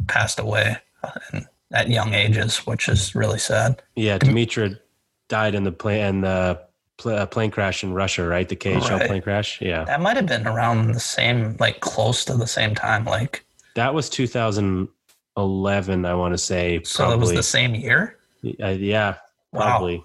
passed 0.07 0.39
away 0.39 0.77
uh, 1.03 1.41
at 1.73 1.89
young 1.89 2.13
ages, 2.13 2.65
which 2.65 2.87
is 2.87 3.13
really 3.13 3.37
sad. 3.39 3.81
Yeah, 3.95 4.17
Demitra 4.17 4.79
died 5.27 5.53
in 5.53 5.63
the 5.63 5.71
plane 5.71 5.99
and 6.01 6.23
the 6.23 6.61
pl- 6.97 7.11
uh, 7.15 7.25
plane 7.25 7.51
crash 7.51 7.83
in 7.83 7.93
Russia, 7.93 8.25
right? 8.25 8.47
The 8.47 8.55
KHL 8.55 8.89
Right. 8.99 9.07
plane 9.07 9.21
crash. 9.21 9.61
Yeah, 9.61 9.83
That 9.83 9.99
might 10.01 10.15
have 10.15 10.25
been 10.25 10.47
around 10.47 10.93
the 10.93 10.99
same, 10.99 11.57
like 11.59 11.81
close 11.81 12.23
to 12.25 12.35
the 12.35 12.47
same 12.47 12.73
time, 12.73 13.03
like 13.05 13.45
that 13.75 13.93
was 13.93 14.09
2011. 14.09 16.05
I 16.05 16.13
want 16.15 16.33
to 16.33 16.37
say 16.37 16.81
so. 16.83 17.03
It 17.11 17.17
was 17.17 17.27
probably. 17.27 17.35
the 17.35 17.43
same 17.43 17.75
year. 17.75 18.17
Uh, 18.63 18.67
yeah, 18.69 19.15
Wow. 19.51 19.61
probably. 19.61 20.03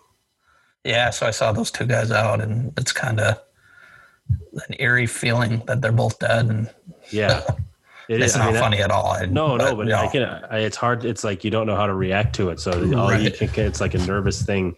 Yeah, 0.84 1.10
so 1.10 1.26
I 1.26 1.30
saw 1.30 1.52
those 1.52 1.70
two 1.70 1.86
guys 1.86 2.10
out, 2.10 2.40
and 2.40 2.72
it's 2.78 2.92
kind 2.92 3.20
of 3.20 3.38
an 4.68 4.76
eerie 4.78 5.06
feeling 5.06 5.62
that 5.66 5.80
they're 5.80 5.92
both 5.92 6.18
dead, 6.18 6.46
and 6.46 6.70
Yeah, 7.10 7.42
it 8.08 8.20
it's 8.20 8.34
is. 8.34 8.36
I 8.36 8.38
not 8.40 8.44
mean, 8.46 8.54
that- 8.54 8.60
funny 8.60 8.78
at 8.82 8.90
all. 8.90 9.12
I- 9.12 9.26
No, 9.26 9.56
no, 9.56 9.74
but 9.76 9.86
you 9.86 9.94
I 9.94 10.06
can. 10.08 10.22
I, 10.22 10.58
it's 10.60 10.76
hard. 10.76 11.04
It's 11.04 11.24
like 11.24 11.44
you 11.44 11.50
don't 11.50 11.66
know 11.66 11.76
how 11.76 11.86
to 11.86 11.94
react 11.94 12.34
to 12.36 12.50
it. 12.50 12.60
So 12.60 12.72
all 12.72 12.84
you 12.84 12.96
Right. 13.30 13.34
can. 13.34 13.66
It's 13.66 13.80
like 13.80 13.94
a 13.94 13.98
nervous 14.06 14.42
thing. 14.42 14.76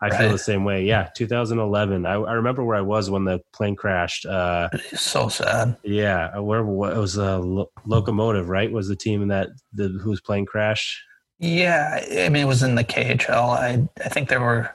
I 0.00 0.16
feel 0.16 0.30
the 0.30 0.38
same 0.38 0.62
way. 0.64 0.84
Yeah, 0.84 1.08
2011. 1.16 2.06
I, 2.06 2.12
I 2.14 2.32
remember 2.34 2.62
where 2.62 2.76
I 2.76 2.80
was 2.82 3.10
when 3.10 3.24
the 3.24 3.40
plane 3.52 3.74
crashed. 3.74 4.24
Uh, 4.26 4.68
so 4.94 5.28
sad. 5.28 5.76
yeah, 5.82 6.38
where 6.38 6.62
what, 6.62 6.92
it 6.92 6.98
was 7.00 7.16
a 7.16 7.38
lo- 7.38 7.72
locomotive, 7.84 8.48
right? 8.48 8.70
Was 8.70 8.86
the 8.86 8.94
team 8.94 9.22
in 9.22 9.28
that 9.28 9.48
the 9.72 9.88
whose 10.00 10.20
plane 10.20 10.46
crash? 10.46 11.04
Yeah, 11.40 12.00
I 12.12 12.28
mean, 12.28 12.42
it 12.42 12.46
was 12.46 12.62
in 12.62 12.76
the 12.76 12.84
KHL. 12.84 13.58
I 13.58 13.88
I 14.04 14.08
think 14.08 14.28
there 14.28 14.40
were. 14.40 14.70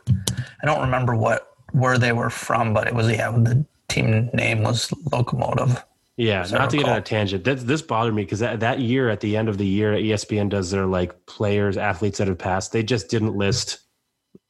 I 0.61 0.65
don't 0.65 0.81
remember 0.81 1.15
what 1.15 1.47
where 1.71 1.97
they 1.97 2.11
were 2.11 2.29
from, 2.29 2.73
but 2.73 2.87
it 2.87 2.93
was 2.93 3.09
yeah, 3.09 3.31
the 3.31 3.65
team 3.93 4.29
name 4.33 4.63
was 4.63 4.91
Locomotive. 5.11 5.83
Yeah, 6.15 6.45
not 6.51 6.69
to 6.69 6.77
get 6.77 6.87
on 6.87 6.97
a 6.97 7.01
tangent. 7.01 7.43
That, 7.43 7.59
this 7.65 7.81
bothered 7.81 8.13
me 8.13 8.23
because 8.23 8.39
that, 8.39 8.59
that 8.59 8.79
year, 8.79 9.09
at 9.09 9.19
the 9.19 9.35
end 9.35 9.49
of 9.49 9.57
the 9.57 9.65
year, 9.65 9.93
ESPN 9.93 10.49
does 10.49 10.69
their 10.69 10.85
like 10.85 11.25
players, 11.25 11.75
athletes 11.75 12.19
that 12.19 12.27
have 12.27 12.37
passed. 12.37 12.71
They 12.71 12.83
just 12.83 13.09
didn't 13.09 13.35
list. 13.35 13.79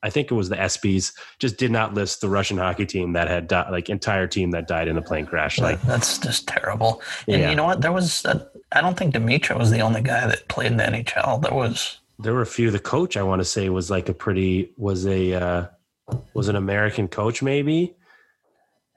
I 0.02 0.10
think 0.10 0.30
it 0.30 0.34
was 0.34 0.50
the 0.50 0.58
ESPYS. 0.58 1.14
Just 1.40 1.58
did 1.58 1.72
not 1.72 1.94
list 1.94 2.20
the 2.20 2.28
Russian 2.28 2.58
hockey 2.58 2.86
team 2.86 3.14
that 3.14 3.30
had 3.30 3.48
died, 3.48 3.72
like 3.72 3.90
entire 3.90 4.28
team 4.28 4.52
that 4.52 4.68
died 4.68 4.90
in 4.90 4.98
a 4.98 5.02
plane 5.02 5.26
crash. 5.26 5.58
Like 5.60 5.82
that's 5.84 6.18
just 6.18 6.48
terrible. 6.50 7.02
And 7.30 7.42
yeah. 7.42 7.50
you 7.50 7.56
know 7.56 7.66
what? 7.66 7.80
There 7.80 7.94
was. 7.94 8.26
A, 8.26 8.46
I 8.74 8.82
don't 8.82 8.98
think 8.98 9.16
Demitra 9.16 9.58
was 9.58 9.72
the 9.72 9.80
only 9.80 10.02
guy 10.02 10.28
that 10.28 10.50
played 10.50 10.72
in 10.72 10.78
the 10.78 10.84
NHL. 10.84 11.42
There 11.42 11.54
was. 11.54 12.00
There 12.20 12.34
were 12.34 12.42
a 12.42 12.46
few. 12.46 12.72
The 12.72 12.80
coach, 12.80 13.16
I 13.16 13.24
want 13.24 13.40
to 13.40 13.46
say, 13.46 13.70
was 13.70 13.90
like 13.90 14.10
a 14.10 14.14
pretty 14.14 14.74
was 14.76 15.06
a 15.06 15.34
uh, 15.34 15.68
was 16.34 16.50
an 16.50 16.58
American 16.58 17.08
coach, 17.08 17.42
maybe. 17.42 17.96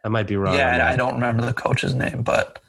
I 0.06 0.08
might 0.08 0.28
be 0.28 0.36
wrong. 0.36 0.54
Yeah, 0.54 0.88
I 0.88 0.94
don't 0.94 1.14
remember 1.14 1.44
the 1.44 1.52
coach's 1.52 1.92
name, 1.92 2.22
but 2.22 2.60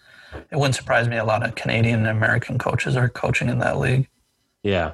it 0.50 0.56
wouldn't 0.56 0.74
surprise 0.74 1.08
me. 1.08 1.18
A 1.18 1.24
lot 1.24 1.46
of 1.46 1.54
Canadian 1.54 2.00
and 2.00 2.08
American 2.08 2.58
coaches 2.58 2.96
are 2.96 3.10
coaching 3.10 3.48
in 3.48 3.60
that 3.60 3.78
league. 3.78 4.10
Yeah. 4.64 4.94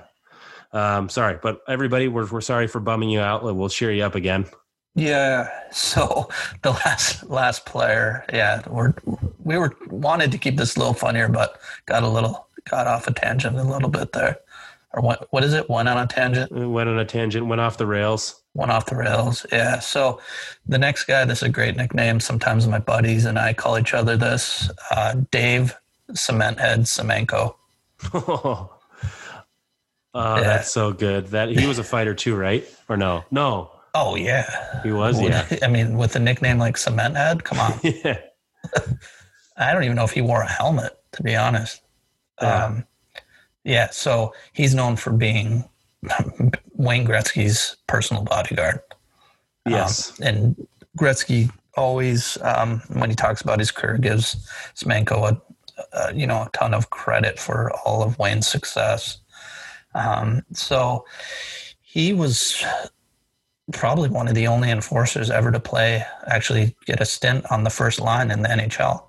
Um, 0.74 1.08
sorry, 1.08 1.40
but 1.42 1.62
everybody, 1.70 2.10
we're 2.10 2.28
we're 2.28 2.42
sorry 2.42 2.68
for 2.68 2.82
bumming 2.82 3.10
you 3.10 3.22
out. 3.22 3.44
We'll 3.44 3.70
cheer 3.70 3.94
you 3.94 4.04
up 4.04 4.16
again. 4.16 4.46
Yeah. 4.94 5.48
So 5.72 6.28
the 6.64 6.72
last 6.72 7.24
last 7.30 7.66
player, 7.66 8.26
yeah, 8.34 8.62
we're 8.68 8.94
we 9.42 9.58
were 9.58 9.74
wanted 9.88 10.30
to 10.34 10.38
keep 10.38 10.58
this 10.58 10.76
a 10.76 10.80
little 10.80 10.94
funnier, 10.94 11.30
but 11.30 11.62
got 11.86 12.04
a 12.04 12.10
little 12.10 12.50
got 12.70 12.88
off 12.88 13.08
a 13.08 13.14
tangent 13.14 13.56
a 13.58 13.64
little 13.64 13.90
bit 13.90 14.12
there. 14.12 14.38
Or 14.92 15.02
what 15.02 15.30
what 15.32 15.46
is 15.46 15.54
it? 15.54 15.70
Went 15.70 15.88
on 15.88 15.98
a 15.98 16.08
tangent. 16.08 16.52
Went 16.52 16.90
on 16.90 17.00
a 17.00 17.06
tangent. 17.06 17.48
Went 17.48 17.62
off 17.62 17.78
the 17.78 17.88
rails 17.88 18.43
one 18.54 18.70
off 18.70 18.86
the 18.86 18.96
rails. 18.96 19.46
Yeah. 19.52 19.80
So 19.80 20.20
the 20.68 20.78
next 20.78 21.06
guy, 21.06 21.26
this 21.26 21.40
is 21.40 21.44
a 21.44 21.50
great 21.50 21.76
nickname. 21.76 22.20
Sometimes 22.20 22.68
my 22.68 22.80
buddies 22.80 23.26
and 23.26 23.38
I 23.38 23.54
call 23.54 23.78
each 23.78 23.94
other 23.94 24.16
this 24.16 24.70
uh, 24.92 25.16
Dave 25.32 25.76
Cementhead 26.12 26.86
Semenko. 26.86 27.56
Oh, 28.14 28.70
uh, 30.14 30.36
yeah. 30.38 30.44
that's 30.44 30.72
so 30.72 30.94
good. 30.94 31.28
That 31.28 31.50
he 31.50 31.66
was 31.66 31.80
a 31.80 31.84
fighter 31.84 32.14
too, 32.14 32.36
right? 32.36 32.66
Or 32.88 32.98
no? 32.98 33.26
No. 33.32 33.72
Oh 33.96 34.16
yeah, 34.16 34.82
he 34.82 34.92
was. 34.92 35.22
Yeah. 35.22 35.46
I 35.62 35.68
mean, 35.68 35.98
with 35.98 36.16
a 36.16 36.20
nickname 36.20 36.58
like 36.58 36.78
Cementhead, 36.78 37.44
come 37.44 37.60
on. 37.60 37.80
yeah. 37.84 38.20
I 39.56 39.72
don't 39.72 39.84
even 39.84 39.96
know 39.96 40.04
if 40.04 40.12
he 40.12 40.22
wore 40.22 40.42
a 40.42 40.50
helmet, 40.50 40.98
to 41.14 41.24
be 41.24 41.36
honest. 41.36 41.82
Yeah. 42.42 42.66
Um, 42.66 42.86
yeah. 43.64 43.90
So 43.92 44.34
he's 44.52 44.74
known 44.74 44.96
for 44.96 45.14
being 45.14 45.64
Wayne 46.84 47.06
Gretzky's 47.06 47.78
personal 47.88 48.24
bodyguard. 48.24 48.80
Yes. 49.68 50.20
Um, 50.20 50.28
and 50.28 50.68
Gretzky 50.98 51.52
always, 51.76 52.38
um, 52.42 52.82
when 52.94 53.10
he 53.10 53.16
talks 53.16 53.42
about 53.42 53.60
his 53.60 53.72
career, 53.72 53.98
gives 53.98 54.48
Semenko 54.76 55.32
a, 55.32 55.42
a, 55.94 56.14
you 56.14 56.28
know 56.28 56.44
a 56.44 56.50
ton 56.54 56.74
of 56.74 56.90
credit 56.90 57.40
for 57.40 57.72
all 57.86 58.04
of 58.04 58.18
Wayne's 58.20 58.48
success. 58.48 59.20
Um, 59.96 60.44
so 60.54 61.06
he 61.82 62.14
was 62.14 62.64
probably 63.72 64.10
one 64.10 64.28
of 64.28 64.36
the 64.36 64.48
only 64.48 64.70
enforcers 64.70 65.30
ever 65.30 65.52
to 65.52 65.60
play, 65.60 66.04
actually 66.28 66.76
get 66.86 67.00
a 67.00 67.06
stint 67.06 67.46
on 67.52 67.64
the 67.64 67.70
first 67.70 68.02
line 68.02 68.32
in 68.32 68.42
the 68.42 68.50
NHL. 68.50 69.04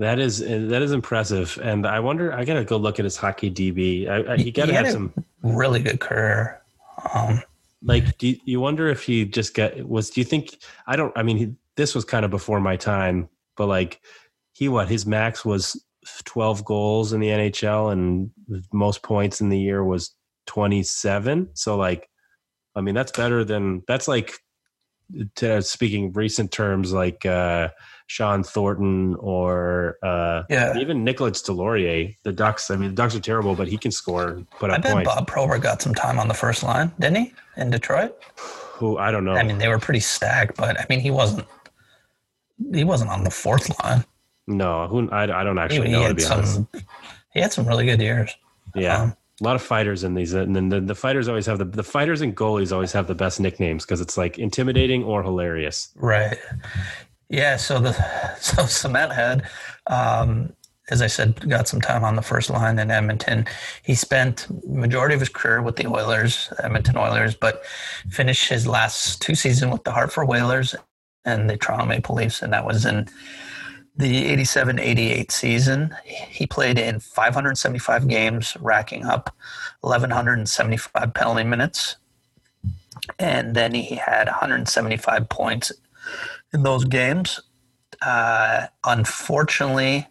That 0.00 0.18
is 0.18 0.38
that 0.38 0.80
is 0.80 0.92
impressive, 0.92 1.58
and 1.62 1.86
I 1.86 2.00
wonder. 2.00 2.32
I 2.32 2.46
gotta 2.46 2.64
go 2.64 2.78
look 2.78 2.98
at 2.98 3.04
his 3.04 3.18
hockey 3.18 3.50
DB. 3.50 4.08
I, 4.08 4.32
I, 4.32 4.34
you 4.36 4.50
gotta 4.50 4.72
have 4.72 4.90
some 4.90 5.12
really 5.42 5.82
good 5.82 6.00
career. 6.00 6.62
Um, 7.14 7.42
like, 7.82 8.16
do 8.16 8.28
you, 8.28 8.36
you, 8.46 8.60
wonder 8.60 8.88
if 8.88 9.02
he 9.02 9.26
just 9.26 9.52
got 9.52 9.76
was? 9.86 10.08
Do 10.08 10.22
you 10.22 10.24
think? 10.24 10.56
I 10.86 10.96
don't. 10.96 11.12
I 11.18 11.22
mean, 11.22 11.36
he, 11.36 11.54
this 11.76 11.94
was 11.94 12.06
kind 12.06 12.24
of 12.24 12.30
before 12.30 12.60
my 12.60 12.76
time, 12.76 13.28
but 13.58 13.66
like, 13.66 14.00
he 14.52 14.70
what 14.70 14.88
his 14.88 15.04
max 15.04 15.44
was 15.44 15.84
twelve 16.24 16.64
goals 16.64 17.12
in 17.12 17.20
the 17.20 17.28
NHL, 17.28 17.92
and 17.92 18.30
most 18.72 19.02
points 19.02 19.42
in 19.42 19.50
the 19.50 19.60
year 19.60 19.84
was 19.84 20.14
twenty 20.46 20.82
seven. 20.82 21.50
So 21.52 21.76
like, 21.76 22.08
I 22.74 22.80
mean, 22.80 22.94
that's 22.94 23.12
better 23.12 23.44
than 23.44 23.82
that's 23.86 24.08
like. 24.08 24.32
To, 25.34 25.60
speaking 25.60 26.12
recent 26.14 26.52
terms, 26.52 26.94
like. 26.94 27.26
uh 27.26 27.68
Shawn 28.10 28.42
Thornton 28.42 29.14
or 29.20 29.96
uh, 30.02 30.42
yeah. 30.50 30.76
even 30.76 31.04
Nicolas 31.04 31.40
Deslauriers. 31.40 32.16
The 32.24 32.32
Ducks, 32.32 32.68
I 32.68 32.74
mean, 32.74 32.88
the 32.88 32.96
Ducks 32.96 33.14
are 33.14 33.20
terrible, 33.20 33.54
but 33.54 33.68
he 33.68 33.78
can 33.78 33.92
score, 33.92 34.44
put 34.58 34.68
up 34.68 34.78
I 34.78 34.80
bet 34.80 34.92
points. 34.94 35.14
Bob 35.14 35.28
Probert 35.28 35.62
got 35.62 35.80
some 35.80 35.94
time 35.94 36.18
on 36.18 36.26
the 36.26 36.34
first 36.34 36.64
line, 36.64 36.90
didn't 36.98 37.18
he, 37.18 37.32
in 37.56 37.70
Detroit? 37.70 38.20
Who 38.72 38.98
I 38.98 39.12
don't 39.12 39.24
know. 39.24 39.34
I 39.34 39.44
mean, 39.44 39.58
they 39.58 39.68
were 39.68 39.78
pretty 39.78 40.00
stacked, 40.00 40.56
but 40.56 40.80
I 40.80 40.86
mean, 40.90 40.98
he 40.98 41.12
wasn't. 41.12 41.46
He 42.74 42.82
wasn't 42.82 43.10
on 43.10 43.22
the 43.22 43.30
fourth 43.30 43.70
line. 43.80 44.04
No, 44.48 44.88
who 44.88 45.08
I, 45.10 45.22
I 45.22 45.44
don't 45.44 45.58
actually 45.58 45.86
he, 45.86 45.92
know. 45.92 46.02
He 46.02 46.08
to 46.08 46.14
be 46.14 46.22
some, 46.22 46.38
honest, 46.38 46.62
he 47.32 47.40
had 47.40 47.52
some 47.52 47.64
really 47.64 47.86
good 47.86 48.00
years. 48.00 48.34
Yeah. 48.74 49.02
Um, 49.02 49.16
a 49.40 49.44
lot 49.44 49.54
of 49.54 49.62
fighters 49.62 50.02
in 50.02 50.14
these, 50.14 50.32
and 50.32 50.56
then 50.56 50.68
the, 50.68 50.80
the 50.80 50.96
fighters 50.96 51.28
always 51.28 51.46
have 51.46 51.58
the 51.58 51.64
the 51.64 51.84
fighters 51.84 52.22
and 52.22 52.36
goalies 52.36 52.72
always 52.72 52.90
have 52.90 53.06
the 53.06 53.14
best 53.14 53.38
nicknames 53.38 53.84
because 53.84 54.00
it's 54.00 54.18
like 54.18 54.36
intimidating 54.36 55.04
or 55.04 55.22
hilarious. 55.22 55.92
Right. 55.94 56.36
Yeah, 57.30 57.56
so 57.56 57.78
the 57.78 57.92
so 58.40 58.62
Cementhead, 58.64 59.46
um, 59.86 60.52
as 60.90 61.00
I 61.00 61.06
said, 61.06 61.48
got 61.48 61.68
some 61.68 61.80
time 61.80 62.02
on 62.04 62.16
the 62.16 62.22
first 62.22 62.50
line 62.50 62.78
in 62.78 62.90
Edmonton. 62.90 63.46
He 63.84 63.94
spent 63.94 64.48
majority 64.68 65.14
of 65.14 65.20
his 65.20 65.28
career 65.28 65.62
with 65.62 65.76
the 65.76 65.86
Oilers, 65.86 66.52
Edmonton 66.62 66.98
Oilers, 66.98 67.36
but 67.36 67.64
finished 68.10 68.48
his 68.48 68.66
last 68.66 69.22
two 69.22 69.36
seasons 69.36 69.72
with 69.72 69.84
the 69.84 69.92
Hartford 69.92 70.26
Whalers 70.26 70.74
and 71.24 71.48
the 71.48 71.56
Toronto 71.56 71.86
Maple 71.86 72.16
Leafs, 72.16 72.42
and 72.42 72.52
that 72.52 72.66
was 72.66 72.84
in 72.84 73.08
the 73.96 74.24
87-88 74.36 75.30
season. 75.30 75.94
He 76.04 76.46
played 76.46 76.78
in 76.78 76.98
575 76.98 78.08
games, 78.08 78.56
racking 78.60 79.04
up 79.04 79.36
1,175 79.82 81.14
penalty 81.14 81.44
minutes, 81.44 81.96
and 83.18 83.54
then 83.54 83.74
he 83.74 83.94
had 83.94 84.26
175 84.26 85.28
points 85.28 85.70
in 86.52 86.62
those 86.62 86.84
games. 86.84 87.40
Uh, 88.02 88.66
unfortunately, 88.84 90.06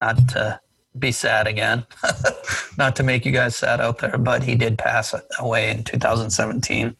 not 0.00 0.28
to 0.28 0.60
be 0.98 1.12
sad 1.12 1.46
again, 1.46 1.86
not 2.78 2.96
to 2.96 3.02
make 3.02 3.26
you 3.26 3.32
guys 3.32 3.56
sad 3.56 3.80
out 3.80 3.98
there, 3.98 4.16
but 4.16 4.42
he 4.42 4.54
did 4.54 4.78
pass 4.78 5.14
away 5.38 5.70
in 5.70 5.84
2017. 5.84 6.96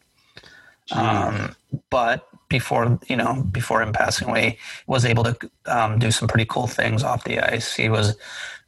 Um, 0.91 1.55
but 1.89 2.27
before 2.49 2.99
you 3.07 3.15
know, 3.15 3.43
before 3.51 3.81
him 3.81 3.93
passing 3.93 4.29
away, 4.29 4.59
was 4.87 5.05
able 5.05 5.23
to 5.23 5.37
um, 5.65 5.97
do 5.97 6.11
some 6.11 6.27
pretty 6.27 6.45
cool 6.45 6.67
things 6.67 7.03
off 7.03 7.23
the 7.23 7.39
ice. 7.39 7.75
He 7.75 7.89
was 7.89 8.17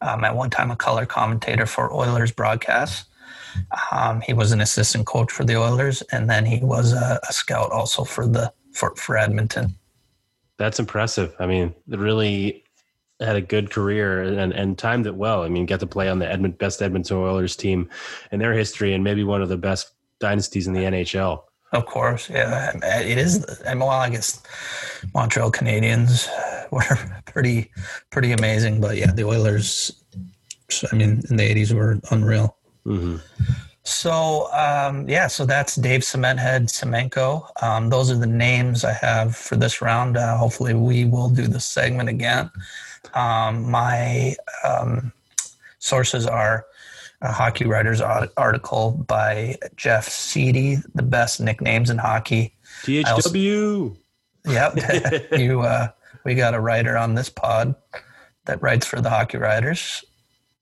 um, 0.02 0.24
at 0.24 0.36
one 0.36 0.50
time 0.50 0.72
a 0.72 0.76
color 0.76 1.06
commentator 1.06 1.66
for 1.66 1.94
Oilers 1.94 2.32
broadcasts. 2.32 3.06
Um, 3.92 4.22
he 4.22 4.34
was 4.34 4.52
an 4.52 4.62
assistant 4.62 5.06
coach 5.08 5.32
for 5.32 5.44
the 5.44 5.56
Oilers, 5.56 6.02
and 6.12 6.30
then 6.30 6.46
he 6.46 6.60
was 6.60 6.94
a, 6.94 7.20
a 7.28 7.34
scout 7.34 7.72
also 7.72 8.04
for 8.04 8.28
the 8.28 8.52
for, 8.78 8.96
for 8.96 9.18
Edmonton. 9.18 9.76
That's 10.58 10.80
impressive. 10.80 11.36
I 11.40 11.48
mean, 11.48 11.74
really 11.88 12.64
had 13.20 13.36
a 13.36 13.42
good 13.42 13.72
career 13.72 14.22
and, 14.22 14.54
and 14.54 14.78
timed 14.78 15.08
it 15.08 15.16
well. 15.16 15.44
I 15.44 15.50
mean, 15.50 15.66
got 15.66 15.80
to 15.80 15.88
play 15.88 16.08
on 16.10 16.20
the 16.20 16.30
Edmund, 16.30 16.58
best 16.58 16.82
Edmonton 16.82 17.18
Oilers 17.18 17.56
team 17.56 17.90
in 18.32 18.40
their 18.40 18.54
history 18.54 18.94
and 18.94 19.04
maybe 19.04 19.24
one 19.24 19.42
of 19.42 19.50
the 19.50 19.58
best 19.58 19.92
dynasties 20.20 20.68
in 20.68 20.74
the 20.74 20.82
NHL. 20.82 21.44
Of 21.74 21.86
course, 21.86 22.30
yeah, 22.30 22.72
it 22.82 23.18
is. 23.18 23.46
Well, 23.66 23.90
I 23.90 24.10
guess 24.10 24.42
Montreal 25.14 25.52
Canadiens 25.52 26.30
were 26.72 26.82
pretty 27.26 27.70
pretty 28.10 28.32
amazing, 28.32 28.80
but 28.80 28.96
yeah, 28.96 29.12
the 29.12 29.26
Oilers. 29.26 29.92
I 30.90 30.96
mean, 30.96 31.22
in 31.30 31.36
the 31.36 31.44
'80s 31.44 31.74
were 31.74 32.00
unreal. 32.10 32.56
Mm-hmm. 32.86 33.18
So 33.88 34.52
um, 34.52 35.08
yeah, 35.08 35.28
so 35.28 35.46
that's 35.46 35.78
Dave 35.78 36.02
Cementhead 36.02 36.68
Semenko. 36.68 37.48
Um, 37.64 37.90
those 37.90 38.12
are 38.12 38.18
the 38.18 38.28
names 38.28 38.84
I 38.84 38.92
have 38.92 39.34
for 39.34 39.56
this 39.56 39.82
round. 39.82 40.18
Uh, 40.18 40.36
hopefully, 40.36 40.74
we 40.74 41.06
will 41.06 41.30
do 41.30 41.48
the 41.48 41.62
segment 41.62 42.10
again. 42.10 42.52
Um, 43.14 43.72
my 43.72 44.36
um, 44.66 45.14
sources 45.80 46.28
are 46.28 46.66
a 47.22 47.32
Hockey 47.32 47.66
Writers 47.66 48.02
article 48.02 48.92
by 49.08 49.56
Jeff 49.78 50.10
Seedy, 50.10 50.80
the 50.94 51.02
best 51.04 51.40
nicknames 51.40 51.90
in 51.90 51.98
hockey. 51.98 52.54
THW. 52.84 53.96
yep, 54.46 55.32
you. 55.32 55.62
Uh, 55.62 55.88
we 56.26 56.36
got 56.36 56.54
a 56.54 56.60
writer 56.60 56.98
on 56.98 57.16
this 57.16 57.30
pod 57.30 57.74
that 58.48 58.62
writes 58.62 58.86
for 58.86 59.00
the 59.00 59.10
Hockey 59.10 59.38
Writers. 59.38 60.04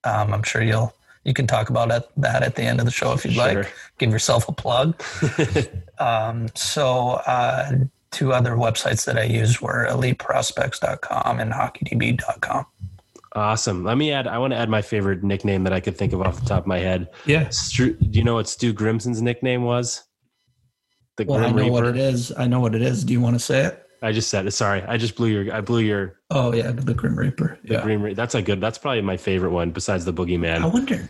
Um, 0.03 0.32
I'm 0.32 0.43
sure 0.43 0.61
you'll 0.61 0.93
you 1.26 1.34
can 1.34 1.47
talk 1.47 1.69
about 1.69 1.89
that 2.17 2.43
at 2.43 2.55
the 2.55 2.63
end 2.63 2.80
of 2.80 2.86
the 2.86 2.91
show 2.91 3.11
if 3.11 3.26
you'd 3.26 3.34
sure. 3.34 3.63
like. 3.63 3.73
Give 3.97 4.11
yourself 4.11 4.47
a 4.47 4.51
plug. 4.51 5.01
um, 5.99 6.47
so, 6.55 7.21
uh, 7.26 7.71
two 8.11 8.32
other 8.32 8.51
websites 8.51 9.05
that 9.05 9.17
I 9.17 9.23
used 9.23 9.59
were 9.59 9.88
eliteprospects.com 9.89 11.39
and 11.39 11.51
hockeydb.com. 11.51 12.65
Awesome. 13.34 13.84
Let 13.84 13.97
me 13.97 14.13
add, 14.13 14.28
I 14.28 14.38
want 14.38 14.53
to 14.53 14.57
add 14.57 14.69
my 14.69 14.82
favorite 14.82 15.21
nickname 15.21 15.65
that 15.65 15.73
I 15.73 15.82
could 15.82 15.97
think 15.97 16.13
of 16.13 16.21
off 16.21 16.39
the 16.39 16.45
top 16.45 16.63
of 16.63 16.67
my 16.67 16.80
head. 16.80 17.09
Yeah. 17.26 17.49
Stu, 17.49 17.93
do 17.93 18.17
you 18.17 18.23
know 18.23 18.36
what 18.36 18.47
Stu 18.47 18.71
Grimson's 18.71 19.21
nickname 19.21 19.63
was? 19.63 20.03
The 21.17 21.26
Well, 21.26 21.39
I 21.39 21.51
Grim 21.51 21.65
know 21.65 21.71
what 21.71 21.86
it 21.86 21.97
is. 21.97 22.32
I 22.38 22.47
know 22.47 22.61
what 22.61 22.76
it 22.76 22.82
is. 22.82 23.03
Do 23.03 23.11
you 23.11 23.19
want 23.19 23.36
to 23.36 23.39
say 23.39 23.65
it? 23.65 23.84
I 24.05 24.11
just 24.11 24.29
said 24.29 24.45
it. 24.45 24.51
Sorry, 24.51 24.83
I 24.83 24.97
just 24.97 25.15
blew 25.15 25.27
your. 25.27 25.53
I 25.53 25.61
blew 25.61 25.79
your. 25.79 26.19
Oh 26.29 26.53
yeah, 26.53 26.71
the 26.71 26.93
Grim 26.93 27.17
Reaper. 27.17 27.57
The 27.63 27.73
Yeah. 27.73 27.81
Green. 27.81 28.01
Re- 28.01 28.13
That's 28.13 28.35
a 28.35 28.41
good. 28.41 28.61
That's 28.61 28.77
probably 28.77 29.01
my 29.01 29.17
favorite 29.17 29.51
one 29.51 29.71
besides 29.71 30.05
the 30.05 30.13
Boogeyman. 30.13 30.61
I 30.61 30.67
wonder. 30.67 31.09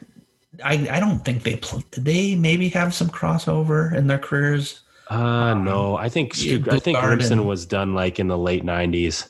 I, 0.63 0.87
I 0.89 0.99
don't 1.01 1.19
think 1.25 1.43
they 1.43 1.57
pl- 1.57 1.83
did 1.91 2.05
they 2.05 2.35
maybe 2.35 2.69
have 2.69 2.93
some 2.93 3.09
crossover 3.09 3.93
in 3.93 4.07
their 4.07 4.17
careers. 4.19 4.81
Uh 5.09 5.53
no, 5.53 5.97
I 5.97 6.09
think 6.09 6.41
Yeah, 6.41 6.59
I 6.71 6.79
think 6.79 6.97
Grimson 6.97 7.45
was 7.45 7.65
done 7.65 7.93
like 7.93 8.19
in 8.19 8.27
the 8.27 8.37
late 8.37 8.63
'90s. 8.63 9.29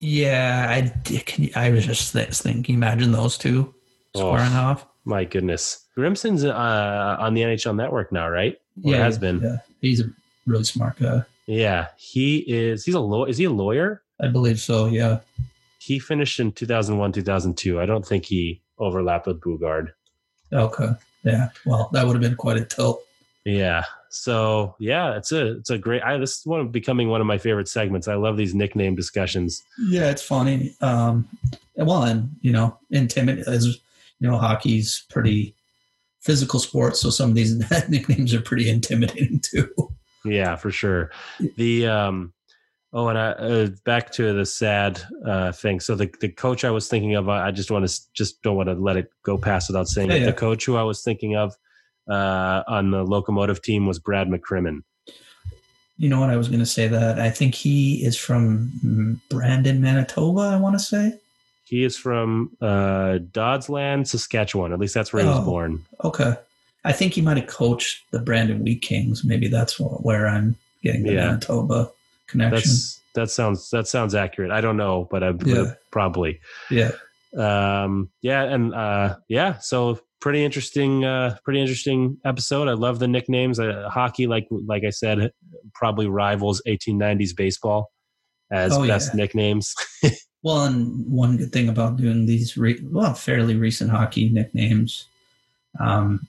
Yeah, 0.00 0.66
I 0.68 1.08
can 1.20 1.44
you, 1.44 1.50
I 1.56 1.70
was 1.70 1.86
just 1.86 2.12
th- 2.12 2.28
thinking. 2.34 2.74
Imagine 2.74 3.12
those 3.12 3.38
two 3.38 3.74
squaring 4.16 4.52
off. 4.52 4.86
My 5.04 5.24
goodness, 5.24 5.86
Grimson's 5.96 6.44
uh, 6.44 7.16
on 7.18 7.34
the 7.34 7.40
NHL 7.42 7.74
Network 7.74 8.12
now, 8.12 8.28
right? 8.28 8.54
Or 8.84 8.92
yeah, 8.92 8.98
has 8.98 9.18
been. 9.18 9.40
Yeah, 9.40 9.56
he's 9.80 10.00
a 10.00 10.10
really 10.46 10.64
smart 10.64 10.98
guy. 10.98 11.22
Yeah, 11.48 11.88
he 11.96 12.38
is. 12.46 12.84
He's 12.84 12.94
a 12.94 13.00
law. 13.00 13.24
Is 13.24 13.38
he 13.38 13.44
a 13.44 13.50
lawyer? 13.50 14.02
I 14.20 14.28
believe 14.28 14.60
so. 14.60 14.84
Yeah. 14.84 15.20
He 15.78 15.98
finished 15.98 16.38
in 16.38 16.52
2001, 16.52 17.12
2002. 17.12 17.80
I 17.80 17.86
don't 17.86 18.06
think 18.06 18.26
he 18.26 18.60
overlapped 18.78 19.26
with 19.26 19.40
Boogaard. 19.40 19.92
Okay. 20.52 20.90
Yeah. 21.24 21.48
Well, 21.64 21.88
that 21.94 22.06
would 22.06 22.12
have 22.12 22.20
been 22.20 22.36
quite 22.36 22.58
a 22.58 22.64
tilt. 22.66 23.02
Yeah. 23.46 23.84
So 24.10 24.74
yeah, 24.78 25.16
it's 25.16 25.32
a 25.32 25.52
it's 25.52 25.70
a 25.70 25.78
great. 25.78 26.02
I, 26.02 26.18
this 26.18 26.38
is 26.38 26.46
one 26.46 26.60
of 26.60 26.70
becoming 26.70 27.08
one 27.08 27.22
of 27.22 27.26
my 27.26 27.38
favorite 27.38 27.68
segments. 27.68 28.08
I 28.08 28.14
love 28.14 28.36
these 28.36 28.54
nickname 28.54 28.94
discussions. 28.94 29.62
Yeah, 29.88 30.10
it's 30.10 30.22
funny. 30.22 30.74
Um, 30.82 31.28
well, 31.76 32.02
and 32.02 32.30
you 32.42 32.52
know, 32.52 32.76
intimate 32.90 33.46
as 33.46 33.66
you 33.66 34.28
know, 34.28 34.36
hockey's 34.36 35.04
pretty 35.08 35.54
physical 36.20 36.60
sport, 36.60 36.96
so 36.96 37.08
some 37.08 37.30
of 37.30 37.34
these 37.34 37.54
nicknames 37.88 38.34
are 38.34 38.40
pretty 38.40 38.68
intimidating 38.68 39.40
too. 39.40 39.70
Yeah, 40.24 40.56
for 40.56 40.70
sure. 40.70 41.10
The 41.56 41.86
um 41.86 42.32
oh, 42.92 43.08
and 43.08 43.18
I 43.18 43.30
uh, 43.32 43.68
back 43.84 44.10
to 44.12 44.32
the 44.32 44.44
sad 44.46 45.00
uh 45.26 45.52
thing. 45.52 45.80
So 45.80 45.94
the 45.94 46.10
the 46.20 46.28
coach 46.28 46.64
I 46.64 46.70
was 46.70 46.88
thinking 46.88 47.14
of, 47.14 47.28
I 47.28 47.50
just 47.50 47.70
want 47.70 47.88
to 47.88 48.00
just 48.14 48.42
don't 48.42 48.56
want 48.56 48.68
to 48.68 48.74
let 48.74 48.96
it 48.96 49.10
go 49.24 49.38
past 49.38 49.68
without 49.68 49.88
saying 49.88 50.10
Yeah, 50.10 50.16
it. 50.16 50.20
yeah. 50.20 50.26
The 50.26 50.32
coach 50.34 50.64
who 50.64 50.76
I 50.76 50.82
was 50.82 51.02
thinking 51.02 51.36
of 51.36 51.54
uh 52.10 52.62
on 52.66 52.90
the 52.90 53.02
locomotive 53.04 53.62
team 53.62 53.86
was 53.86 53.98
Brad 53.98 54.28
McCrimmon. 54.28 54.80
You 56.00 56.08
know 56.08 56.20
what? 56.20 56.30
I 56.30 56.36
was 56.36 56.46
going 56.48 56.60
to 56.60 56.66
say 56.66 56.86
that 56.86 57.18
I 57.18 57.28
think 57.28 57.56
he 57.56 58.04
is 58.04 58.16
from 58.16 58.70
mm, 58.84 59.20
Brandon, 59.30 59.80
Manitoba. 59.80 60.42
I 60.42 60.56
want 60.56 60.74
to 60.78 60.78
say. 60.78 61.18
He 61.64 61.84
is 61.84 61.96
from 61.96 62.56
uh 62.60 63.18
Dodsland, 63.32 64.06
Saskatchewan. 64.06 64.72
At 64.72 64.78
least 64.78 64.94
that's 64.94 65.12
where 65.12 65.22
he 65.24 65.28
was 65.28 65.38
Oh. 65.38 65.44
born. 65.44 65.84
Okay. 66.04 66.34
I 66.84 66.92
think 66.92 67.12
he 67.14 67.20
might 67.20 67.36
have 67.36 67.46
coached 67.48 68.04
the 68.12 68.20
Brandon 68.20 68.62
Wheat 68.62 68.82
Kings. 68.82 69.24
Maybe 69.24 69.48
that's 69.48 69.78
where 69.80 70.26
I'm 70.28 70.56
getting 70.82 71.02
the 71.02 71.12
Yeah. 71.12 71.26
Manitoba 71.26 71.90
connection. 72.28 72.56
That's 72.70 73.00
that 73.14 73.30
sounds 73.30 73.70
that 73.70 73.88
sounds 73.88 74.14
accurate. 74.14 74.50
I 74.50 74.60
don't 74.60 74.76
know, 74.76 75.08
but 75.10 75.22
I 75.24 75.32
Yeah. 75.44 75.74
probably. 75.90 76.40
yeah. 76.70 76.92
um 77.36 78.08
yeah 78.22 78.42
and 78.44 78.74
uh 78.74 79.14
yeah 79.28 79.58
so 79.58 80.00
pretty 80.18 80.42
interesting 80.42 81.04
uh 81.04 81.36
pretty 81.44 81.60
interesting 81.60 82.16
episode 82.24 82.68
i 82.68 82.72
love 82.72 82.98
the 83.00 83.06
nicknames 83.06 83.60
uh, 83.60 83.86
hockey 83.92 84.26
like 84.26 84.46
like 84.50 84.82
i 84.82 84.88
said 84.88 85.30
probably 85.74 86.06
rivals 86.06 86.62
1890s 86.66 87.36
baseball 87.36 87.92
as 88.50 88.72
Oh, 88.72 88.86
best 88.86 89.10
yeah. 89.12 89.16
nicknames 89.20 89.74
Well, 90.42 90.64
and 90.64 91.04
one 91.12 91.36
good 91.36 91.52
thing 91.52 91.68
about 91.68 91.96
doing 91.98 92.24
these, 92.24 92.56
re- 92.56 92.80
well, 92.84 93.12
fairly 93.12 93.56
recent 93.56 93.90
hockey 93.90 94.30
nicknames, 94.30 95.04
um, 95.80 96.26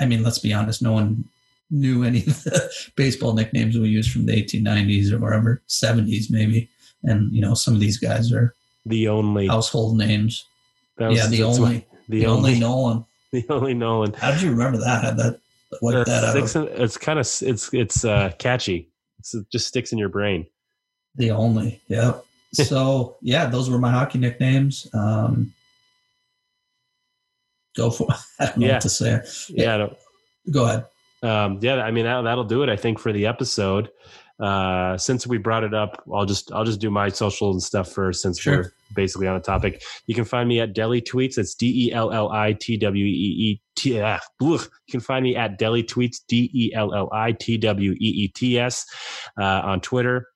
I 0.00 0.06
mean, 0.06 0.22
let's 0.22 0.38
be 0.38 0.52
honest, 0.52 0.82
no 0.82 0.92
one 0.92 1.24
knew 1.70 2.04
any 2.04 2.18
of 2.20 2.44
the 2.44 2.70
baseball 2.96 3.34
nicknames 3.34 3.76
we 3.78 3.88
used 3.88 4.10
from 4.12 4.26
the 4.26 4.32
1890s 4.42 5.12
or 5.12 5.18
whatever, 5.18 5.62
70s 5.68 6.30
maybe. 6.30 6.68
And, 7.02 7.32
you 7.34 7.40
know, 7.40 7.54
some 7.54 7.74
of 7.74 7.80
these 7.80 7.98
guys 7.98 8.32
are 8.32 8.54
the 8.84 9.08
only 9.08 9.46
household 9.48 9.96
names. 9.96 10.44
was- 10.98 11.16
yeah, 11.16 11.26
the 11.26 11.42
only, 11.42 11.60
what- 11.78 11.84
the, 12.08 12.20
the 12.20 12.26
only 12.26 12.50
only 12.54 12.60
Nolan. 12.60 13.04
the 13.32 13.44
only 13.50 13.74
nolan 13.74 14.12
How 14.14 14.30
did 14.30 14.40
you 14.42 14.50
remember 14.50 14.78
that? 14.78 15.16
That, 15.16 15.40
Uh, 15.82 16.04
that 16.04 16.08
out? 16.24 16.30
sticks 16.30 16.54
in- 16.54 16.68
it's 16.68 16.96
kind 16.96 17.18
of 17.18 17.26
it's 17.42 17.74
it's 17.74 18.04
uh 18.04 18.30
catchy 18.38 18.88
it's, 19.18 19.34
it 19.34 19.44
just 19.50 19.66
sticks 19.66 19.90
in 19.92 19.98
your 19.98 20.08
brain 20.08 20.46
The 21.16 21.32
only, 21.32 21.80
yeah. 21.88 22.12
so 22.52 23.16
yeah, 23.20 23.46
those 23.46 23.68
were 23.68 23.78
my 23.78 23.90
hockey 23.90 24.18
nicknames. 24.18 24.86
Um, 24.94 25.52
go 27.76 27.90
for. 27.90 28.06
it. 28.10 28.16
I 28.40 28.46
don't 28.46 28.56
know 28.58 28.66
Yeah. 28.66 28.72
what 28.74 28.80
to 28.82 28.88
say. 28.88 29.20
yeah 29.50 29.74
I 29.74 29.78
don't- 29.78 29.96
Go 30.50 30.64
ahead. 30.64 30.84
um 31.22 31.58
yeah 31.62 31.76
i 31.82 31.90
mean 31.90 32.04
that, 32.04 32.20
that'll 32.22 32.44
do 32.44 32.62
it 32.62 32.68
i 32.68 32.76
think 32.76 32.98
for 33.00 33.10
the 33.12 33.26
episode 33.26 33.88
uh 34.38 34.96
since 34.98 35.26
we 35.26 35.38
brought 35.38 35.64
it 35.64 35.72
up 35.74 36.00
i'll 36.14 36.26
just 36.26 36.52
i'll 36.52 36.62
just 36.64 36.78
do 36.80 36.88
my 36.90 37.08
social 37.08 37.50
and 37.50 37.60
stuff 37.62 37.90
first 37.90 38.20
since 38.22 38.38
Sure. 38.38 38.56
we're 38.58 38.70
basically 38.94 39.26
on 39.26 39.34
a 39.34 39.40
topic 39.40 39.82
you 40.06 40.14
can 40.14 40.24
find 40.26 40.46
me 40.48 40.60
at 40.60 40.72
deli 40.74 41.00
tweets 41.00 41.36
it's 41.38 41.54
d-e-l-l-i-t-w-e-e-t 41.56 44.00
ah, 44.02 44.20
you 44.40 44.58
can 44.90 45.00
find 45.00 45.24
me 45.24 45.34
at 45.36 45.58
deli 45.58 45.82
tweets 45.82 46.18
E 46.30 46.70
d-e-l-l-i-t-w-e-e-t-s 47.56 48.86
uh, 49.40 49.60
on 49.64 49.80
twitter 49.80 50.26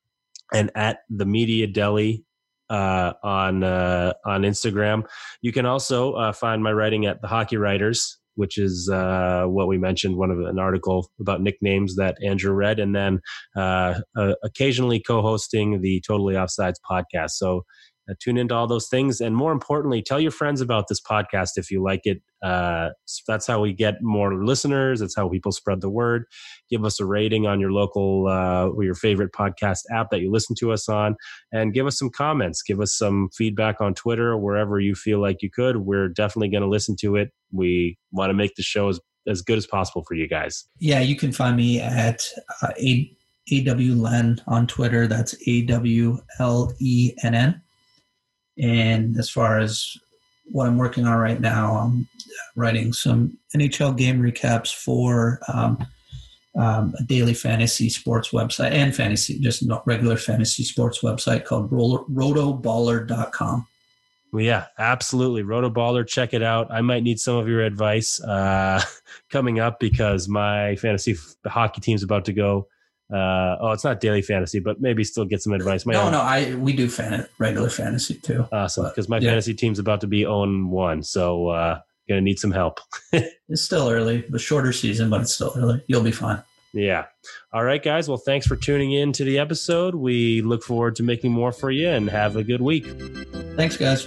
and 0.53 0.71
at 0.75 0.99
the 1.11 1.25
media 1.27 1.67
deli 1.67 2.25
uh, 2.71 3.13
on 3.23 3.63
uh, 3.63 4.13
on 4.25 4.43
Instagram. 4.43 5.05
You 5.43 5.53
can 5.53 5.67
also 5.67 6.13
uh, 6.13 6.33
find 6.33 6.63
my 6.63 6.73
writing 6.73 7.07
at 7.07 7.21
the 7.21 7.29
Hockey 7.29 7.57
Writers, 7.57 8.19
which 8.37 8.57
is 8.57 8.89
uh, 8.89 9.45
what 9.47 9.69
we 9.69 9.77
mentioned, 9.77 10.17
one 10.17 10.31
of 10.31 10.39
an 10.41 10.59
article 10.59 11.11
about 11.21 11.43
nicknames 11.43 11.97
that 11.97 12.17
Andrew 12.25 12.53
read, 12.53 12.79
and 12.79 12.95
then 12.95 13.21
uh, 13.57 14.01
occasionally 14.43 15.01
co-hosting 15.01 15.81
the 15.83 16.01
Totally 16.07 16.35
Offsides 16.35 16.77
podcast. 16.89 17.33
So 17.33 17.65
uh, 18.11 18.15
tune 18.21 18.37
into 18.37 18.55
all 18.55 18.67
those 18.67 18.89
things, 18.89 19.21
and 19.21 19.37
more 19.37 19.53
importantly, 19.53 20.03
tell 20.03 20.21
your 20.21 20.31
friends 20.31 20.61
about 20.61 20.89
this 20.89 21.01
podcast 21.01 21.51
if 21.57 21.71
you 21.71 21.83
like 21.83 22.01
it. 22.05 22.23
Uh, 22.43 22.91
that's 23.29 23.47
how 23.47 23.61
we 23.61 23.73
get 23.73 24.03
more 24.03 24.43
listeners. 24.43 25.01
That's 25.01 25.15
how 25.15 25.29
people 25.29 25.53
spread 25.53 25.81
the 25.81 25.91
word. 25.91 26.25
Give 26.71 26.85
us 26.85 26.99
a 26.99 27.05
rating 27.05 27.47
on 27.47 27.61
your 27.61 27.71
local 27.71 28.29
uh, 28.29 28.69
or 28.69 28.83
your 28.83 28.95
favorite 28.95 29.33
podcast 29.33 29.81
app 29.91 30.11
that 30.11 30.21
you 30.21 30.31
listen 30.31 30.57
to 30.61 30.73
us 30.73 30.89
on 30.89 31.17
and 31.53 31.75
give 31.75 31.87
us 31.87 31.99
some 31.99 32.11
comments. 32.11 32.63
Give 32.63 32.81
us 32.81 32.97
some 32.97 33.29
feedback 33.37 33.81
on 33.81 33.95
Twitter 33.95 34.37
wherever 34.37 34.81
you 34.81 34.95
feel 34.95 35.21
like 35.21 35.43
you 35.43 35.51
could. 35.51 35.79
We're 35.79 36.09
definitely 36.09 36.49
going 36.49 36.63
to 36.63 36.69
listen 36.69 36.97
to 37.01 37.17
it. 37.17 37.31
We 37.53 37.99
want 38.11 38.31
to 38.31 38.35
make 38.35 38.55
the 38.55 38.63
show 38.63 38.89
as, 38.89 39.01
as 39.27 39.43
good 39.43 39.59
as 39.59 39.67
possible 39.67 40.05
for 40.09 40.15
you 40.15 40.27
guys. 40.27 40.67
Yeah, 40.79 41.01
you 41.01 41.17
can 41.17 41.33
find 41.33 41.57
me 41.57 41.81
at 41.81 42.27
uh, 42.63 42.69
A 42.79 43.15
on 44.47 44.67
Twitter. 44.67 45.07
That's 45.07 45.35
A 45.47 45.63
W 45.63 46.19
L 46.39 46.73
E 46.79 47.13
N 47.23 47.35
N. 47.35 47.63
And 48.61 49.17
as 49.17 49.31
far 49.31 49.59
as 49.59 49.97
what 50.53 50.67
I'm 50.67 50.79
working 50.79 51.07
on 51.07 51.19
right 51.19 51.41
now, 51.41 51.77
I'm 51.77 52.09
writing 52.57 52.93
some 52.93 53.39
NHL 53.55 53.97
game 53.97 54.21
recaps 54.21 54.75
for 54.75 55.41
um, 55.53 55.87
um, 56.57 56.95
a 56.99 57.05
daily 57.05 57.35
fantasy 57.35 57.89
sports 57.89 58.31
website 58.31 58.73
and 58.73 58.95
fantasy, 58.95 59.39
just 59.39 59.65
not 59.65 59.87
regular 59.87 60.17
fantasy 60.17 60.65
sports 60.65 61.01
website 61.01 61.45
called 61.45 61.71
rotoballer.com. 61.71 63.67
Well, 64.33 64.45
yeah, 64.45 64.67
absolutely. 64.79 65.43
Rotoballer, 65.43 66.07
check 66.07 66.35
it 66.35 66.43
out. 66.43 66.71
I 66.71 66.83
might 66.83 67.03
need 67.03 67.19
some 67.19 67.37
of 67.37 67.49
your 67.49 67.63
advice 67.63 68.21
uh, 68.23 68.81
coming 69.31 69.59
up 69.59 69.81
because 69.81 70.29
my 70.29 70.77
fantasy 70.77 71.17
hockey 71.47 71.81
team's 71.81 72.03
about 72.03 72.27
to 72.27 72.33
go. 72.33 72.69
Uh, 73.13 73.57
oh, 73.61 73.71
it's 73.73 73.83
not 73.85 74.01
daily 74.01 74.23
fantasy, 74.23 74.61
but 74.61 74.81
maybe 74.81 75.03
still 75.05 75.25
get 75.25 75.43
some 75.43 75.53
advice. 75.53 75.85
My 75.85 75.95
No, 75.95 76.03
own- 76.03 76.13
no, 76.13 76.21
I 76.21 76.55
we 76.55 76.73
do 76.73 76.89
fan 76.89 77.27
regular 77.39 77.69
fantasy 77.71 78.15
too. 78.15 78.47
Awesome, 78.53 78.85
because 78.87 79.09
my 79.09 79.19
Yeah. 79.19 79.31
fantasy 79.31 79.55
team's 79.55 79.79
about 79.79 80.01
to 80.03 80.07
be 80.07 80.25
own 80.27 80.71
one, 80.71 81.03
so 81.03 81.49
uh, 81.49 81.81
gonna 82.09 82.21
need 82.21 82.39
some 82.39 82.53
help. 82.53 82.81
It's 83.53 83.63
still 83.63 83.89
early, 83.89 84.25
the 84.29 84.39
shorter 84.39 84.73
season, 84.73 85.11
but 85.11 85.23
it's 85.23 85.35
still 85.35 85.53
early. 85.57 85.83
You'll 85.89 86.05
be 86.05 86.13
fine. 86.13 86.41
Yeah. 86.73 87.07
All 87.53 87.65
right, 87.65 87.83
guys. 87.83 88.09
Well, 88.09 88.17
thanks 88.17 88.47
for 88.47 88.55
tuning 88.55 88.93
in 88.93 89.13
to 89.15 89.25
the 89.25 89.41
episode. 89.41 89.97
We 89.97 90.41
look 90.41 90.63
forward 90.63 90.95
to 90.97 91.03
making 91.03 91.33
more 91.33 91.51
for 91.51 91.73
you 91.73 91.89
and 91.89 92.09
have 92.09 92.37
a 92.37 92.45
good 92.45 92.61
week. 92.61 92.87
Thanks, 93.57 93.77
guys. 93.77 94.07